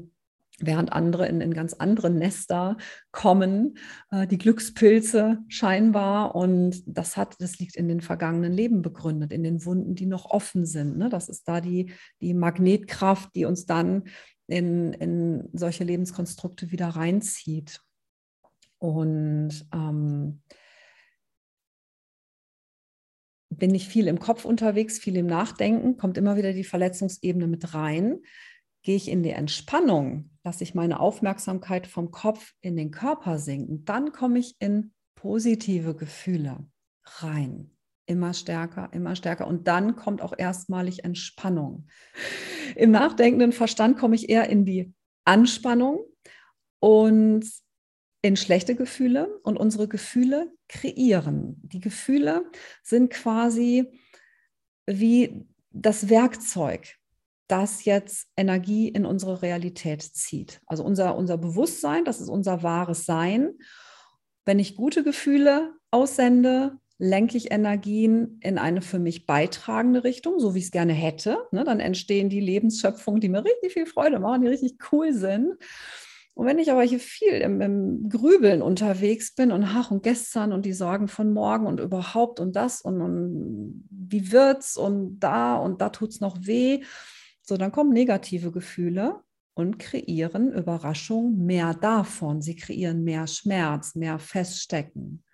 Während 0.59 0.93
andere 0.93 1.27
in, 1.27 1.41
in 1.41 1.53
ganz 1.53 1.75
andere 1.75 2.11
Nester 2.11 2.77
kommen, 3.13 3.79
äh, 4.11 4.27
die 4.27 4.39
Glückspilze 4.39 5.39
scheinbar. 5.49 6.35
Und 6.35 6.83
das 6.87 7.17
hat, 7.17 7.37
das 7.41 7.59
liegt 7.59 7.77
in 7.77 7.89
den 7.89 8.01
vergangenen 8.01 8.53
Leben 8.53 8.83
begründet, 8.83 9.33
in 9.33 9.43
den 9.43 9.65
Wunden, 9.65 9.95
die 9.95 10.07
noch 10.07 10.27
offen 10.27 10.65
sind. 10.65 10.97
Ne? 10.97 11.09
Das 11.09 11.29
ist 11.29 11.47
da 11.49 11.61
die, 11.61 11.93
die 12.21 12.35
Magnetkraft, 12.35 13.35
die 13.35 13.45
uns 13.45 13.67
dann 13.67 14.05
in, 14.47 14.93
in 14.95 15.49
solche 15.53 15.85
Lebenskonstrukte 15.85 16.71
wieder 16.71 16.89
reinzieht. 16.89 17.81
Und 18.79 19.67
ähm, 19.73 20.43
bin 23.49 23.75
ich 23.75 23.89
viel 23.89 24.07
im 24.07 24.19
Kopf 24.19 24.45
unterwegs, 24.45 24.99
viel 24.99 25.17
im 25.17 25.27
Nachdenken, 25.27 25.97
kommt 25.97 26.19
immer 26.19 26.37
wieder 26.37 26.53
die 26.53 26.65
Verletzungsebene 26.65 27.47
mit 27.47 27.75
rein. 27.75 28.21
Gehe 28.87 28.95
ich 28.95 29.09
in 29.09 29.25
die 29.25 29.31
Entspannung, 29.31 30.31
lasse 30.45 30.63
ich 30.63 30.77
meine 30.77 31.01
Aufmerksamkeit 31.01 31.89
vom 31.89 32.13
Kopf 32.13 32.53
in 32.61 32.77
den 32.77 32.93
Körper 32.93 33.41
sinken, 33.41 33.85
dann 33.85 34.13
komme 34.13 34.39
ich 34.39 34.55
in 34.61 34.93
positive 35.17 35.97
Gefühle 35.97 36.65
rein. 37.03 37.73
Immer 38.07 38.33
stärker, 38.33 38.89
immer 38.93 39.17
stärker. 39.17 39.49
Und 39.49 39.67
dann 39.67 39.97
kommt 39.97 40.23
auch 40.23 40.35
erstmalig 40.39 41.03
Entspannung. 41.03 41.89
Im 42.77 42.93
nachdenkenden 42.93 43.51
Verstand 43.51 43.99
komme 43.99 44.15
ich 44.15 44.29
eher 44.29 44.49
in 44.49 44.65
die 44.65 44.95
Anspannung 45.25 46.05
und 46.79 47.45
in 48.23 48.37
schlechte 48.37 48.77
Gefühle. 48.77 49.41
Und 49.43 49.57
unsere 49.57 49.89
Gefühle 49.89 50.53
kreieren. 50.69 51.61
Die 51.65 51.81
Gefühle 51.81 52.49
sind 52.85 53.11
quasi 53.11 53.91
wie 54.87 55.45
das 55.73 56.09
Werkzeug, 56.09 56.97
das 57.49 57.85
jetzt 57.85 58.29
Energie 58.37 58.89
in 58.89 59.07
unsere 59.07 59.43
Realität 59.43 60.03
zieht. 60.03 60.61
Also 60.67 60.85
unser, 60.85 61.17
unser 61.17 61.39
Bewusstsein, 61.39 62.05
das 62.05 62.21
ist 62.21 62.29
unser 62.29 62.63
wahres 62.63 63.07
Sein. 63.07 63.55
Wenn 64.45 64.59
ich 64.59 64.77
gute 64.77 65.03
Gefühle 65.03 65.73
aussende, 65.91 66.79
lenke 66.99 67.37
ich 67.37 67.51
Energien 67.51 68.39
in 68.43 68.59
eine 68.59 68.81
für 68.81 68.99
mich 68.99 69.27
beitragende 69.27 70.05
Richtung, 70.05 70.39
so 70.39 70.55
wie 70.55 70.59
ich 70.59 70.67
es 70.67 70.71
gerne 70.71 70.95
hätte. 70.95 71.39
Ne, 71.53 71.65
dann 71.65 71.81
entstehen 71.81 72.31
die 72.31 72.41
Lebensschöpfungen, 72.41 73.21
die 73.21 73.29
mir 73.29 73.45
richtig 73.45 73.73
viel 73.73 73.87
Freude 73.87 74.19
machen, 74.19 74.43
die 74.43 74.49
richtig 74.49 74.79
cool 74.93 75.13
sind. 75.13 75.55
Und 76.35 76.47
wenn 76.47 76.59
ich 76.59 76.71
aber 76.71 76.83
hier 76.83 77.01
viel 77.01 77.33
im, 77.33 77.63
im, 77.63 78.09
Grübeln 78.11 78.61
unterwegs 78.61 79.35
bin 79.35 79.53
und 79.53 79.65
ach 79.65 79.91
und 79.91 80.03
gestern 80.03 80.53
und 80.53 80.67
die 80.67 80.75
Sorgen 80.75 81.09
von 81.09 81.33
morgen 81.33 81.67
und 81.67 81.81
überhaupt 81.81 82.41
und 82.41 82.55
das 82.57 82.83
und, 82.83 83.01
und 83.01 83.89
wie 83.91 84.33
wird's 84.33 84.77
und 84.77 85.19
da 85.21 85.57
und 85.57 85.81
da 85.81 85.89
tut's 85.89 86.21
noch 86.21 86.37
weh, 86.43 86.83
so 87.47 87.57
dann 87.57 87.73
kommen 87.73 87.93
negative 87.93 88.51
Gefühle 88.51 89.23
und 89.55 89.79
kreieren 89.79 90.53
Überraschung 90.53 91.47
mehr 91.47 91.75
davon. 91.75 92.43
Sie 92.43 92.57
kreieren 92.57 93.05
mehr 93.05 93.27
Schmerz, 93.27 93.95
mehr 93.95 94.19
Feststecken. 94.19 95.25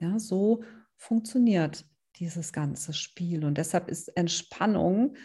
Ja, 0.00 0.18
so 0.18 0.64
funktioniert 0.96 1.86
dieses 2.16 2.52
ganze 2.52 2.92
Spiel 2.92 3.44
und 3.44 3.56
deshalb 3.56 3.88
ist 3.88 4.08
Entspannung 4.16 5.16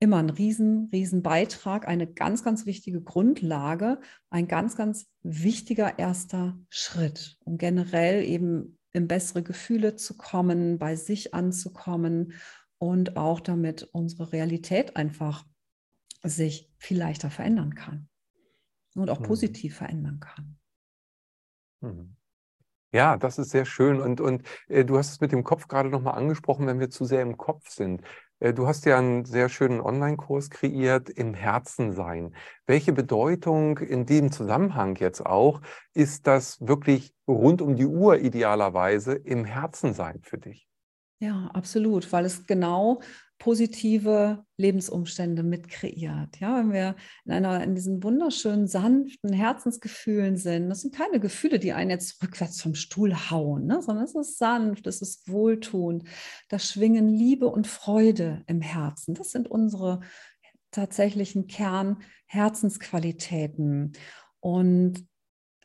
immer 0.00 0.16
ein 0.16 0.30
riesen, 0.30 0.88
riesen 0.90 1.22
Beitrag, 1.22 1.86
eine 1.86 2.10
ganz, 2.10 2.42
ganz 2.42 2.64
wichtige 2.64 3.02
Grundlage, 3.02 4.00
ein 4.30 4.48
ganz, 4.48 4.74
ganz 4.74 5.06
wichtiger 5.22 5.98
erster 5.98 6.58
Schritt, 6.70 7.36
um 7.44 7.58
generell 7.58 8.24
eben 8.24 8.78
in 8.92 9.06
bessere 9.06 9.42
Gefühle 9.42 9.96
zu 9.96 10.16
kommen, 10.16 10.78
bei 10.78 10.96
sich 10.96 11.34
anzukommen 11.34 12.32
und 12.80 13.16
auch 13.16 13.40
damit 13.40 13.88
unsere 13.92 14.32
Realität 14.32 14.96
einfach 14.96 15.44
sich 16.22 16.72
viel 16.78 16.98
leichter 16.98 17.30
verändern 17.30 17.74
kann 17.74 18.08
und 18.94 19.10
auch 19.10 19.20
mhm. 19.20 19.24
positiv 19.24 19.76
verändern 19.76 20.18
kann. 20.18 20.58
Mhm. 21.80 22.16
Ja, 22.92 23.16
das 23.16 23.38
ist 23.38 23.50
sehr 23.50 23.66
schön. 23.66 24.00
Und, 24.00 24.20
und 24.20 24.42
äh, 24.68 24.84
du 24.84 24.98
hast 24.98 25.12
es 25.12 25.20
mit 25.20 25.30
dem 25.30 25.44
Kopf 25.44 25.68
gerade 25.68 25.90
nochmal 25.90 26.16
angesprochen, 26.16 26.66
wenn 26.66 26.80
wir 26.80 26.90
zu 26.90 27.04
sehr 27.04 27.22
im 27.22 27.36
Kopf 27.36 27.68
sind. 27.68 28.02
Äh, 28.40 28.52
du 28.52 28.66
hast 28.66 28.84
ja 28.86 28.98
einen 28.98 29.24
sehr 29.26 29.48
schönen 29.48 29.80
Online-Kurs 29.80 30.50
kreiert, 30.50 31.08
im 31.10 31.34
Herzen 31.34 31.92
sein. 31.92 32.34
Welche 32.66 32.92
Bedeutung 32.92 33.78
in 33.78 34.06
dem 34.06 34.32
Zusammenhang 34.32 34.96
jetzt 34.96 35.24
auch 35.24 35.60
ist 35.94 36.26
das 36.26 36.66
wirklich 36.66 37.14
rund 37.28 37.62
um 37.62 37.76
die 37.76 37.86
Uhr 37.86 38.18
idealerweise 38.18 39.14
im 39.14 39.44
Herzen 39.44 39.92
sein 39.92 40.20
für 40.22 40.38
dich? 40.38 40.69
Ja, 41.22 41.50
absolut, 41.52 42.10
weil 42.12 42.24
es 42.24 42.46
genau 42.46 43.02
positive 43.38 44.42
Lebensumstände 44.56 45.42
mit 45.42 45.68
kreiert. 45.68 46.40
Ja, 46.40 46.56
wenn 46.58 46.72
wir 46.72 46.96
in 47.24 47.32
einer, 47.32 47.62
in 47.62 47.74
diesen 47.74 48.02
wunderschönen, 48.02 48.66
sanften 48.66 49.30
Herzensgefühlen 49.32 50.38
sind, 50.38 50.70
das 50.70 50.80
sind 50.80 50.94
keine 50.94 51.20
Gefühle, 51.20 51.58
die 51.58 51.72
einen 51.72 51.90
jetzt 51.90 52.22
rückwärts 52.22 52.62
vom 52.62 52.74
Stuhl 52.74 53.14
hauen, 53.14 53.66
ne? 53.66 53.82
sondern 53.82 54.04
es 54.04 54.14
ist 54.14 54.38
sanft, 54.38 54.86
es 54.86 55.02
ist 55.02 55.30
wohltuend. 55.30 56.04
Da 56.48 56.58
schwingen 56.58 57.08
Liebe 57.08 57.48
und 57.48 57.66
Freude 57.66 58.42
im 58.46 58.62
Herzen. 58.62 59.14
Das 59.14 59.30
sind 59.30 59.50
unsere 59.50 60.00
tatsächlichen 60.70 61.46
Kern-Herzensqualitäten. 61.46 63.92
Und 64.40 65.06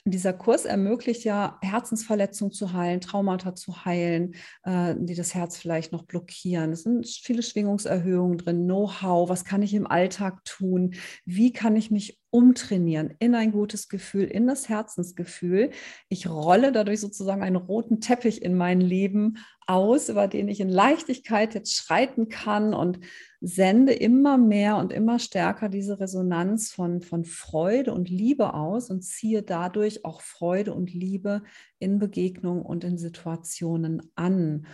dieser 0.08 0.34
Kurs 0.34 0.66
ermöglicht 0.66 1.24
ja, 1.24 1.58
Herzensverletzungen 1.62 2.54
zu 2.54 2.74
heilen, 2.74 3.02
Traumata 3.02 3.56
zu 3.56 3.86
heilen, 3.86 4.36
äh, 4.64 4.94
die 4.98 5.16
das 5.16 5.34
Herz 5.34 5.58
vielleicht 5.58 5.92
noch 5.92 6.04
blockieren. 6.04 6.72
Es 6.72 6.84
sind 6.84 7.08
viele 7.08 7.42
Schwingungserhöhungen 7.42 8.38
drin, 8.38 8.66
Know-how, 8.66 9.30
was 9.30 9.46
kann 9.46 9.64
ich 9.64 9.74
im 9.74 9.88
Alltag 9.88 10.46
tun, 10.46 10.94
wie 11.26 11.52
kann 11.52 11.76
ich 11.76 11.90
mich 11.90 12.20
umtrainieren 12.30 13.16
in 13.20 13.34
ein 13.34 13.52
gutes 13.52 13.88
Gefühl, 13.88 14.26
in 14.26 14.46
das 14.46 14.70
Herzensgefühl. 14.70 15.72
Ich 16.10 16.30
rolle 16.30 16.72
dadurch 16.72 17.00
sozusagen 17.00 17.42
einen 17.42 17.56
roten 17.56 18.00
Teppich 18.00 18.42
in 18.42 18.56
mein 18.56 18.82
Leben 18.82 19.38
aus, 19.66 20.10
über 20.10 20.28
den 20.28 20.50
ich 20.50 20.60
in 20.60 20.70
Leichtigkeit 20.70 21.56
jetzt 21.56 21.74
schreiten 21.76 22.30
kann 22.30 22.74
und 22.74 23.00
sende 23.48 23.94
immer 23.94 24.40
mehr 24.40 24.78
und 24.78 24.92
immer 24.92 25.20
stärker 25.20 25.70
diese 25.70 26.00
Resonanz 26.00 26.72
von, 26.72 27.02
von 27.02 27.26
Freude 27.26 27.94
und 27.94 28.10
Liebe 28.10 28.56
aus 28.56 28.90
und 28.90 29.04
ziehe 29.04 29.44
dadurch 29.44 30.04
auch 30.04 30.22
Freude 30.22 30.74
und 30.74 30.92
Liebe 30.92 31.44
in 31.78 32.00
Begegnungen 32.00 32.64
und 32.64 32.84
in 32.84 32.98
Situationen 32.98 34.02
an. 34.16 34.66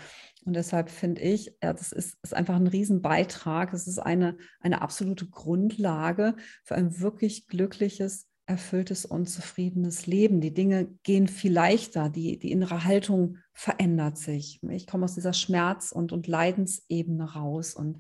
Und 0.46 0.56
deshalb 0.56 0.90
finde 0.90 1.20
ich, 1.20 1.54
ja, 1.62 1.74
das 1.74 1.92
ist, 1.92 2.18
ist 2.24 2.34
einfach 2.34 2.56
ein 2.56 2.68
Riesenbeitrag. 2.68 3.74
Es 3.74 3.88
ist 3.88 4.00
eine, 4.00 4.38
eine 4.62 4.82
absolute 4.82 5.28
Grundlage 5.28 6.36
für 6.64 6.76
ein 6.76 7.02
wirklich 7.02 7.48
glückliches, 7.48 8.30
erfülltes 8.46 9.06
und 9.06 9.28
zufriedenes 9.28 10.08
Leben. 10.08 10.40
Die 10.40 10.54
Dinge 10.54 10.88
gehen 11.04 11.28
viel 11.28 11.52
leichter, 11.52 12.10
die, 12.10 12.40
die 12.40 12.52
innere 12.52 12.86
Haltung 12.86 13.38
verändert 13.54 14.18
sich. 14.18 14.62
Ich 14.70 14.88
komme 14.88 15.04
aus 15.04 15.16
dieser 15.16 15.34
Schmerz- 15.34 15.92
und, 15.92 16.14
und 16.14 16.28
Leidensebene 16.28 17.34
raus 17.34 17.76
und 17.76 17.98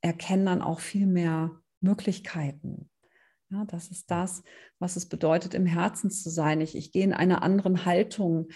erkenne 0.00 0.46
dann 0.46 0.62
auch 0.62 0.80
viel 0.80 1.06
mehr 1.06 1.60
Möglichkeiten. 1.80 2.90
Ja, 3.50 3.64
das 3.64 3.88
ist 3.88 4.10
das, 4.10 4.42
was 4.78 4.96
es 4.96 5.06
bedeutet, 5.06 5.54
im 5.54 5.66
Herzen 5.66 6.10
zu 6.10 6.28
sein. 6.28 6.60
Ich, 6.60 6.76
ich 6.76 6.92
gehe 6.92 7.04
in 7.04 7.14
eine 7.14 7.42
andere 7.42 7.86
Haltung 7.86 8.48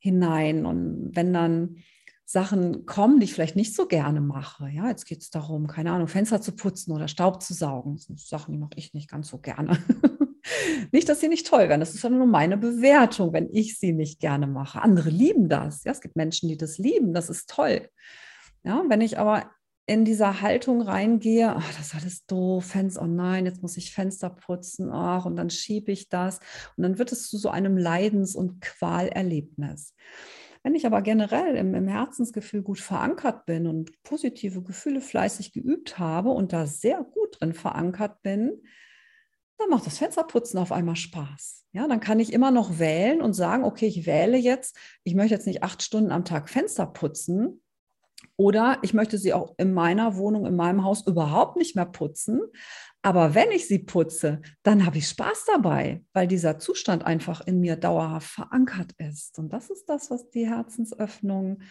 hinein. 0.00 0.66
Und 0.66 1.10
wenn 1.14 1.32
dann 1.32 1.76
Sachen 2.24 2.86
kommen, 2.86 3.20
die 3.20 3.24
ich 3.24 3.34
vielleicht 3.34 3.56
nicht 3.56 3.74
so 3.74 3.86
gerne 3.86 4.20
mache. 4.20 4.68
Ja, 4.68 4.88
jetzt 4.88 5.04
geht 5.04 5.20
es 5.20 5.30
darum, 5.30 5.66
keine 5.66 5.92
Ahnung, 5.92 6.08
Fenster 6.08 6.40
zu 6.40 6.52
putzen 6.52 6.92
oder 6.92 7.08
Staub 7.08 7.42
zu 7.42 7.54
saugen. 7.54 7.96
Das 7.96 8.04
sind 8.04 8.20
Sachen, 8.20 8.52
die 8.52 8.58
mache 8.58 8.74
ich 8.76 8.94
nicht 8.94 9.10
ganz 9.10 9.28
so 9.28 9.38
gerne. 9.38 9.78
nicht, 10.92 11.08
dass 11.08 11.20
sie 11.20 11.28
nicht 11.28 11.46
toll 11.46 11.68
werden. 11.68 11.80
Das 11.80 11.94
ist 11.94 12.08
nur 12.08 12.26
meine 12.26 12.56
Bewertung, 12.56 13.32
wenn 13.32 13.48
ich 13.52 13.78
sie 13.78 13.92
nicht 13.92 14.20
gerne 14.20 14.46
mache. 14.46 14.82
Andere 14.82 15.10
lieben 15.10 15.48
das. 15.48 15.84
Ja, 15.84 15.92
es 15.92 16.00
gibt 16.00 16.16
Menschen, 16.16 16.48
die 16.48 16.56
das 16.56 16.78
lieben. 16.78 17.14
Das 17.14 17.30
ist 17.30 17.50
toll. 17.50 17.88
Ja, 18.62 18.84
wenn 18.88 19.00
ich 19.00 19.18
aber 19.18 19.50
in 19.90 20.04
dieser 20.04 20.40
Haltung 20.40 20.82
reingehe, 20.82 21.48
ach, 21.56 21.76
das 21.76 21.88
ist 21.88 21.94
alles 21.96 22.24
doof, 22.26 22.64
Fenster, 22.64 23.02
oh 23.02 23.06
nein, 23.06 23.44
jetzt 23.44 23.60
muss 23.60 23.76
ich 23.76 23.92
Fenster 23.92 24.30
putzen, 24.30 24.88
ach, 24.92 25.24
und 25.24 25.34
dann 25.34 25.50
schiebe 25.50 25.90
ich 25.90 26.08
das. 26.08 26.38
Und 26.76 26.84
dann 26.84 26.98
wird 26.98 27.10
es 27.10 27.28
zu 27.28 27.36
so 27.38 27.48
einem 27.48 27.76
Leidens- 27.76 28.36
und 28.36 28.60
Qualerlebnis. 28.60 29.96
Wenn 30.62 30.76
ich 30.76 30.86
aber 30.86 31.02
generell 31.02 31.56
im, 31.56 31.74
im 31.74 31.88
Herzensgefühl 31.88 32.62
gut 32.62 32.78
verankert 32.78 33.46
bin 33.46 33.66
und 33.66 34.00
positive 34.04 34.62
Gefühle 34.62 35.00
fleißig 35.00 35.52
geübt 35.52 35.98
habe 35.98 36.30
und 36.30 36.52
da 36.52 36.66
sehr 36.66 37.02
gut 37.02 37.40
drin 37.40 37.52
verankert 37.52 38.22
bin, 38.22 38.62
dann 39.58 39.70
macht 39.70 39.86
das 39.86 39.98
Fensterputzen 39.98 40.60
auf 40.60 40.70
einmal 40.70 40.94
Spaß. 40.94 41.66
Ja, 41.72 41.88
dann 41.88 41.98
kann 41.98 42.20
ich 42.20 42.32
immer 42.32 42.52
noch 42.52 42.78
wählen 42.78 43.20
und 43.20 43.32
sagen, 43.32 43.64
okay, 43.64 43.86
ich 43.86 44.06
wähle 44.06 44.36
jetzt, 44.36 44.78
ich 45.02 45.16
möchte 45.16 45.34
jetzt 45.34 45.48
nicht 45.48 45.64
acht 45.64 45.82
Stunden 45.82 46.12
am 46.12 46.24
Tag 46.24 46.48
Fenster 46.48 46.86
putzen, 46.86 47.60
oder 48.36 48.78
ich 48.82 48.94
möchte 48.94 49.18
sie 49.18 49.32
auch 49.32 49.54
in 49.58 49.72
meiner 49.72 50.16
Wohnung, 50.16 50.46
in 50.46 50.56
meinem 50.56 50.84
Haus 50.84 51.06
überhaupt 51.06 51.56
nicht 51.56 51.76
mehr 51.76 51.86
putzen, 51.86 52.40
aber 53.02 53.34
wenn 53.34 53.50
ich 53.50 53.66
sie 53.66 53.78
putze, 53.78 54.42
dann 54.62 54.84
habe 54.84 54.98
ich 54.98 55.08
Spaß 55.08 55.46
dabei, 55.46 56.04
weil 56.12 56.26
dieser 56.26 56.58
Zustand 56.58 57.04
einfach 57.04 57.40
in 57.46 57.60
mir 57.60 57.76
dauerhaft 57.76 58.28
verankert 58.28 58.92
ist. 58.98 59.38
Und 59.38 59.52
das 59.52 59.70
ist 59.70 59.86
das, 59.86 60.10
was 60.10 60.28
die 60.30 60.46
Herzensöffnung 60.46 61.62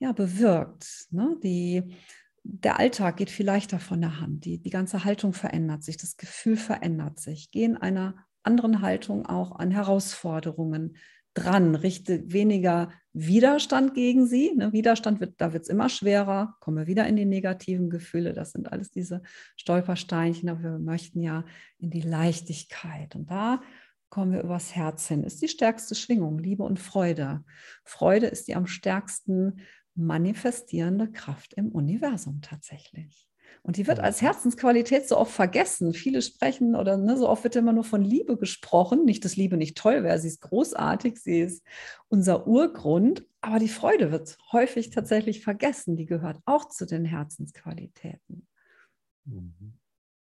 ja 0.00 0.12
bewirkt. 0.12 1.06
Ne? 1.10 1.36
Die, 1.44 1.94
der 2.42 2.80
Alltag 2.80 3.18
geht 3.18 3.30
viel 3.30 3.46
leichter 3.46 3.78
von 3.78 4.00
der 4.00 4.20
Hand. 4.20 4.44
Die, 4.44 4.58
die 4.58 4.70
ganze 4.70 5.04
Haltung 5.04 5.32
verändert 5.32 5.84
sich, 5.84 5.96
das 5.96 6.16
Gefühl 6.16 6.56
verändert 6.56 7.20
sich. 7.20 7.52
Geh 7.52 7.64
in 7.64 7.76
einer 7.76 8.16
anderen 8.42 8.82
Haltung 8.82 9.26
auch 9.26 9.52
an 9.52 9.70
Herausforderungen 9.70 10.96
dran, 11.34 11.74
richte 11.74 12.32
weniger 12.32 12.90
Widerstand 13.12 13.94
gegen 13.94 14.26
sie. 14.26 14.52
Ne? 14.54 14.72
Widerstand 14.72 15.20
wird, 15.20 15.40
da 15.40 15.52
wird 15.52 15.64
es 15.64 15.68
immer 15.68 15.88
schwerer, 15.88 16.56
kommen 16.60 16.78
wir 16.78 16.86
wieder 16.86 17.06
in 17.06 17.16
die 17.16 17.24
negativen 17.24 17.90
Gefühle. 17.90 18.32
Das 18.32 18.52
sind 18.52 18.72
alles 18.72 18.90
diese 18.90 19.22
Stolpersteinchen, 19.56 20.48
aber 20.48 20.62
wir 20.62 20.78
möchten 20.78 21.20
ja 21.20 21.44
in 21.78 21.90
die 21.90 22.00
Leichtigkeit. 22.00 23.14
Und 23.14 23.30
da 23.30 23.60
kommen 24.08 24.32
wir 24.32 24.42
übers 24.42 24.74
Herz 24.74 25.08
hin. 25.08 25.24
Ist 25.24 25.42
die 25.42 25.48
stärkste 25.48 25.94
Schwingung, 25.94 26.38
Liebe 26.38 26.62
und 26.62 26.78
Freude. 26.78 27.44
Freude 27.84 28.26
ist 28.26 28.48
die 28.48 28.54
am 28.54 28.66
stärksten 28.66 29.60
manifestierende 29.96 31.10
Kraft 31.10 31.54
im 31.54 31.70
Universum 31.70 32.40
tatsächlich. 32.40 33.28
Und 33.62 33.76
die 33.76 33.86
wird 33.86 34.00
als 34.00 34.20
Herzensqualität 34.20 35.08
so 35.08 35.16
oft 35.16 35.32
vergessen. 35.32 35.94
Viele 35.94 36.22
sprechen 36.22 36.76
oder 36.76 36.96
ne, 36.96 37.16
so 37.16 37.28
oft 37.28 37.44
wird 37.44 37.56
immer 37.56 37.72
nur 37.72 37.84
von 37.84 38.02
Liebe 38.02 38.36
gesprochen. 38.36 39.04
Nicht, 39.04 39.24
dass 39.24 39.36
Liebe 39.36 39.56
nicht 39.56 39.76
toll 39.76 40.02
wäre, 40.02 40.18
sie 40.18 40.28
ist 40.28 40.40
großartig, 40.40 41.18
sie 41.18 41.40
ist 41.40 41.64
unser 42.08 42.46
Urgrund, 42.46 43.26
aber 43.40 43.58
die 43.58 43.68
Freude 43.68 44.12
wird 44.12 44.36
häufig 44.52 44.90
tatsächlich 44.90 45.42
vergessen. 45.42 45.96
Die 45.96 46.06
gehört 46.06 46.40
auch 46.44 46.68
zu 46.68 46.86
den 46.86 47.04
Herzensqualitäten. 47.04 48.46
Mhm. 49.24 49.78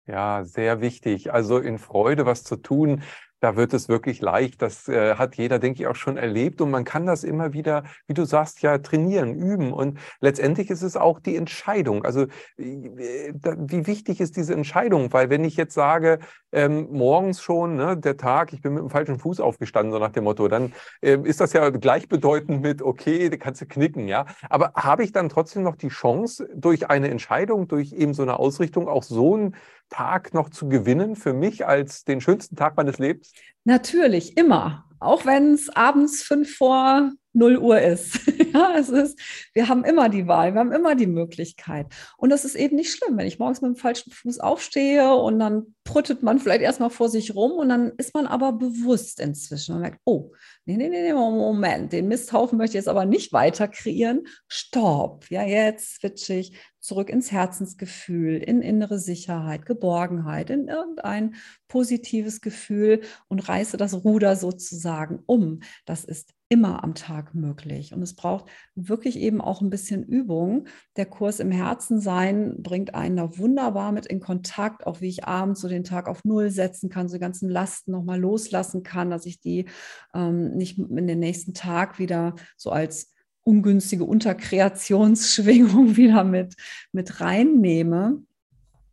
Ja, 0.07 0.43
sehr 0.43 0.82
wichtig. 0.82 1.32
Also 1.32 1.59
in 1.59 1.77
Freude 1.77 2.25
was 2.25 2.43
zu 2.43 2.57
tun, 2.57 3.03
da 3.41 3.55
wird 3.55 3.73
es 3.73 3.89
wirklich 3.89 4.21
leicht. 4.21 4.61
Das 4.61 4.87
äh, 4.87 5.15
hat 5.15 5.35
jeder, 5.35 5.59
denke 5.59 5.81
ich, 5.81 5.87
auch 5.87 5.95
schon 5.95 6.15
erlebt. 6.15 6.61
Und 6.61 6.71
man 6.71 6.83
kann 6.83 7.05
das 7.05 7.23
immer 7.23 7.53
wieder, 7.53 7.83
wie 8.07 8.13
du 8.13 8.23
sagst, 8.23 8.61
ja 8.61 8.77
trainieren, 8.77 9.35
üben. 9.35 9.73
Und 9.73 9.99
letztendlich 10.19 10.69
ist 10.69 10.83
es 10.83 10.95
auch 10.95 11.19
die 11.19 11.35
Entscheidung. 11.35 12.05
Also 12.05 12.27
äh, 12.57 13.33
wie 13.35 13.87
wichtig 13.87 14.21
ist 14.21 14.37
diese 14.37 14.53
Entscheidung? 14.53 15.11
Weil 15.11 15.29
wenn 15.31 15.43
ich 15.43 15.57
jetzt 15.57 15.73
sage, 15.73 16.19
ähm, 16.51 16.87
morgens 16.91 17.41
schon, 17.41 17.75
ne, 17.75 17.97
der 17.97 18.15
Tag, 18.17 18.53
ich 18.53 18.61
bin 18.61 18.75
mit 18.75 18.83
dem 18.83 18.89
falschen 18.89 19.17
Fuß 19.17 19.39
aufgestanden, 19.39 19.91
so 19.91 19.99
nach 19.99 20.11
dem 20.11 20.25
Motto, 20.25 20.47
dann 20.47 20.73
äh, 21.01 21.17
ist 21.23 21.41
das 21.41 21.53
ja 21.53 21.67
gleichbedeutend 21.69 22.61
mit, 22.61 22.83
okay, 22.83 23.29
da 23.29 23.37
kannst 23.37 23.61
du 23.61 23.65
knicken, 23.65 24.07
ja. 24.07 24.27
Aber 24.49 24.73
habe 24.75 25.03
ich 25.03 25.13
dann 25.13 25.29
trotzdem 25.29 25.63
noch 25.63 25.75
die 25.75 25.87
Chance, 25.87 26.47
durch 26.53 26.89
eine 26.89 27.09
Entscheidung, 27.09 27.67
durch 27.67 27.93
eben 27.93 28.13
so 28.13 28.21
eine 28.21 28.37
Ausrichtung 28.37 28.87
auch 28.87 29.03
so 29.03 29.35
ein 29.35 29.55
Tag 29.91 30.33
noch 30.33 30.49
zu 30.49 30.67
gewinnen 30.67 31.15
für 31.15 31.33
mich 31.33 31.67
als 31.67 32.03
den 32.03 32.21
schönsten 32.21 32.55
Tag 32.55 32.75
meines 32.77 32.97
Lebens? 32.97 33.33
Natürlich, 33.63 34.37
immer. 34.37 34.85
Auch 34.99 35.25
wenn 35.25 35.53
es 35.53 35.69
abends 35.69 36.23
fünf 36.23 36.55
vor 36.55 37.11
0 37.33 37.57
Uhr 37.57 37.79
ist. 37.79 38.19
ja, 38.53 38.75
es 38.77 38.89
ist, 38.89 39.19
wir 39.53 39.69
haben 39.69 39.83
immer 39.83 40.09
die 40.09 40.27
Wahl, 40.27 40.53
wir 40.53 40.59
haben 40.59 40.71
immer 40.71 40.95
die 40.95 41.07
Möglichkeit. 41.07 41.87
Und 42.17 42.29
das 42.29 42.45
ist 42.45 42.55
eben 42.55 42.75
nicht 42.75 42.91
schlimm, 42.91 43.17
wenn 43.17 43.27
ich 43.27 43.39
morgens 43.39 43.61
mit 43.61 43.69
dem 43.69 43.77
falschen 43.77 44.11
Fuß 44.11 44.39
aufstehe 44.39 45.13
und 45.15 45.39
dann 45.39 45.75
prüttet 45.83 46.23
man 46.23 46.39
vielleicht 46.39 46.61
erstmal 46.61 46.89
vor 46.89 47.09
sich 47.09 47.33
rum 47.33 47.53
und 47.53 47.69
dann 47.69 47.93
ist 47.97 48.13
man 48.13 48.27
aber 48.27 48.53
bewusst 48.53 49.19
inzwischen. 49.19 49.73
Man 49.73 49.81
merkt, 49.81 50.01
oh, 50.03 50.33
nee, 50.65 50.77
nee, 50.77 50.89
nee, 50.89 51.13
Moment, 51.13 51.93
den 51.93 52.07
Misthaufen 52.07 52.57
möchte 52.57 52.77
ich 52.77 52.81
jetzt 52.81 52.89
aber 52.89 53.05
nicht 53.05 53.31
weiter 53.33 53.67
kreieren. 53.67 54.27
Stopp, 54.47 55.25
ja, 55.29 55.43
jetzt 55.43 56.01
switche 56.01 56.33
ich 56.33 56.53
zurück 56.82 57.09
ins 57.09 57.32
Herzensgefühl, 57.32 58.38
in 58.38 58.61
innere 58.61 58.99
Sicherheit, 58.99 59.65
Geborgenheit, 59.65 60.49
in 60.49 60.67
irgendein 60.67 61.36
positives 61.67 62.41
Gefühl 62.41 63.01
und 63.29 63.47
reiße 63.47 63.77
das 63.77 64.03
Ruder 64.03 64.36
sozusagen 64.36 65.19
um. 65.25 65.61
Das 65.86 66.03
ist 66.03 66.34
immer 66.51 66.84
am 66.84 66.95
Tag 66.95 67.34
möglich. 67.34 67.93
Und 67.93 68.01
es 68.01 68.13
braucht 68.13 68.49
wirklich 68.75 69.17
eben 69.17 69.39
auch 69.39 69.61
ein 69.61 69.69
bisschen 69.69 70.03
Übung. 70.03 70.67
Der 70.97 71.05
Kurs 71.05 71.39
im 71.39 71.49
Herzen 71.49 72.01
sein 72.01 72.61
bringt 72.61 72.93
einen 72.93 73.15
da 73.15 73.38
wunderbar 73.38 73.93
mit 73.93 74.05
in 74.05 74.19
Kontakt, 74.19 74.86
auch 74.86 74.99
wie 74.99 75.07
ich 75.07 75.23
abends 75.23 75.61
so 75.61 75.69
den 75.69 75.86
Tag 75.86 76.09
auf 76.09 76.25
Null 76.25 76.49
setzen 76.49 76.89
kann, 76.89 77.07
so 77.07 77.15
die 77.15 77.21
ganzen 77.21 77.47
Lasten 77.47 77.91
nochmal 77.91 78.19
loslassen 78.19 78.84
kann, 78.84 79.09
dass 79.09 79.25
ich 79.25 79.39
die 79.39 79.65
ähm, 80.13 80.57
nicht 80.57 80.77
in 80.77 81.07
den 81.07 81.19
nächsten 81.19 81.53
Tag 81.53 81.99
wieder 81.99 82.36
so 82.57 82.69
als 82.69 83.13
ungünstige 83.43 84.03
Unterkreationsschwingung 84.03 85.95
wieder 85.95 86.23
mit, 86.23 86.55
mit 86.91 87.21
reinnehme. 87.21 88.23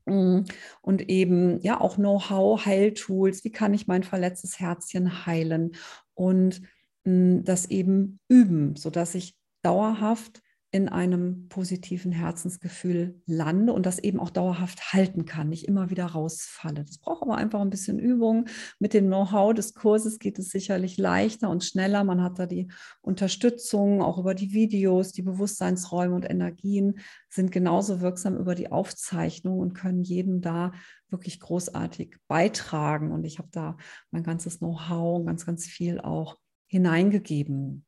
Mm, 0.07 0.41
und 0.81 1.09
eben 1.09 1.61
ja 1.61 1.81
auch 1.81 1.97
Know-how, 1.97 2.65
Heiltools, 2.65 3.45
wie 3.45 3.53
kann 3.53 3.75
ich 3.75 3.87
mein 3.87 4.03
verletztes 4.03 4.59
Herzchen 4.59 5.27
heilen 5.27 5.73
und 6.15 6.63
das 7.05 7.67
eben 7.67 8.21
üben, 8.29 8.77
sodass 8.77 9.15
ich 9.15 9.35
dauerhaft 9.63 10.43
in 10.71 10.91
einem 10.91 11.49
positiven 11.49 12.13
Herzensgefühl 12.13 13.23
lande 13.25 13.73
und 13.73 13.87
das 13.87 13.99
eben 13.99 14.21
auch 14.21 14.29
dauerhaft 14.29 14.93
halten 14.93 15.25
kann, 15.25 15.49
nicht 15.49 15.67
immer 15.67 15.89
wieder 15.89 16.05
rausfalle. 16.05 16.85
Das 16.85 16.99
braucht 16.99 17.23
aber 17.23 17.39
einfach 17.39 17.61
ein 17.61 17.71
bisschen 17.71 17.99
Übung. 17.99 18.49
Mit 18.79 18.93
dem 18.93 19.07
Know-how 19.07 19.55
des 19.55 19.73
Kurses 19.73 20.19
geht 20.19 20.39
es 20.39 20.51
sicherlich 20.51 20.99
leichter 20.99 21.49
und 21.49 21.65
schneller. 21.65 22.05
Man 22.05 22.23
hat 22.23 22.39
da 22.39 22.45
die 22.45 22.69
Unterstützung, 23.01 24.03
auch 24.03 24.19
über 24.19 24.35
die 24.35 24.53
Videos, 24.53 25.13
die 25.13 25.23
Bewusstseinsräume 25.23 26.15
und 26.15 26.29
Energien 26.29 26.99
sind 27.31 27.51
genauso 27.51 28.03
wirksam 28.03 28.37
über 28.37 28.55
die 28.55 28.71
Aufzeichnung 28.71 29.61
und 29.61 29.73
können 29.73 30.03
jedem 30.03 30.43
da 30.43 30.73
wirklich 31.09 31.41
großartig 31.41 32.17
beitragen. 32.29 33.11
Und 33.11 33.25
ich 33.25 33.39
habe 33.39 33.49
da 33.53 33.79
mein 34.11 34.23
ganzes 34.23 34.59
Know-how 34.59 35.19
und 35.19 35.25
ganz, 35.27 35.47
ganz 35.47 35.65
viel 35.65 35.99
auch 35.99 36.37
hineingegeben. 36.67 37.87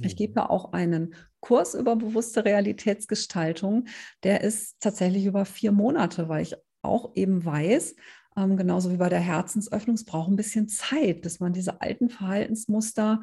Ich 0.00 0.14
mhm. 0.14 0.16
gebe 0.16 0.50
auch 0.50 0.72
einen 0.72 1.14
Kurs 1.40 1.74
über 1.74 1.96
bewusste 1.96 2.44
Realitätsgestaltung. 2.44 3.86
Der 4.22 4.42
ist 4.42 4.76
tatsächlich 4.80 5.26
über 5.26 5.44
vier 5.44 5.72
Monate, 5.72 6.28
weil 6.28 6.42
ich 6.42 6.56
auch 6.82 7.14
eben 7.14 7.44
weiß, 7.44 7.94
ähm, 8.36 8.56
genauso 8.56 8.92
wie 8.92 8.96
bei 8.96 9.08
der 9.08 9.20
Herzensöffnung, 9.20 9.94
es 9.94 10.04
braucht 10.04 10.30
ein 10.30 10.36
bisschen 10.36 10.68
Zeit, 10.68 11.22
bis 11.22 11.40
man 11.40 11.52
diese 11.52 11.80
alten 11.80 12.08
Verhaltensmuster 12.08 13.20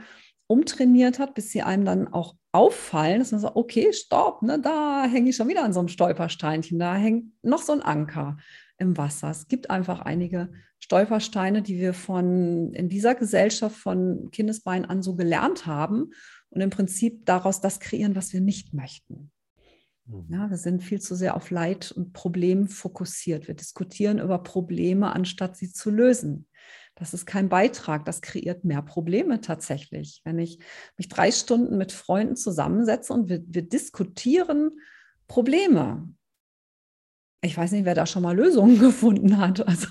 umtrainiert 0.48 1.20
hat, 1.20 1.34
bis 1.34 1.52
sie 1.52 1.64
einem 1.64 1.86
dann 1.86 2.08
auch 2.08 2.36
auffallen, 2.52 3.20
dass 3.20 3.32
man 3.32 3.42
sagt, 3.42 3.56
okay, 3.56 3.92
stopp, 3.94 4.42
ne, 4.44 4.60
da 4.60 5.06
hänge 5.06 5.30
ich 5.30 5.36
schon 5.36 5.48
wieder 5.48 5.64
an 5.64 5.74
so 5.74 5.80
einem 5.80 5.88
Stolpersteinchen, 5.88 6.78
da 6.78 6.96
hängt 6.96 7.32
noch 7.44 7.62
so 7.62 7.74
ein 7.74 7.82
Anker 7.82 8.38
im 8.78 8.98
Wasser. 8.98 9.30
Es 9.30 9.48
gibt 9.48 9.70
einfach 9.70 10.02
einige 10.02 10.52
Stolpersteine, 10.80 11.62
die 11.62 11.80
wir 11.80 11.94
von 11.94 12.74
in 12.74 12.90
dieser 12.90 13.16
Gesellschaft 13.16 13.76
von 13.76 14.30
Kindesbein 14.32 14.86
an 14.86 15.02
so 15.02 15.16
gelernt 15.16 15.66
haben 15.66 16.12
und 16.56 16.62
im 16.62 16.70
Prinzip 16.70 17.26
daraus 17.26 17.62
das 17.62 17.80
kreieren, 17.80 18.16
was 18.16 18.34
wir 18.34 18.42
nicht 18.42 18.74
möchten. 18.74 19.32
Mhm. 20.06 20.26
Ja, 20.30 20.50
wir 20.50 20.58
sind 20.58 20.84
viel 20.84 21.02
zu 21.02 21.16
sehr 21.16 21.36
auf 21.36 21.52
Leid 21.52 21.92
und 21.92 22.14
Problem 22.14 22.68
fokussiert. 22.68 23.48
Wir 23.48 23.56
diskutieren 23.56 24.20
über 24.20 24.40
Probleme, 24.40 25.14
anstatt 25.14 25.58
sie 25.58 25.72
zu 25.72 25.92
lösen. 25.92 26.48
Das 26.96 27.14
ist 27.14 27.26
kein 27.26 27.50
Beitrag, 27.50 28.06
das 28.06 28.22
kreiert 28.22 28.64
mehr 28.64 28.82
Probleme 28.82 29.42
tatsächlich. 29.42 30.22
Wenn 30.24 30.40
ich 30.40 30.60
mich 30.98 31.10
drei 31.10 31.30
Stunden 31.30 31.78
mit 31.78 31.92
Freunden 31.92 32.38
zusammensetze 32.38 33.12
und 33.12 33.28
wir, 33.28 33.44
wir 33.46 33.64
diskutieren 33.64 34.72
Probleme. 35.28 36.08
Ich 37.42 37.58
weiß 37.58 37.74
nicht, 37.74 37.84
wer 37.84 37.96
da 37.96 38.06
schon 38.06 38.24
mal 38.24 38.36
Lösungen 38.36 38.80
gefunden 38.80 39.38
hat. 39.38 39.68
Also 39.68 39.88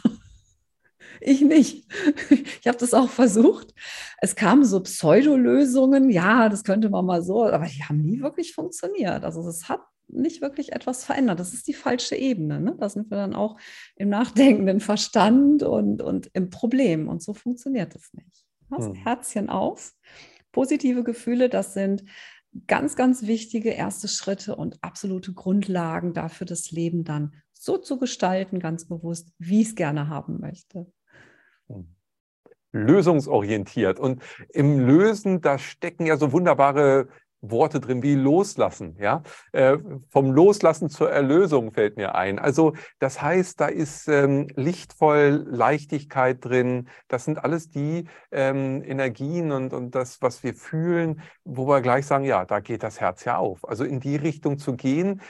ich 1.20 1.40
nicht. 1.42 1.86
Ich 2.60 2.68
habe 2.68 2.78
das 2.78 2.94
auch 2.94 3.10
versucht. 3.10 3.74
Es 4.22 4.36
kamen 4.36 4.64
so 4.64 4.80
Pseudolösungen, 4.80 6.08
ja, 6.08 6.48
das 6.48 6.64
könnte 6.64 6.88
man 6.88 7.04
mal 7.04 7.22
so, 7.22 7.44
aber 7.44 7.66
die 7.66 7.84
haben 7.84 8.00
nie 8.00 8.20
wirklich 8.22 8.54
funktioniert. 8.54 9.22
Also 9.22 9.46
es 9.46 9.68
hat 9.68 9.80
nicht 10.08 10.40
wirklich 10.40 10.72
etwas 10.72 11.04
verändert. 11.04 11.40
Das 11.40 11.52
ist 11.52 11.66
die 11.66 11.74
falsche 11.74 12.16
Ebene. 12.16 12.60
Ne? 12.60 12.76
Da 12.78 12.88
sind 12.88 13.10
wir 13.10 13.16
dann 13.16 13.34
auch 13.34 13.58
im 13.96 14.08
nachdenkenden 14.08 14.80
Verstand 14.80 15.62
und, 15.62 16.00
und 16.00 16.30
im 16.32 16.50
Problem. 16.50 17.08
Und 17.08 17.22
so 17.22 17.34
funktioniert 17.34 17.94
es 17.94 18.12
nicht. 18.14 18.44
Das 18.70 18.86
hm. 18.86 18.94
Herzchen 18.94 19.50
auf. 19.50 19.92
Positive 20.52 21.04
Gefühle, 21.04 21.48
das 21.48 21.74
sind 21.74 22.04
ganz, 22.66 22.96
ganz 22.96 23.26
wichtige 23.26 23.70
erste 23.70 24.08
Schritte 24.08 24.56
und 24.56 24.78
absolute 24.82 25.32
Grundlagen 25.32 26.14
dafür, 26.14 26.46
das 26.46 26.70
Leben 26.70 27.04
dann 27.04 27.34
so 27.52 27.78
zu 27.78 27.98
gestalten, 27.98 28.60
ganz 28.60 28.86
bewusst, 28.86 29.32
wie 29.38 29.62
ich 29.62 29.68
es 29.68 29.74
gerne 29.74 30.08
haben 30.08 30.38
möchte. 30.40 30.86
Lösungsorientiert. 32.72 34.00
Und 34.00 34.22
im 34.52 34.80
Lösen, 34.80 35.40
da 35.40 35.58
stecken 35.58 36.06
ja 36.06 36.16
so 36.16 36.32
wunderbare 36.32 37.08
Worte 37.50 37.80
drin 37.80 38.02
wie 38.02 38.14
loslassen, 38.14 38.96
ja. 38.98 39.22
Äh, 39.52 39.78
vom 40.10 40.32
Loslassen 40.32 40.88
zur 40.88 41.10
Erlösung 41.10 41.72
fällt 41.72 41.96
mir 41.96 42.14
ein. 42.14 42.38
Also 42.38 42.72
das 42.98 43.20
heißt, 43.20 43.60
da 43.60 43.66
ist 43.66 44.08
ähm, 44.08 44.48
lichtvoll 44.54 45.44
Leichtigkeit 45.46 46.44
drin. 46.44 46.88
Das 47.08 47.24
sind 47.24 47.44
alles 47.44 47.70
die 47.70 48.08
ähm, 48.32 48.82
Energien 48.82 49.52
und, 49.52 49.72
und 49.72 49.94
das, 49.94 50.22
was 50.22 50.42
wir 50.42 50.54
fühlen, 50.54 51.20
wo 51.44 51.66
wir 51.66 51.80
gleich 51.80 52.06
sagen, 52.06 52.24
ja, 52.24 52.44
da 52.44 52.60
geht 52.60 52.82
das 52.82 53.00
Herz 53.00 53.24
ja 53.24 53.36
auf. 53.36 53.68
Also 53.68 53.84
in 53.84 54.00
die 54.00 54.16
Richtung 54.16 54.58
zu 54.58 54.74
gehen, 54.74 55.20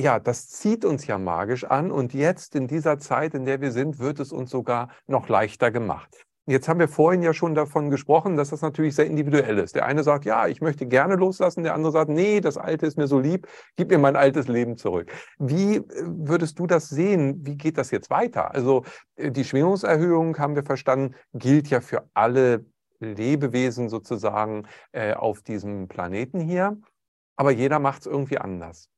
ja, 0.00 0.18
das 0.18 0.48
zieht 0.48 0.84
uns 0.84 1.06
ja 1.06 1.18
magisch 1.18 1.64
an 1.64 1.90
und 1.92 2.14
jetzt 2.14 2.56
in 2.56 2.66
dieser 2.66 2.98
Zeit, 2.98 3.34
in 3.34 3.44
der 3.44 3.60
wir 3.60 3.70
sind, 3.70 3.98
wird 3.98 4.18
es 4.20 4.32
uns 4.32 4.50
sogar 4.50 4.88
noch 5.06 5.28
leichter 5.28 5.70
gemacht. 5.70 6.26
Jetzt 6.46 6.68
haben 6.68 6.80
wir 6.80 6.88
vorhin 6.88 7.22
ja 7.22 7.32
schon 7.32 7.54
davon 7.54 7.90
gesprochen, 7.90 8.36
dass 8.36 8.50
das 8.50 8.62
natürlich 8.62 8.96
sehr 8.96 9.06
individuell 9.06 9.58
ist. 9.58 9.76
Der 9.76 9.84
eine 9.84 10.02
sagt, 10.02 10.24
ja, 10.24 10.48
ich 10.48 10.60
möchte 10.60 10.86
gerne 10.86 11.14
loslassen, 11.14 11.62
der 11.62 11.74
andere 11.74 11.92
sagt, 11.92 12.10
nee, 12.10 12.40
das 12.40 12.56
Alte 12.56 12.86
ist 12.86 12.96
mir 12.96 13.06
so 13.06 13.20
lieb, 13.20 13.46
gib 13.76 13.90
mir 13.90 13.98
mein 13.98 14.16
altes 14.16 14.48
Leben 14.48 14.76
zurück. 14.76 15.12
Wie 15.38 15.76
äh, 15.76 15.84
würdest 16.06 16.58
du 16.58 16.66
das 16.66 16.88
sehen? 16.88 17.46
Wie 17.46 17.56
geht 17.56 17.78
das 17.78 17.92
jetzt 17.92 18.10
weiter? 18.10 18.52
Also 18.52 18.84
äh, 19.16 19.30
die 19.30 19.44
Schwingungserhöhung, 19.44 20.38
haben 20.38 20.56
wir 20.56 20.64
verstanden, 20.64 21.14
gilt 21.34 21.68
ja 21.68 21.80
für 21.80 22.08
alle 22.14 22.64
Lebewesen 22.98 23.88
sozusagen 23.88 24.66
äh, 24.92 25.14
auf 25.14 25.42
diesem 25.42 25.86
Planeten 25.88 26.40
hier, 26.40 26.76
aber 27.36 27.52
jeder 27.52 27.78
macht 27.78 28.00
es 28.00 28.06
irgendwie 28.06 28.38
anders. 28.38 28.89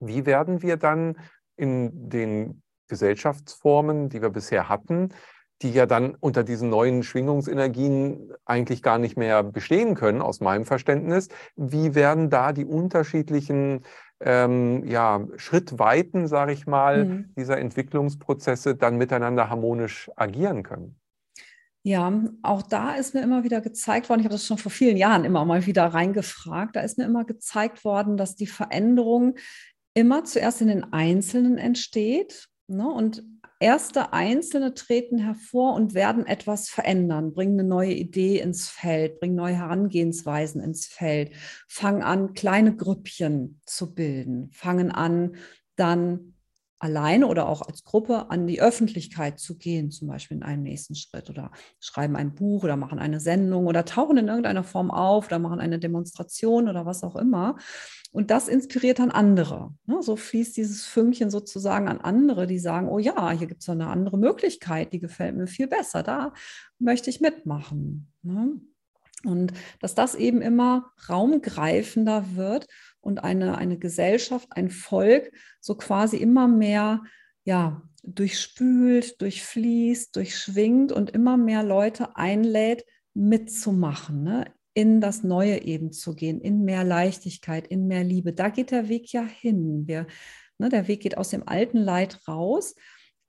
Wie 0.00 0.26
werden 0.26 0.62
wir 0.62 0.76
dann 0.76 1.16
in 1.56 2.08
den 2.08 2.62
Gesellschaftsformen, 2.88 4.08
die 4.08 4.20
wir 4.20 4.30
bisher 4.30 4.68
hatten, 4.68 5.10
die 5.62 5.72
ja 5.72 5.86
dann 5.86 6.16
unter 6.20 6.42
diesen 6.42 6.70
neuen 6.70 7.02
Schwingungsenergien 7.02 8.32
eigentlich 8.44 8.82
gar 8.82 8.98
nicht 8.98 9.16
mehr 9.16 9.42
bestehen 9.42 9.94
können, 9.94 10.22
aus 10.22 10.40
meinem 10.40 10.64
Verständnis. 10.64 11.28
Wie 11.54 11.94
werden 11.94 12.30
da 12.30 12.52
die 12.52 12.64
unterschiedlichen 12.64 13.82
ähm, 14.20 14.84
ja, 14.86 15.26
Schrittweiten, 15.36 16.26
sage 16.26 16.52
ich 16.52 16.66
mal, 16.66 17.04
mhm. 17.04 17.34
dieser 17.36 17.58
Entwicklungsprozesse 17.58 18.74
dann 18.74 18.96
miteinander 18.96 19.50
harmonisch 19.50 20.10
agieren 20.16 20.62
können? 20.62 20.96
Ja, 21.82 22.12
auch 22.42 22.60
da 22.60 22.94
ist 22.96 23.14
mir 23.14 23.22
immer 23.22 23.42
wieder 23.42 23.62
gezeigt 23.62 24.10
worden, 24.10 24.20
ich 24.20 24.26
habe 24.26 24.34
das 24.34 24.46
schon 24.46 24.58
vor 24.58 24.70
vielen 24.70 24.98
Jahren 24.98 25.24
immer 25.24 25.46
mal 25.46 25.64
wieder 25.64 25.86
reingefragt, 25.86 26.76
da 26.76 26.80
ist 26.80 26.98
mir 26.98 27.04
immer 27.04 27.24
gezeigt 27.24 27.86
worden, 27.86 28.18
dass 28.18 28.36
die 28.36 28.46
Veränderung 28.46 29.36
immer 29.94 30.24
zuerst 30.24 30.60
in 30.60 30.68
den 30.68 30.92
Einzelnen 30.92 31.58
entsteht. 31.58 32.48
Ne? 32.68 32.88
Und 32.88 33.24
erste 33.60 34.12
Einzelne 34.12 34.74
treten 34.74 35.18
hervor 35.18 35.74
und 35.74 35.94
werden 35.94 36.26
etwas 36.26 36.68
verändern, 36.68 37.32
bringen 37.32 37.58
eine 37.58 37.68
neue 37.68 37.92
Idee 37.92 38.38
ins 38.40 38.68
Feld, 38.68 39.20
bringen 39.20 39.36
neue 39.36 39.56
Herangehensweisen 39.56 40.62
ins 40.62 40.86
Feld, 40.86 41.32
fangen 41.68 42.02
an, 42.02 42.32
kleine 42.34 42.74
Grüppchen 42.74 43.60
zu 43.66 43.94
bilden, 43.94 44.50
fangen 44.52 44.90
an, 44.90 45.36
dann 45.76 46.34
alleine 46.80 47.26
oder 47.26 47.46
auch 47.46 47.62
als 47.62 47.84
Gruppe 47.84 48.30
an 48.30 48.46
die 48.46 48.60
Öffentlichkeit 48.60 49.38
zu 49.38 49.58
gehen, 49.58 49.90
zum 49.90 50.08
Beispiel 50.08 50.38
in 50.38 50.42
einem 50.42 50.62
nächsten 50.62 50.94
Schritt 50.94 51.28
oder 51.28 51.52
schreiben 51.78 52.16
ein 52.16 52.34
Buch 52.34 52.64
oder 52.64 52.76
machen 52.76 52.98
eine 52.98 53.20
Sendung 53.20 53.66
oder 53.66 53.84
tauchen 53.84 54.16
in 54.16 54.28
irgendeiner 54.28 54.64
Form 54.64 54.90
auf 54.90 55.26
oder 55.26 55.38
machen 55.38 55.60
eine 55.60 55.78
Demonstration 55.78 56.68
oder 56.68 56.86
was 56.86 57.04
auch 57.04 57.16
immer. 57.16 57.56
Und 58.12 58.30
das 58.30 58.48
inspiriert 58.48 58.98
dann 58.98 59.10
andere. 59.10 59.74
Ne? 59.84 60.02
So 60.02 60.16
fließt 60.16 60.56
dieses 60.56 60.86
Fünkchen 60.86 61.30
sozusagen 61.30 61.86
an 61.86 62.00
andere, 62.00 62.46
die 62.46 62.58
sagen, 62.58 62.88
oh 62.88 62.98
ja, 62.98 63.30
hier 63.30 63.46
gibt 63.46 63.62
es 63.62 63.68
eine 63.68 63.86
andere 63.86 64.18
Möglichkeit, 64.18 64.92
die 64.94 64.98
gefällt 64.98 65.36
mir 65.36 65.46
viel 65.46 65.68
besser, 65.68 66.02
da 66.02 66.32
möchte 66.78 67.10
ich 67.10 67.20
mitmachen. 67.20 68.10
Ne? 68.22 68.60
Und 69.24 69.52
dass 69.80 69.94
das 69.94 70.14
eben 70.14 70.40
immer 70.40 70.92
raumgreifender 71.08 72.36
wird 72.36 72.66
und 73.00 73.24
eine, 73.24 73.58
eine 73.58 73.78
Gesellschaft, 73.78 74.48
ein 74.50 74.70
Volk 74.70 75.32
so 75.60 75.74
quasi 75.76 76.16
immer 76.16 76.48
mehr 76.48 77.02
ja, 77.44 77.82
durchspült, 78.02 79.20
durchfließt, 79.20 80.14
durchschwingt 80.14 80.92
und 80.92 81.10
immer 81.10 81.36
mehr 81.36 81.62
Leute 81.62 82.16
einlädt, 82.16 82.84
mitzumachen, 83.14 84.22
ne? 84.22 84.52
in 84.74 85.00
das 85.00 85.24
Neue 85.24 85.62
eben 85.64 85.92
zu 85.92 86.14
gehen, 86.14 86.40
in 86.40 86.64
mehr 86.64 86.84
Leichtigkeit, 86.84 87.66
in 87.66 87.86
mehr 87.86 88.04
Liebe. 88.04 88.32
Da 88.32 88.48
geht 88.48 88.70
der 88.70 88.88
Weg 88.88 89.12
ja 89.12 89.22
hin. 89.22 89.86
Wir, 89.86 90.06
ne, 90.58 90.68
der 90.68 90.86
Weg 90.88 91.00
geht 91.00 91.18
aus 91.18 91.30
dem 91.30 91.46
alten 91.46 91.78
Leid 91.78 92.26
raus 92.28 92.74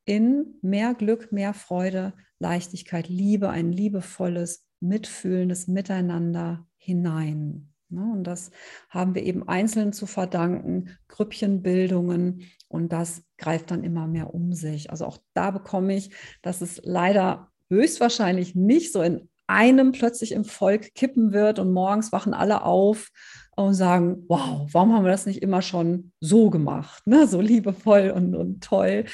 in 0.05 0.55
mehr 0.61 0.93
Glück, 0.93 1.31
mehr 1.31 1.53
Freude, 1.53 2.13
Leichtigkeit, 2.39 3.07
Liebe, 3.07 3.49
ein 3.49 3.71
liebevolles, 3.71 4.67
mitfühlendes 4.79 5.67
Miteinander 5.67 6.67
hinein. 6.77 7.70
Ne? 7.91 8.11
Und 8.13 8.23
das 8.23 8.51
haben 8.89 9.15
wir 9.15 9.23
eben 9.23 9.47
einzeln 9.47 9.93
zu 9.93 10.05
verdanken, 10.05 10.97
Grüppchenbildungen 11.07 12.43
und 12.67 12.91
das 12.91 13.23
greift 13.37 13.71
dann 13.71 13.83
immer 13.83 14.07
mehr 14.07 14.33
um 14.33 14.53
sich. 14.53 14.89
Also 14.91 15.05
auch 15.05 15.19
da 15.33 15.51
bekomme 15.51 15.95
ich, 15.95 16.11
dass 16.41 16.61
es 16.61 16.81
leider 16.83 17.51
höchstwahrscheinlich 17.69 18.55
nicht 18.55 18.91
so 18.91 19.01
in 19.01 19.29
einem 19.47 19.91
plötzlich 19.91 20.31
im 20.31 20.45
Volk 20.45 20.93
kippen 20.95 21.33
wird 21.33 21.59
und 21.59 21.73
morgens 21.73 22.11
wachen 22.11 22.33
alle 22.33 22.63
auf 22.63 23.09
und 23.55 23.73
sagen, 23.73 24.23
wow, 24.27 24.67
warum 24.71 24.93
haben 24.93 25.03
wir 25.03 25.11
das 25.11 25.25
nicht 25.25 25.41
immer 25.41 25.61
schon 25.61 26.13
so 26.19 26.49
gemacht, 26.49 27.05
ne? 27.05 27.27
so 27.27 27.41
liebevoll 27.41 28.11
und, 28.11 28.35
und 28.35 28.63
toll. 28.63 29.05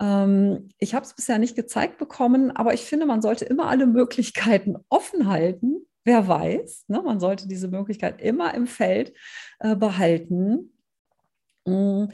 Ähm, 0.00 0.68
ich 0.78 0.94
habe 0.94 1.04
es 1.04 1.14
bisher 1.14 1.38
nicht 1.38 1.56
gezeigt 1.56 1.98
bekommen, 1.98 2.50
aber 2.52 2.72
ich 2.72 2.82
finde, 2.82 3.06
man 3.06 3.20
sollte 3.20 3.44
immer 3.44 3.66
alle 3.66 3.86
Möglichkeiten 3.86 4.76
offen 4.88 5.28
halten, 5.28 5.86
wer 6.04 6.26
weiß. 6.26 6.84
Ne? 6.88 7.02
Man 7.02 7.20
sollte 7.20 7.48
diese 7.48 7.68
Möglichkeit 7.68 8.20
immer 8.20 8.54
im 8.54 8.66
Feld 8.66 9.12
äh, 9.58 9.76
behalten. 9.76 10.72
Mm, 11.66 12.06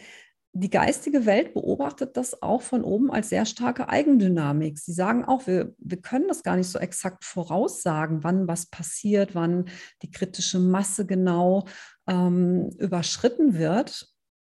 die 0.52 0.70
geistige 0.70 1.26
Welt 1.26 1.52
beobachtet 1.52 2.16
das 2.16 2.42
auch 2.42 2.62
von 2.62 2.82
oben 2.82 3.10
als 3.10 3.28
sehr 3.28 3.44
starke 3.44 3.90
Eigendynamik. 3.90 4.78
Sie 4.78 4.92
sagen 4.92 5.24
auch, 5.24 5.46
wir, 5.46 5.74
wir 5.78 6.00
können 6.00 6.28
das 6.28 6.42
gar 6.42 6.56
nicht 6.56 6.68
so 6.68 6.78
exakt 6.78 7.24
voraussagen, 7.24 8.24
wann 8.24 8.48
was 8.48 8.66
passiert, 8.66 9.34
wann 9.34 9.66
die 10.02 10.10
kritische 10.10 10.58
Masse 10.58 11.04
genau 11.04 11.66
ähm, 12.06 12.70
überschritten 12.78 13.58
wird. 13.58 14.08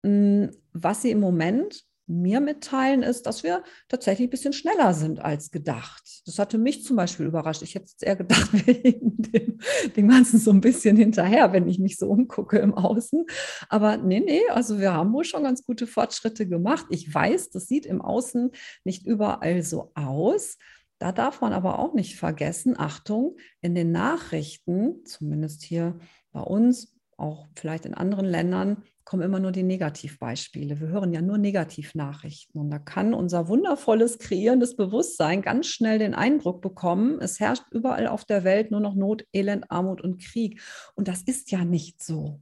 Mm, 0.04 0.46
was 0.74 1.04
sie 1.04 1.12
im 1.12 1.20
Moment 1.20 1.86
mir 2.12 2.42
mitteilen, 2.42 3.04
ist, 3.04 3.26
dass 3.26 3.44
wir 3.44 3.64
tatsächlich 3.88 4.28
ein 4.28 4.32
bisschen 4.32 4.54
schneller 4.54 4.94
sind 4.94 5.20
als 5.20 5.52
gedacht. 5.52 6.04
Das 6.26 6.40
hatte 6.40 6.58
mich 6.58 6.84
zum 6.84 6.96
Beispiel 6.96 7.26
überrascht. 7.26 7.62
Ich 7.62 7.76
hätte 7.76 7.92
eher 8.02 8.16
gedacht, 8.16 8.50
wir 8.66 8.82
dem, 8.82 9.60
dem 9.96 10.08
Ganzen 10.08 10.40
so 10.40 10.52
ein 10.52 10.62
bisschen 10.62 10.98
hinterher, 10.98 11.54
wenn 11.54 11.68
ich 11.68 11.80
mich 11.80 11.98
so 11.98 12.08
umgucke 12.08 12.60
im 12.60 12.74
Außen. 12.74 13.26
Aber 13.70 13.98
nee, 13.98 14.20
nee, 14.20 14.42
also 14.50 14.80
wir 14.80 14.94
haben 14.94 15.14
wohl 15.14 15.24
schon 15.24 15.44
ganz 15.44 15.64
gute 15.64 15.88
Fortschritte 15.88 16.48
gemacht. 16.48 16.86
Ich 16.90 17.14
weiß, 17.14 17.50
das 17.52 17.68
sieht 17.68 17.86
im 17.86 18.02
Außen 18.02 18.52
nicht 18.84 19.06
überall 19.06 19.64
so 19.64 19.92
aus. 19.96 20.58
Da 21.00 21.12
darf 21.12 21.42
man 21.42 21.54
aber 21.54 21.80
auch 21.80 21.94
nicht 21.96 22.16
vergessen, 22.16 22.76
Achtung, 22.78 23.38
in 23.62 23.74
den 23.74 23.92
Nachrichten, 23.92 25.04
zumindest 25.06 25.64
hier 25.64 25.98
bei 26.32 26.42
uns, 26.42 26.96
auch 27.18 27.48
vielleicht 27.56 27.86
in 27.86 27.94
anderen 27.94 28.26
Ländern, 28.26 28.84
kommen 29.04 29.24
immer 29.24 29.40
nur 29.40 29.52
die 29.52 29.64
Negativbeispiele. 29.64 30.80
Wir 30.80 30.88
hören 30.88 31.14
ja 31.14 31.22
nur 31.22 31.38
Negativnachrichten. 31.38 32.60
Und 32.60 32.70
da 32.70 32.80
kann 32.80 33.14
unser 33.14 33.48
wundervolles, 33.48 34.20
kreierendes 34.20 34.76
Bewusstsein 34.76 35.42
ganz 35.42 35.68
schnell 35.68 36.00
den 36.00 36.14
Eindruck 36.14 36.62
bekommen, 36.62 37.20
es 37.20 37.40
herrscht 37.40 37.64
überall 37.72 38.08
auf 38.08 38.26
der 38.26 38.44
Welt 38.44 38.72
nur 38.72 38.80
noch 38.80 38.96
Not, 38.96 39.26
Elend, 39.34 39.70
Armut 39.70 40.02
und 40.02 40.22
Krieg. 40.22 40.62
Und 40.96 41.08
das 41.08 41.24
ist 41.24 41.52
ja 41.52 41.66
nicht 41.66 42.04
so. 42.04 42.40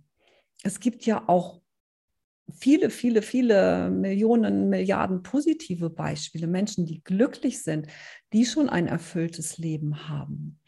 Es 0.63 0.79
gibt 0.79 1.05
ja 1.05 1.23
auch 1.27 1.61
viele, 2.51 2.89
viele, 2.89 3.21
viele 3.21 3.89
Millionen, 3.89 4.69
Milliarden 4.69 5.23
positive 5.23 5.89
Beispiele, 5.89 6.47
Menschen, 6.47 6.85
die 6.85 7.03
glücklich 7.03 7.63
sind, 7.63 7.87
die 8.33 8.45
schon 8.45 8.69
ein 8.69 8.87
erfülltes 8.87 9.57
Leben 9.57 10.09
haben 10.09 10.58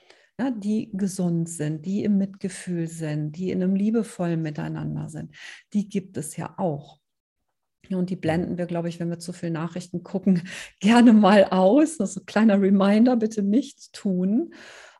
ja, 0.42 0.52
die 0.52 0.90
gesund 0.94 1.50
sind, 1.50 1.86
die 1.86 2.04
im 2.04 2.18
Mitgefühl 2.18 2.88
sind, 2.88 3.34
die 3.34 3.52
in 3.52 3.62
einem 3.62 3.76
liebevollen 3.76 4.42
Miteinander 4.42 5.10
sind, 5.10 5.36
die 5.74 5.88
gibt 5.88 6.18
es 6.18 6.36
ja 6.38 6.56
auch. 6.58 7.00
Und 7.90 8.10
die 8.10 8.16
blenden 8.16 8.58
wir, 8.58 8.68
glaube 8.68 8.90
ich, 8.90 9.00
wenn 9.00 9.10
wir 9.10 9.20
zu 9.20 9.34
viel 9.34 9.52
Nachrichten 9.52 10.04
gucken, 10.04 10.44
gerne 10.80 11.14
mal 11.14 11.46
aus. 11.46 11.98
Das 11.98 12.12
ist 12.12 12.24
ein 12.24 12.26
kleiner 12.26 12.62
Reminder, 12.62 13.18
bitte 13.18 13.44
nicht 13.44 13.92
tun, 13.94 14.54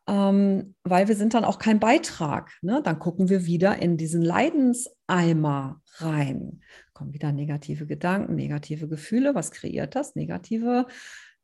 ähm, 0.08 0.76
weil 0.84 1.08
wir 1.08 1.16
sind 1.16 1.34
dann 1.34 1.46
auch 1.46 1.58
kein 1.58 1.80
Beitrag. 1.80 2.52
Ne? 2.62 2.82
Dann 2.84 3.00
gucken 3.00 3.30
wir 3.30 3.46
wieder 3.46 3.78
in 3.78 3.98
diesen 3.98 4.22
Leidenseimer 4.22 5.82
rein. 5.96 6.62
Kommen 6.94 7.14
wieder 7.14 7.32
negative 7.32 7.88
Gedanken, 7.88 8.36
negative 8.36 8.88
Gefühle. 8.88 9.34
Was 9.36 9.52
kreiert 9.52 9.96
das? 9.96 10.16
Negative 10.16 10.86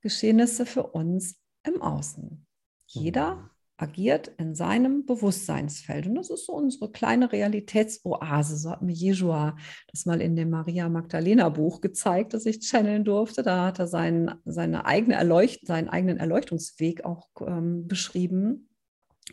Geschehnisse 0.02 0.66
für 0.66 0.84
uns 0.84 1.40
im 1.64 1.82
Außen. 1.82 2.46
Jeder 2.86 3.36
mhm 3.36 3.57
agiert 3.78 4.32
in 4.40 4.56
seinem 4.56 5.06
Bewusstseinsfeld. 5.06 6.08
Und 6.08 6.16
das 6.16 6.32
ist 6.32 6.48
so 6.48 6.54
unsere 6.54 6.92
kleine 6.92 7.32
Realitätsoase. 7.32 8.58
So 8.58 8.72
hat 8.72 8.82
mir 8.82 8.94
Jeshua 8.94 9.56
das 9.92 10.06
mal 10.06 10.20
in 10.20 10.36
dem 10.36 10.50
Maria 10.50 10.90
Magdalena 10.90 11.50
Buch 11.50 11.80
gezeigt, 11.80 12.34
das 12.34 12.48
ich 12.48 12.60
channeln 12.60 13.04
durfte. 13.04 13.44
Da 13.44 13.68
hat 13.68 13.78
er 13.80 13.88
seinen, 13.88 14.34
seine 14.46 14.86
eigene 14.86 15.16
Erleucht 15.16 15.68
seinen 15.68 15.90
eigenen 15.90 16.18
Erleuchtungsweg 16.18 17.06
auch 17.06 17.28
ähm, 17.46 17.88
beschrieben. 17.88 18.70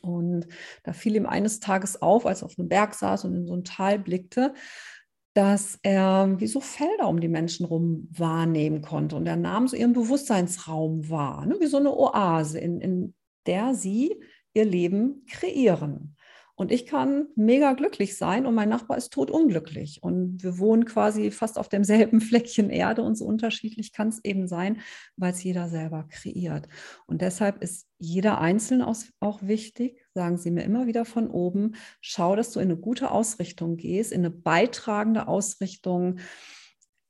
Und 0.02 0.46
da 0.82 0.92
fiel 0.92 1.16
ihm 1.16 1.26
eines 1.26 1.60
Tages 1.60 2.02
auf, 2.02 2.26
als 2.26 2.42
er 2.42 2.46
auf 2.46 2.58
einem 2.58 2.68
Berg 2.68 2.94
saß 2.94 3.24
und 3.24 3.34
in 3.34 3.46
so 3.46 3.54
ein 3.54 3.64
Tal 3.64 3.98
blickte, 3.98 4.52
dass 5.32 5.78
er 5.82 6.34
wie 6.38 6.46
so 6.46 6.60
Felder 6.60 7.08
um 7.08 7.20
die 7.20 7.28
Menschen 7.28 7.64
rum 7.64 8.08
wahrnehmen 8.10 8.82
konnte. 8.82 9.16
Und 9.16 9.26
er 9.26 9.36
nahm 9.36 9.68
so 9.68 9.76
ihren 9.76 9.94
Bewusstseinsraum 9.94 11.08
wahr, 11.08 11.46
ne? 11.46 11.56
wie 11.60 11.66
so 11.66 11.78
eine 11.78 11.96
Oase, 11.96 12.58
in, 12.58 12.80
in 12.80 13.14
der 13.46 13.74
sie 13.74 14.14
ihr 14.54 14.64
Leben 14.64 15.24
kreieren. 15.26 16.16
Und 16.56 16.70
ich 16.70 16.86
kann 16.86 17.26
mega 17.34 17.72
glücklich 17.72 18.16
sein 18.16 18.46
und 18.46 18.54
mein 18.54 18.68
Nachbar 18.68 18.96
ist 18.96 19.12
totunglücklich. 19.12 20.02
Und 20.02 20.42
wir 20.44 20.58
wohnen 20.58 20.84
quasi 20.84 21.32
fast 21.32 21.58
auf 21.58 21.68
demselben 21.68 22.20
Fleckchen 22.20 22.70
Erde 22.70 23.02
und 23.02 23.16
so 23.16 23.24
unterschiedlich 23.24 23.92
kann 23.92 24.08
es 24.08 24.24
eben 24.24 24.46
sein, 24.46 24.80
weil 25.16 25.32
es 25.32 25.42
jeder 25.42 25.68
selber 25.68 26.06
kreiert. 26.08 26.68
Und 27.06 27.22
deshalb 27.22 27.60
ist 27.60 27.88
jeder 27.98 28.40
Einzelne 28.40 28.86
auch 28.86 29.42
wichtig, 29.42 30.00
sagen 30.14 30.38
Sie 30.38 30.52
mir 30.52 30.62
immer 30.62 30.86
wieder 30.86 31.04
von 31.04 31.28
oben, 31.28 31.74
schau, 32.00 32.36
dass 32.36 32.52
du 32.52 32.60
in 32.60 32.70
eine 32.70 32.78
gute 32.78 33.10
Ausrichtung 33.10 33.76
gehst, 33.76 34.12
in 34.12 34.20
eine 34.20 34.30
beitragende 34.30 35.26
Ausrichtung, 35.26 36.20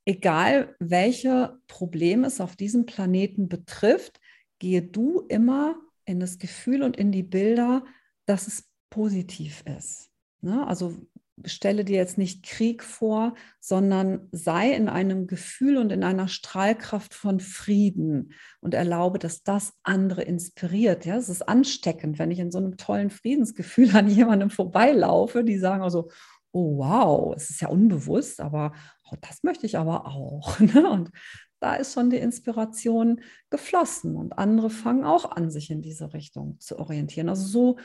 egal 0.05 0.75
welche 0.79 1.59
Probleme 1.67 2.25
es 2.25 2.41
auf 2.41 2.55
diesem 2.55 2.87
Planeten 2.87 3.47
betrifft, 3.47 4.19
gehe 4.57 4.81
du 4.81 5.21
immer 5.27 5.75
in 6.05 6.19
das 6.19 6.37
Gefühl 6.37 6.83
und 6.83 6.97
in 6.97 7.11
die 7.11 7.23
Bilder, 7.23 7.83
dass 8.25 8.47
es 8.47 8.69
positiv 8.89 9.63
ist. 9.65 10.09
Ne? 10.41 10.65
Also 10.67 10.95
stelle 11.43 11.83
dir 11.83 11.97
jetzt 11.97 12.17
nicht 12.17 12.45
Krieg 12.45 12.83
vor, 12.83 13.33
sondern 13.59 14.29
sei 14.31 14.71
in 14.71 14.87
einem 14.87 15.27
Gefühl 15.27 15.77
und 15.77 15.91
in 15.91 16.03
einer 16.03 16.27
Strahlkraft 16.27 17.13
von 17.13 17.39
Frieden 17.39 18.31
und 18.61 18.73
erlaube, 18.73 19.19
dass 19.19 19.43
das 19.43 19.73
andere 19.83 20.21
inspiriert. 20.21 21.05
Ja, 21.05 21.17
es 21.17 21.27
ist 21.27 21.47
ansteckend, 21.47 22.19
wenn 22.19 22.31
ich 22.31 22.39
in 22.39 22.51
so 22.51 22.57
einem 22.57 22.77
tollen 22.77 23.09
Friedensgefühl 23.09 23.95
an 23.95 24.07
jemandem 24.07 24.49
vorbeilaufe, 24.49 25.43
die 25.43 25.57
sagen 25.57 25.83
also, 25.83 26.09
oh 26.51 26.77
wow, 26.77 27.33
es 27.35 27.49
ist 27.49 27.61
ja 27.61 27.67
unbewusst, 27.67 28.39
aber 28.39 28.71
oh, 29.11 29.15
das 29.19 29.43
möchte 29.43 29.65
ich 29.65 29.77
aber 29.77 30.05
auch. 30.07 30.57
Ne? 30.59 30.89
Und 30.89 31.11
da 31.59 31.75
ist 31.75 31.93
schon 31.93 32.09
die 32.09 32.17
Inspiration 32.17 33.21
geflossen 33.49 34.15
und 34.15 34.37
andere 34.37 34.69
fangen 34.69 35.03
auch 35.03 35.31
an, 35.31 35.49
sich 35.49 35.71
in 35.71 35.81
diese 35.81 36.13
Richtung 36.13 36.59
zu 36.59 36.79
orientieren. 36.79 37.29
Also 37.29 37.47
so 37.47 37.77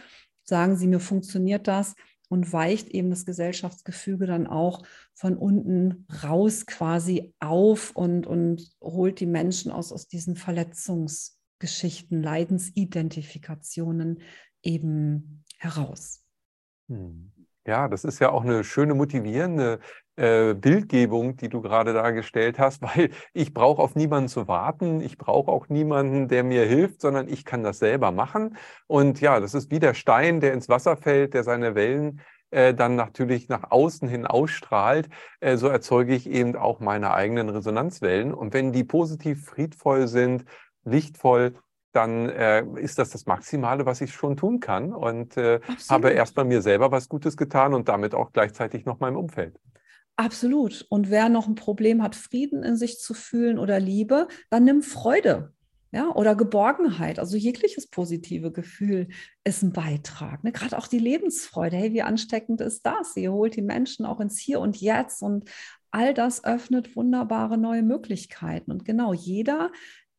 sagen 0.43 0.77
sie 0.77 0.87
mir, 0.87 1.01
funktioniert 1.01 1.69
das 1.69 1.95
und 2.29 2.53
weicht 2.53 2.89
eben 2.89 3.11
das 3.11 3.27
Gesellschaftsgefüge 3.27 4.27
dann 4.27 4.47
auch 4.47 4.83
von 5.15 5.37
unten 5.37 6.07
raus 6.23 6.67
quasi 6.67 7.35
auf 7.41 7.97
und, 7.97 8.27
und 8.27 8.71
holt 8.81 9.21
die 9.21 9.27
Menschen 9.27 9.73
aus, 9.73 9.93
aus 9.93 10.09
diesen 10.09 10.37
Verletzungsgeschichten, 10.37 12.23
Leidensidentifikationen 12.23 14.23
eben 14.63 15.45
heraus. 15.59 16.25
Hm. 16.89 17.33
Ja, 17.67 17.89
das 17.89 18.05
ist 18.05 18.19
ja 18.21 18.31
auch 18.31 18.43
eine 18.43 18.65
schöne 18.65 18.95
motivierende 18.95 19.81
äh, 20.17 20.55
Bildgebung, 20.55 21.37
die 21.37 21.49
du 21.49 21.61
gerade 21.61 21.93
dargestellt 21.93 22.59
hast, 22.59 22.83
weil 22.97 23.11
ich 23.35 23.53
brauche 23.53 23.83
auf 23.83 23.95
niemanden 23.95 24.29
zu 24.29 24.49
warten, 24.49 25.01
ich 25.01 25.19
brauche 25.19 25.51
auch 25.51 25.69
niemanden, 25.69 26.29
der 26.29 26.43
mir 26.43 26.65
hilft, 26.65 27.01
sondern 27.01 27.29
ich 27.29 27.45
kann 27.45 27.63
das 27.63 27.79
selber 27.79 28.13
machen. 28.13 28.57
Und 28.87 29.21
ja, 29.21 29.41
das 29.41 29.55
ist 29.55 29.71
wie 29.71 29.79
der 29.79 29.95
Stein, 29.95 30.41
der 30.41 30.55
ins 30.55 30.69
Wasser 30.69 30.97
fällt, 30.97 31.35
der 31.35 31.45
seine 31.45 31.75
Wellen 31.75 32.21
äh, 32.51 32.75
dann 32.75 32.97
natürlich 32.97 33.49
nach 33.49 33.71
außen 33.71 34.09
hin 34.09 34.27
ausstrahlt, 34.27 35.09
äh, 35.41 35.57
so 35.57 35.69
erzeuge 35.69 36.15
ich 36.15 36.29
eben 36.29 36.57
auch 36.57 36.81
meine 36.81 37.13
eigenen 37.15 37.49
Resonanzwellen. 37.51 38.35
Und 38.35 38.55
wenn 38.55 38.73
die 38.73 38.85
positiv 38.85 39.45
friedvoll 39.47 40.09
sind, 40.09 40.45
lichtvoll, 40.85 41.55
dann 41.93 42.29
äh, 42.29 42.65
ist 42.77 42.99
das 42.99 43.11
das 43.11 43.27
Maximale, 43.27 43.87
was 43.87 44.01
ich 44.01 44.13
schon 44.13 44.37
tun 44.37 44.61
kann 44.61 44.93
und 44.93 45.37
äh, 45.37 45.61
habe 45.89 46.11
erstmal 46.11 46.45
mir 46.45 46.63
selber 46.63 46.91
was 46.93 47.09
Gutes 47.09 47.37
getan 47.37 47.75
und 47.75 47.89
damit 47.89 48.15
auch 48.15 48.33
gleichzeitig 48.33 48.85
noch 48.85 49.01
meinem 49.01 49.17
Umfeld. 49.17 49.59
Absolut. 50.17 50.87
Und 50.91 51.11
wer 51.11 51.29
noch 51.29 51.49
ein 51.49 51.55
Problem 51.55 52.03
hat, 52.03 52.15
Frieden 52.15 52.63
in 52.63 52.77
sich 52.77 52.99
zu 52.99 53.15
fühlen 53.15 53.59
oder 53.59 53.81
Liebe, 53.81 54.29
dann 54.51 54.65
nimm 54.65 54.83
Freude. 54.83 55.53
Ja, 55.93 56.15
oder 56.15 56.37
Geborgenheit, 56.37 57.19
also 57.19 57.37
jegliches 57.37 57.89
positive 57.89 58.53
Gefühl 58.53 59.09
ist 59.43 59.65
ein 59.65 59.73
Beitrag. 59.73 60.45
Ne? 60.45 60.53
Gerade 60.53 60.79
auch 60.79 60.87
die 60.87 61.01
Lebensfreude. 61.01 61.77
Hey, 61.77 61.93
wie 61.93 62.03
ansteckend 62.03 62.61
ist 62.61 62.87
das? 62.87 63.15
Sie 63.15 63.29
holt 63.29 63.57
die 63.57 63.63
Menschen 63.63 64.07
auch 64.07 64.21
ins 64.21 64.39
Hier 64.39 64.61
und 64.61 64.81
Jetzt 64.81 65.21
und 65.21 65.51
all 65.91 66.15
das 66.15 66.45
öffnet 66.45 66.95
wunderbare 66.95 67.59
neue 67.59 67.83
Möglichkeiten. 67.83 68.71
Und 68.71 68.85
genau, 68.85 69.13
jeder 69.13 69.73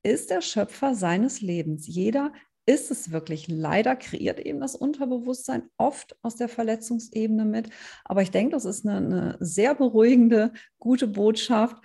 ist 0.04 0.30
der 0.30 0.42
Schöpfer 0.42 0.96
seines 0.96 1.42
Lebens. 1.42 1.88
Jeder 1.88 2.32
ist 2.66 2.92
es 2.92 3.12
wirklich. 3.12 3.48
Leider 3.48 3.96
kreiert 3.96 4.40
eben 4.40 4.60
das 4.60 4.76
Unterbewusstsein 4.76 5.64
oft 5.78 6.16
aus 6.22 6.36
der 6.36 6.50
Verletzungsebene 6.50 7.46
mit. 7.46 7.70
Aber 8.06 8.22
ich 8.22 8.32
denke, 8.32 8.54
das 8.54 8.66
ist 8.66 8.86
eine, 8.86 8.98
eine 8.98 9.38
sehr 9.40 9.76
beruhigende, 9.76 10.54
gute 10.80 11.08
Botschaft. 11.08 11.78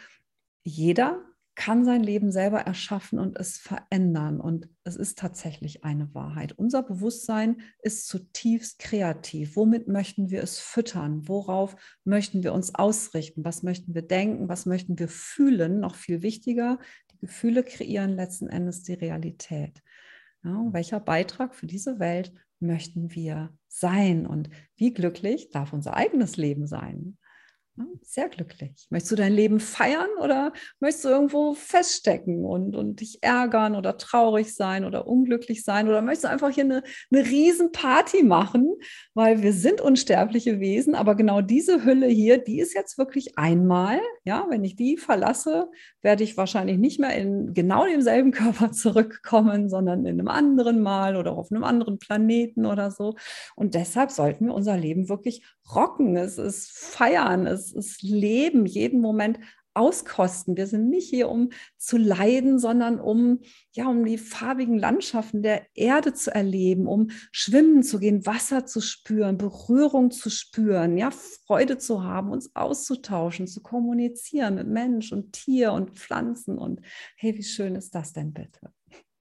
Jeder 0.65 1.23
kann 1.57 1.87
sein 1.87 2.03
Leben 2.03 2.31
selber 2.31 2.61
erschaffen 2.61 3.19
und 3.19 3.39
es 3.39 3.57
verändern. 3.57 4.41
Und 4.41 4.69
es 4.85 4.95
ist 4.95 5.19
tatsächlich 5.19 5.85
eine 5.85 6.15
Wahrheit. 6.15 6.53
Unser 6.53 6.83
Bewusstsein 6.83 7.63
ist 7.83 8.07
zutiefst 8.07 8.79
kreativ. 8.79 9.57
Womit 9.57 9.89
möchten 9.89 10.31
wir 10.31 10.43
es 10.43 10.59
füttern? 10.61 11.27
Worauf 11.27 11.75
möchten 12.05 12.43
wir 12.43 12.53
uns 12.53 12.75
ausrichten? 12.75 13.43
Was 13.43 13.63
möchten 13.63 13.95
wir 13.95 14.03
denken? 14.03 14.51
Was 14.51 14.67
möchten 14.67 14.99
wir 14.99 15.09
fühlen? 15.09 15.81
Noch 15.81 15.95
viel 15.95 16.21
wichtiger, 16.21 16.79
die 17.17 17.27
Gefühle 17.27 17.65
kreieren 17.65 18.13
letzten 18.13 18.49
Endes 18.49 18.83
die 18.83 18.95
Realität. 18.95 19.83
Ja, 20.45 20.65
welcher 20.71 21.01
Beitrag 21.01 21.55
für 21.55 21.67
diese 21.67 21.99
Welt 21.99 22.33
möchten 22.61 23.15
wir 23.15 23.57
sein 23.69 24.27
und 24.27 24.49
wie 24.77 24.93
glücklich 24.93 25.51
darf 25.51 25.73
unser 25.73 25.95
eigenes 25.95 26.37
Leben 26.37 26.67
sein? 26.67 27.19
Sehr 28.03 28.31
glücklich. 28.31 28.87
Möchtest 28.89 29.13
du 29.13 29.17
dein 29.17 29.35
Leben 29.35 29.61
feiern 29.61 30.09
oder 30.23 30.55
möchtest 30.81 31.05
du 31.05 31.09
irgendwo 31.11 31.53
feststecken 31.53 32.45
und, 32.45 32.75
und 32.75 33.01
dich 33.01 33.19
ärgern 33.23 33.77
oder 33.77 33.99
traurig 33.99 34.55
sein 34.55 34.87
oder 34.87 35.07
unglücklich 35.07 35.63
sein 35.63 35.87
oder 35.87 36.01
möchtest 36.01 36.25
du 36.25 36.29
einfach 36.29 36.51
hier 36.51 36.65
eine, 36.65 36.83
eine 37.13 37.27
Riesenparty 37.27 38.23
machen, 38.23 38.77
weil 39.13 39.43
wir 39.43 39.53
sind 39.53 39.83
unsterbliche 39.83 40.59
Wesen, 40.61 40.95
aber 40.95 41.17
genau 41.17 41.43
diese 41.43 41.85
Hülle 41.85 42.07
hier, 42.07 42.39
die 42.39 42.61
ist 42.61 42.73
jetzt 42.73 42.97
wirklich 42.97 43.37
einmal, 43.37 44.01
ja, 44.25 44.47
wenn 44.49 44.65
ich 44.65 44.77
die 44.77 44.97
verlasse, 44.97 45.69
werde 46.01 46.25
ich 46.25 46.39
wahrscheinlich 46.39 46.79
nicht 46.79 46.99
mehr 46.99 47.15
in 47.15 47.53
genau 47.53 47.85
demselben 47.85 48.31
Körper 48.37 48.73
zurückkommen, 48.73 49.69
sondern 49.69 50.07
in 50.07 50.19
einem 50.19 50.29
anderen 50.29 50.81
Mal 50.81 51.17
oder 51.17 51.33
auf 51.33 51.53
einem 51.53 51.65
anderen 51.65 51.99
Planeten 51.99 52.65
oder 52.65 52.91
so. 52.91 53.17
Und 53.55 53.75
deshalb 53.75 54.11
sollten 54.11 54.47
wir 54.47 54.55
unser 54.55 54.79
Leben 54.79 55.11
wirklich 55.11 55.43
rocken, 55.75 56.17
es 56.17 56.39
ist 56.39 56.71
feiern, 56.71 57.47
es 57.47 57.73
ist 57.73 58.03
leben, 58.03 58.67
jeden 58.67 59.01
Moment 59.01 59.39
auskosten. 59.77 60.57
Wir 60.57 60.67
sind 60.67 60.89
nicht 60.89 61.09
hier, 61.09 61.29
um 61.29 61.51
zu 61.77 61.99
leiden, 61.99 62.59
sondern 62.59 62.99
um, 62.99 63.41
ja, 63.73 63.87
um 63.87 64.05
die 64.05 64.19
farbigen 64.19 64.79
Landschaften 64.79 65.43
der 65.43 65.67
Erde 65.75 66.15
zu 66.15 66.35
erleben, 66.35 66.87
um 66.87 67.11
schwimmen 67.31 67.83
zu 67.83 67.99
gehen, 67.99 68.25
Wasser 68.27 68.65
zu 68.67 68.81
spüren, 68.81 69.37
Berührung 69.37 70.11
zu 70.11 70.31
spüren, 70.31 70.97
ja, 70.97 71.11
Freude 71.11 71.79
zu 71.79 72.03
haben, 72.03 72.31
uns 72.31 72.55
auszutauschen, 72.57 73.47
zu 73.47 73.63
kommunizieren 73.63 74.57
mit 74.57 74.69
Mensch 74.69 75.13
und 75.13 75.33
Tier 75.33 75.73
und 75.73 75.91
Pflanzen. 75.99 76.59
Und 76.59 76.81
hey, 77.17 77.37
wie 77.37 77.45
schön 77.45 77.77
ist 77.77 77.95
das 77.95 78.13
denn 78.13 78.33
bitte? 78.33 78.73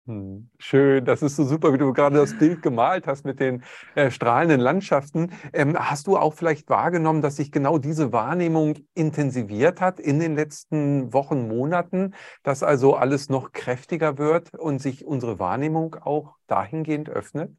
Hm, 0.06 0.50
schön, 0.58 1.02
das 1.06 1.22
ist 1.22 1.34
so 1.36 1.44
super, 1.44 1.72
wie 1.72 1.78
du 1.78 1.90
gerade 1.94 2.16
das 2.16 2.34
Bild 2.36 2.60
gemalt 2.60 3.06
hast 3.06 3.24
mit 3.24 3.40
den 3.40 3.64
äh, 3.94 4.10
strahlenden 4.10 4.60
Landschaften. 4.60 5.32
Ähm, 5.54 5.78
hast 5.78 6.06
du 6.06 6.18
auch 6.18 6.34
vielleicht 6.34 6.68
wahrgenommen, 6.68 7.22
dass 7.22 7.36
sich 7.36 7.50
genau 7.50 7.78
diese 7.78 8.12
Wahrnehmung 8.12 8.74
intensiviert 8.92 9.80
hat 9.80 10.00
in 10.00 10.18
den 10.20 10.34
letzten 10.34 11.14
Wochen, 11.14 11.48
Monaten, 11.48 12.12
dass 12.42 12.62
also 12.62 12.96
alles 12.96 13.30
noch 13.30 13.52
kräftiger 13.52 14.18
wird 14.18 14.52
und 14.54 14.78
sich 14.82 15.06
unsere 15.06 15.38
Wahrnehmung 15.38 15.94
auch 15.94 16.36
dahingehend 16.48 17.08
öffnet? 17.08 17.56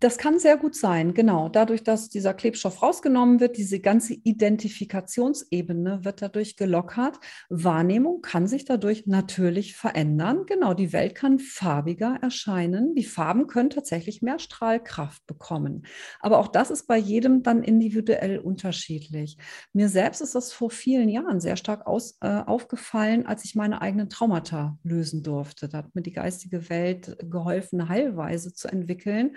Das 0.00 0.16
kann 0.16 0.38
sehr 0.38 0.56
gut 0.56 0.76
sein, 0.76 1.12
genau. 1.12 1.48
Dadurch, 1.48 1.82
dass 1.82 2.08
dieser 2.08 2.32
Klebstoff 2.32 2.82
rausgenommen 2.82 3.40
wird, 3.40 3.56
diese 3.56 3.80
ganze 3.80 4.14
Identifikationsebene 4.14 6.04
wird 6.04 6.22
dadurch 6.22 6.56
gelockert. 6.56 7.18
Wahrnehmung 7.48 8.22
kann 8.22 8.46
sich 8.46 8.64
dadurch 8.64 9.06
natürlich 9.06 9.74
verändern. 9.74 10.44
Genau, 10.46 10.74
die 10.74 10.92
Welt 10.92 11.16
kann 11.16 11.40
farbiger 11.40 12.16
erscheinen. 12.22 12.94
Die 12.94 13.02
Farben 13.02 13.48
können 13.48 13.70
tatsächlich 13.70 14.22
mehr 14.22 14.38
Strahlkraft 14.38 15.26
bekommen. 15.26 15.84
Aber 16.20 16.38
auch 16.38 16.48
das 16.48 16.70
ist 16.70 16.86
bei 16.86 16.96
jedem 16.96 17.42
dann 17.42 17.64
individuell 17.64 18.38
unterschiedlich. 18.38 19.36
Mir 19.72 19.88
selbst 19.88 20.20
ist 20.20 20.36
das 20.36 20.52
vor 20.52 20.70
vielen 20.70 21.08
Jahren 21.08 21.40
sehr 21.40 21.56
stark 21.56 21.88
aus, 21.88 22.18
äh, 22.20 22.28
aufgefallen, 22.28 23.26
als 23.26 23.44
ich 23.44 23.56
meine 23.56 23.82
eigenen 23.82 24.08
Traumata 24.08 24.78
lösen 24.84 25.24
durfte. 25.24 25.68
Da 25.68 25.78
hat 25.78 25.96
mir 25.96 26.02
die 26.02 26.12
geistige 26.12 26.70
Welt 26.70 27.16
geholfen, 27.28 27.88
Heilweise 27.88 28.52
zu 28.52 28.68
entwickeln. 28.68 29.34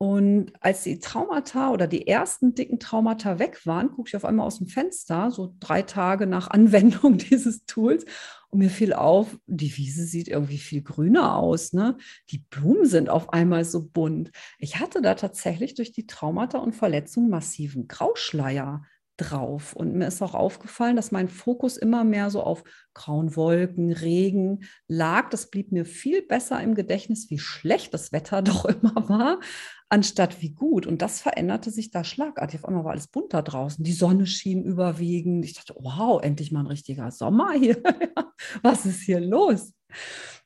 Und 0.00 0.52
als 0.60 0.84
die 0.84 1.00
Traumata 1.00 1.72
oder 1.72 1.88
die 1.88 2.06
ersten 2.06 2.54
dicken 2.54 2.78
Traumata 2.78 3.40
weg 3.40 3.66
waren, 3.66 3.90
gucke 3.90 4.08
ich 4.08 4.16
auf 4.16 4.24
einmal 4.24 4.46
aus 4.46 4.58
dem 4.58 4.68
Fenster, 4.68 5.32
so 5.32 5.56
drei 5.58 5.82
Tage 5.82 6.28
nach 6.28 6.48
Anwendung 6.50 7.18
dieses 7.18 7.64
Tools. 7.66 8.04
Und 8.50 8.60
mir 8.60 8.70
fiel 8.70 8.92
auf, 8.92 9.36
die 9.46 9.76
Wiese 9.76 10.04
sieht 10.04 10.28
irgendwie 10.28 10.58
viel 10.58 10.82
grüner 10.82 11.36
aus. 11.36 11.72
Ne? 11.72 11.98
Die 12.30 12.38
Blumen 12.38 12.86
sind 12.86 13.10
auf 13.10 13.32
einmal 13.32 13.64
so 13.64 13.84
bunt. 13.84 14.30
Ich 14.58 14.78
hatte 14.78 15.02
da 15.02 15.16
tatsächlich 15.16 15.74
durch 15.74 15.92
die 15.92 16.06
Traumata 16.06 16.58
und 16.58 16.74
Verletzungen 16.74 17.28
massiven 17.28 17.88
Grauschleier 17.88 18.84
drauf. 19.18 19.74
Und 19.74 19.94
mir 19.94 20.06
ist 20.06 20.22
auch 20.22 20.34
aufgefallen, 20.34 20.96
dass 20.96 21.10
mein 21.10 21.28
Fokus 21.28 21.76
immer 21.76 22.04
mehr 22.04 22.30
so 22.30 22.42
auf 22.42 22.64
grauen 22.94 23.36
Wolken, 23.36 23.92
Regen 23.92 24.64
lag. 24.86 25.28
Das 25.30 25.50
blieb 25.50 25.72
mir 25.72 25.84
viel 25.84 26.22
besser 26.22 26.60
im 26.62 26.74
Gedächtnis, 26.74 27.28
wie 27.30 27.38
schlecht 27.38 27.92
das 27.92 28.12
Wetter 28.12 28.42
doch 28.42 28.64
immer 28.64 29.08
war, 29.08 29.40
anstatt 29.88 30.40
wie 30.40 30.50
gut. 30.50 30.86
Und 30.86 31.02
das 31.02 31.20
veränderte 31.20 31.70
sich 31.70 31.90
da 31.90 32.04
schlagartig. 32.04 32.60
Auf 32.60 32.68
einmal 32.68 32.84
war 32.84 32.92
alles 32.92 33.08
bunter 33.08 33.42
draußen. 33.42 33.84
Die 33.84 33.92
Sonne 33.92 34.26
schien 34.26 34.64
überwiegend. 34.64 35.44
Ich 35.44 35.54
dachte, 35.54 35.74
wow, 35.78 36.22
endlich 36.22 36.52
mal 36.52 36.60
ein 36.60 36.66
richtiger 36.66 37.10
Sommer 37.10 37.52
hier. 37.52 37.82
Was 38.62 38.86
ist 38.86 39.02
hier 39.02 39.20
los? 39.20 39.74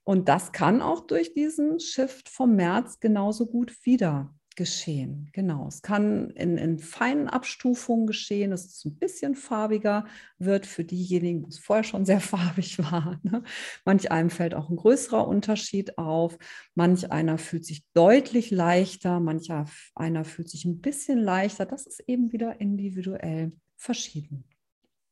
Und 0.04 0.28
das 0.28 0.50
kann 0.50 0.82
auch 0.82 1.06
durch 1.06 1.32
diesen 1.34 1.78
Shift 1.78 2.28
vom 2.28 2.56
März 2.56 2.98
genauso 2.98 3.46
gut 3.46 3.72
wieder 3.84 4.34
geschehen. 4.56 5.30
Genau. 5.32 5.66
Es 5.68 5.82
kann 5.82 6.30
in, 6.30 6.58
in 6.58 6.78
feinen 6.78 7.28
Abstufungen 7.28 8.06
geschehen, 8.06 8.50
dass 8.50 8.64
es 8.64 8.84
ein 8.84 8.96
bisschen 8.96 9.34
farbiger 9.34 10.06
wird 10.38 10.66
für 10.66 10.84
diejenigen, 10.84 11.42
die 11.42 11.50
es 11.50 11.58
vorher 11.58 11.84
schon 11.84 12.04
sehr 12.04 12.20
farbig 12.32 12.78
war. 12.78 13.20
Ne? 13.22 13.42
Manch 13.84 14.10
einem 14.10 14.30
fällt 14.30 14.54
auch 14.54 14.70
ein 14.70 14.76
größerer 14.76 15.26
Unterschied 15.26 15.98
auf. 15.98 16.38
Manch 16.74 17.10
einer 17.10 17.38
fühlt 17.38 17.64
sich 17.64 17.84
deutlich 17.94 18.50
leichter, 18.50 19.20
manch 19.20 19.48
einer 19.94 20.24
fühlt 20.24 20.48
sich 20.48 20.64
ein 20.64 20.80
bisschen 20.80 21.18
leichter. 21.18 21.66
Das 21.66 21.86
ist 21.86 22.00
eben 22.06 22.32
wieder 22.32 22.60
individuell 22.60 23.52
verschieden. 23.76 24.44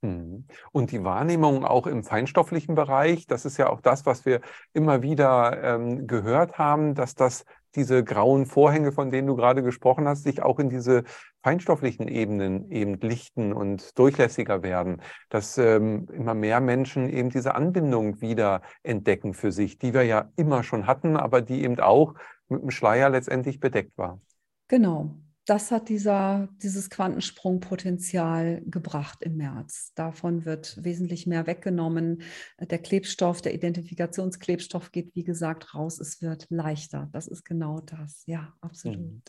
Mhm. 0.03 0.47
Und 0.73 0.93
die 0.93 1.05
Wahrnehmung 1.05 1.65
auch 1.65 1.87
im 1.87 2.05
feinstofflichen 2.05 2.75
Bereich, 2.75 3.27
das 3.27 3.45
ist 3.45 3.59
ja 3.59 3.69
auch 3.69 3.81
das, 3.81 4.07
was 4.07 4.25
wir 4.25 4.41
immer 4.73 5.03
wieder 5.03 5.63
ähm, 5.63 6.07
gehört 6.07 6.59
haben, 6.59 6.95
dass 6.95 7.15
das 7.15 7.45
diese 7.75 8.05
grauen 8.05 8.47
Vorhänge, 8.47 8.93
von 8.93 9.11
denen 9.11 9.27
du 9.27 9.37
gerade 9.37 9.63
gesprochen 9.63 10.09
hast, 10.09 10.25
sich 10.25 10.43
auch 10.43 10.59
in 10.59 10.69
diese 10.69 11.05
feinstofflichen 11.43 12.09
Ebenen 12.09 12.71
eben 12.71 12.99
lichten 13.01 13.53
und 13.53 13.99
durchlässiger 13.99 14.63
werden, 14.63 15.01
dass 15.29 15.57
ähm, 15.59 16.09
immer 16.13 16.35
mehr 16.35 16.61
Menschen 16.61 17.09
eben 17.09 17.31
diese 17.31 17.55
Anbindung 17.55 18.21
wieder 18.21 18.63
entdecken 18.83 19.35
für 19.35 19.53
sich, 19.53 19.79
die 19.79 19.95
wir 19.95 20.03
ja 20.03 20.31
immer 20.37 20.63
schon 20.63 20.87
hatten, 20.87 21.17
aber 21.17 21.41
die 21.41 21.63
eben 21.63 21.79
auch 21.81 22.15
mit 22.49 22.63
dem 22.63 22.71
Schleier 22.71 23.11
letztendlich 23.11 23.61
bedeckt 23.61 23.97
war. 23.97 24.21
Genau 24.69 25.15
das 25.51 25.73
hat 25.73 25.89
dieser, 25.89 26.49
dieses 26.63 26.91
Quantensprungpotenzial 26.91 28.63
gebracht 28.67 29.19
im 29.23 29.37
März. 29.37 29.93
Davon 29.97 30.45
wird 30.45 30.79
wesentlich 30.85 31.27
mehr 31.27 31.49
weggenommen. 31.49 32.23
Der 32.61 32.79
Klebstoff, 32.79 33.43
der 33.43 33.53
Identifikationsklebstoff 33.53 34.93
geht, 34.93 35.13
wie 35.17 35.25
gesagt, 35.25 35.75
raus. 35.75 35.99
Es 35.99 36.23
wird 36.23 36.47
leichter. 36.51 37.09
Das 37.11 37.27
ist 37.27 37.45
genau 37.45 37.81
das. 37.81 38.23
Ja, 38.27 38.55
absolut. 38.61 38.99
Hm. 38.99 39.23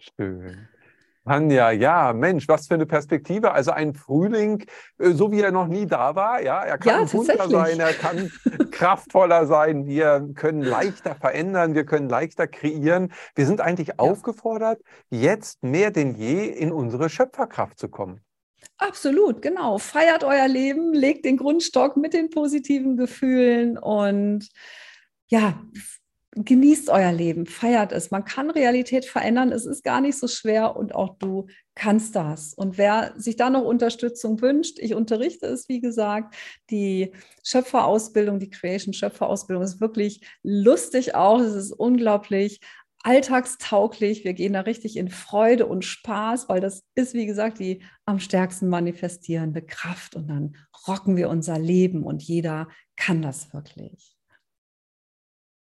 Schön. 0.00 0.68
Tanja, 1.24 1.70
ja, 1.70 2.12
Mensch, 2.12 2.48
was 2.48 2.66
für 2.66 2.74
eine 2.74 2.86
Perspektive. 2.86 3.52
Also 3.52 3.70
ein 3.70 3.94
Frühling, 3.94 4.64
äh, 4.98 5.10
so 5.12 5.32
wie 5.32 5.40
er 5.40 5.52
noch 5.52 5.66
nie 5.66 5.86
da 5.86 6.14
war. 6.14 6.42
Ja, 6.42 6.62
er 6.62 6.78
kann 6.78 7.02
ja, 7.02 7.10
bunter 7.10 7.48
sein, 7.48 7.80
er 7.80 7.94
kann 7.94 8.30
kraftvoller 8.70 9.46
sein. 9.46 9.86
Wir 9.86 10.28
können 10.34 10.62
leichter 10.62 11.14
verändern, 11.14 11.74
wir 11.74 11.86
können 11.86 12.08
leichter 12.08 12.46
kreieren. 12.46 13.12
Wir 13.34 13.46
sind 13.46 13.60
eigentlich 13.60 13.88
ja. 13.88 13.94
aufgefordert, 13.98 14.80
jetzt 15.10 15.62
mehr 15.62 15.90
denn 15.90 16.14
je 16.14 16.46
in 16.46 16.72
unsere 16.72 17.08
Schöpferkraft 17.08 17.78
zu 17.78 17.88
kommen. 17.88 18.20
Absolut, 18.78 19.40
genau. 19.40 19.78
Feiert 19.78 20.24
euer 20.24 20.48
Leben, 20.48 20.92
legt 20.92 21.24
den 21.24 21.36
Grundstock 21.36 21.96
mit 21.96 22.12
den 22.12 22.30
positiven 22.30 22.96
Gefühlen 22.96 23.78
und 23.78 24.48
ja, 25.28 25.60
genießt 26.36 26.90
euer 26.90 27.12
Leben, 27.12 27.46
feiert 27.46 27.92
es. 27.92 28.10
Man 28.10 28.24
kann 28.24 28.50
Realität 28.50 29.04
verändern, 29.04 29.52
es 29.52 29.66
ist 29.66 29.84
gar 29.84 30.00
nicht 30.00 30.18
so 30.18 30.26
schwer 30.26 30.76
und 30.76 30.94
auch 30.94 31.16
du 31.18 31.46
kannst 31.74 32.16
das. 32.16 32.54
Und 32.54 32.78
wer 32.78 33.14
sich 33.16 33.36
da 33.36 33.50
noch 33.50 33.64
Unterstützung 33.64 34.40
wünscht, 34.40 34.78
ich 34.80 34.94
unterrichte 34.94 35.46
es, 35.46 35.68
wie 35.68 35.80
gesagt, 35.80 36.34
die 36.70 37.12
Schöpferausbildung, 37.44 38.40
die 38.40 38.50
Creation 38.50 38.94
Schöpferausbildung 38.94 39.62
ist 39.62 39.80
wirklich 39.80 40.20
lustig 40.42 41.14
auch, 41.14 41.40
es 41.40 41.54
ist 41.54 41.72
unglaublich 41.72 42.60
alltagstauglich. 43.04 44.24
Wir 44.24 44.32
gehen 44.32 44.54
da 44.54 44.60
richtig 44.60 44.96
in 44.96 45.10
Freude 45.10 45.66
und 45.66 45.84
Spaß, 45.84 46.48
weil 46.48 46.60
das 46.60 46.84
ist, 46.94 47.14
wie 47.14 47.26
gesagt, 47.26 47.58
die 47.58 47.82
am 48.06 48.18
stärksten 48.18 48.68
manifestierende 48.68 49.62
Kraft. 49.62 50.16
Und 50.16 50.28
dann 50.28 50.56
rocken 50.88 51.16
wir 51.16 51.28
unser 51.28 51.58
Leben 51.58 52.02
und 52.02 52.22
jeder 52.22 52.68
kann 52.96 53.22
das 53.22 53.52
wirklich. 53.52 54.13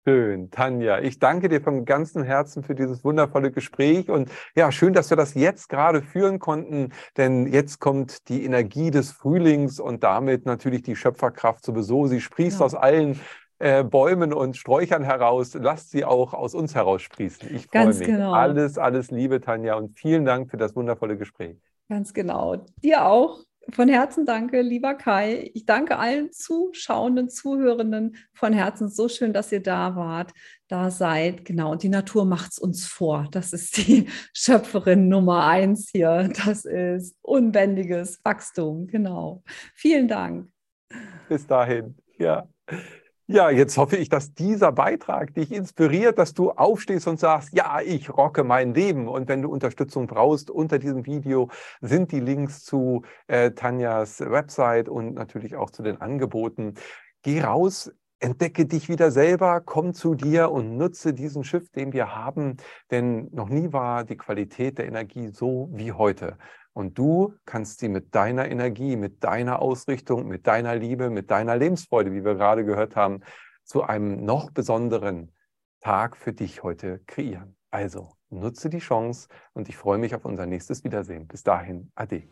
Schön, 0.05 0.51
Tanja. 0.51 0.99
Ich 0.99 1.21
danke 1.21 1.49
dir 1.49 1.61
von 1.61 1.85
ganzem 1.85 2.25
Herzen 2.25 2.65
für 2.65 2.75
dieses 2.75 3.05
wundervolle 3.05 3.53
Gespräch 3.53 4.11
und 4.11 4.29
ja, 4.57 4.73
schön, 4.73 4.95
dass 4.95 5.11
wir 5.11 5.17
das 5.17 5.35
jetzt 5.35 5.69
gerade 5.69 6.03
führen 6.03 6.41
konnten, 6.41 6.89
denn 7.17 7.47
jetzt 7.47 7.79
kommt 7.79 8.29
die 8.29 8.45
Energie 8.45 8.91
des 8.91 9.13
Frühlings 9.13 9.79
und 9.79 10.03
damit 10.03 10.45
natürlich 10.45 10.83
die 10.83 10.97
Schöpferkraft 10.97 11.65
sowieso. 11.65 12.09
Sie 12.09 12.21
sprießt 12.21 12.59
ja. 12.59 12.67
aus 12.67 12.75
allen 12.75 13.21
äh, 13.61 13.85
Bäumen 13.85 14.33
und 14.33 14.57
Sträuchern 14.57 15.05
heraus. 15.05 15.55
Lasst 15.55 15.91
sie 15.91 16.05
auch 16.05 16.35
aus 16.35 16.57
uns 16.57 16.75
heraussprießen. 16.75 17.55
Ich 17.55 17.69
freue 17.69 17.87
mich. 17.87 18.01
Genau. 18.01 18.33
Alles, 18.33 18.79
alles 18.79 19.13
Liebe, 19.13 19.41
Tanja, 19.41 19.77
und 19.77 19.97
vielen 19.97 20.25
Dank 20.25 20.51
für 20.51 20.57
das 20.57 20.75
wundervolle 20.75 21.17
Gespräch. 21.17 21.59
Ganz 21.89 22.13
genau. 22.13 22.67
Dir 22.83 23.07
auch. 23.07 23.39
Von 23.73 23.89
Herzen 23.89 24.27
danke, 24.27 24.61
lieber 24.61 24.95
Kai. 24.95 25.51
Ich 25.55 25.65
danke 25.65 25.99
allen 25.99 26.31
Zuschauenden, 26.31 27.31
Zuhörenden 27.31 28.17
von 28.35 28.53
Herzen. 28.53 28.91
So 28.91 29.09
schön, 29.09 29.33
dass 29.33 29.51
ihr 29.51 29.63
da 29.63 29.97
wart, 29.97 30.33
da 30.69 30.91
seid. 30.91 31.47
Genau. 31.47 31.73
Und 31.73 31.83
die 31.83 31.89
Natur 31.89 32.27
macht 32.27 32.53
es 32.53 32.59
uns 32.59 32.87
vor. 32.87 33.29
Das 33.31 33.55
ist 33.55 33.79
die 33.79 34.09
Schöpferin 34.35 35.09
Nummer 35.09 35.47
eins 35.47 35.89
hier. 35.91 36.31
Das 36.45 36.67
ist 36.67 37.17
unbändiges 37.23 38.21
Wachstum. 38.25 38.89
Genau. 38.89 39.43
Vielen 39.75 40.07
Dank. 40.07 40.51
Bis 41.31 41.47
dahin. 41.47 41.97
Ja. 42.19 42.47
Ja, 43.33 43.49
jetzt 43.49 43.79
hoffe 43.79 43.97
ich, 43.97 44.11
dass 44.11 44.35
dieser 44.35 44.73
Beitrag 44.73 45.33
dich 45.33 45.53
inspiriert, 45.53 46.19
dass 46.19 46.35
du 46.35 46.51
aufstehst 46.51 47.09
und 47.09 47.19
sagst, 47.19 47.55
ja, 47.55 47.81
ich 47.81 48.11
rocke 48.11 48.45
mein 48.45 48.75
Leben. 48.75 49.09
Und 49.09 49.27
wenn 49.27 49.41
du 49.41 49.49
Unterstützung 49.49 50.07
brauchst, 50.07 50.51
unter 50.51 50.79
diesem 50.79 51.07
Video 51.07 51.49
sind 51.81 52.13
die 52.13 52.21
Links 52.21 52.63
zu 52.63 53.05
äh, 53.29 53.53
Tanjas 53.53 54.21
Website 54.21 54.91
und 54.91 55.15
natürlich 55.15 55.57
auch 55.57 55.71
zu 55.71 55.83
den 55.83 55.99
Angeboten. 56.03 56.75
Geh 57.23 57.41
raus, 57.41 57.91
entdecke 58.19 58.67
dich 58.67 58.91
wieder 58.91 59.11
selber, 59.11 59.63
komm 59.63 59.95
zu 59.95 60.15
dir 60.15 60.51
und 60.51 60.77
nutze 60.77 61.15
diesen 61.15 61.43
Schiff, 61.43 61.71
den 61.71 61.95
wir 61.95 62.15
haben, 62.15 62.59
denn 62.91 63.31
noch 63.33 63.49
nie 63.49 63.73
war 63.73 64.05
die 64.05 64.19
Qualität 64.19 64.77
der 64.77 64.87
Energie 64.87 65.29
so 65.29 65.71
wie 65.73 65.93
heute. 65.93 66.37
Und 66.75 66.99
du 66.99 67.35
kannst 67.45 67.81
sie 67.81 67.89
mit 67.89 68.15
deiner 68.15 68.51
Energie, 68.51 68.97
mit 68.97 69.23
deiner 69.25 69.61
Ausrichtung, 69.61 70.27
mit 70.27 70.47
deiner 70.47 70.75
Liebe, 70.75 71.11
mit 71.11 71.31
deiner 71.31 71.57
Lebensfreude, 71.57 72.13
wie 72.13 72.25
wir 72.25 72.35
gerade 72.35 72.65
gehört 72.65 72.97
haben, 72.97 73.21
zu 73.65 73.83
einem 73.83 74.25
noch 74.25 74.51
besonderen 74.51 75.31
Tag 75.81 76.17
für 76.17 76.33
dich 76.33 76.63
heute 76.63 77.01
kreieren. 77.07 77.57
Also 77.71 78.13
nutze 78.31 78.71
die 78.71 78.79
Chance 78.79 79.29
und 79.53 79.69
ich 79.69 79.77
freue 79.77 79.99
mich 79.99 80.15
auf 80.15 80.25
unser 80.25 80.47
nächstes 80.47 80.85
Wiedersehen. 80.85 81.27
Bis 81.27 81.43
dahin, 81.43 81.91
ade. 81.95 82.23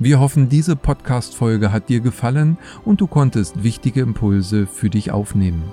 Wir 0.00 0.20
hoffen, 0.20 0.48
diese 0.48 0.76
Podcast-Folge 0.76 1.72
hat 1.72 1.88
dir 1.88 2.00
gefallen 2.00 2.56
und 2.84 3.00
du 3.00 3.08
konntest 3.08 3.64
wichtige 3.64 4.00
Impulse 4.00 4.66
für 4.66 4.90
dich 4.90 5.10
aufnehmen. 5.10 5.72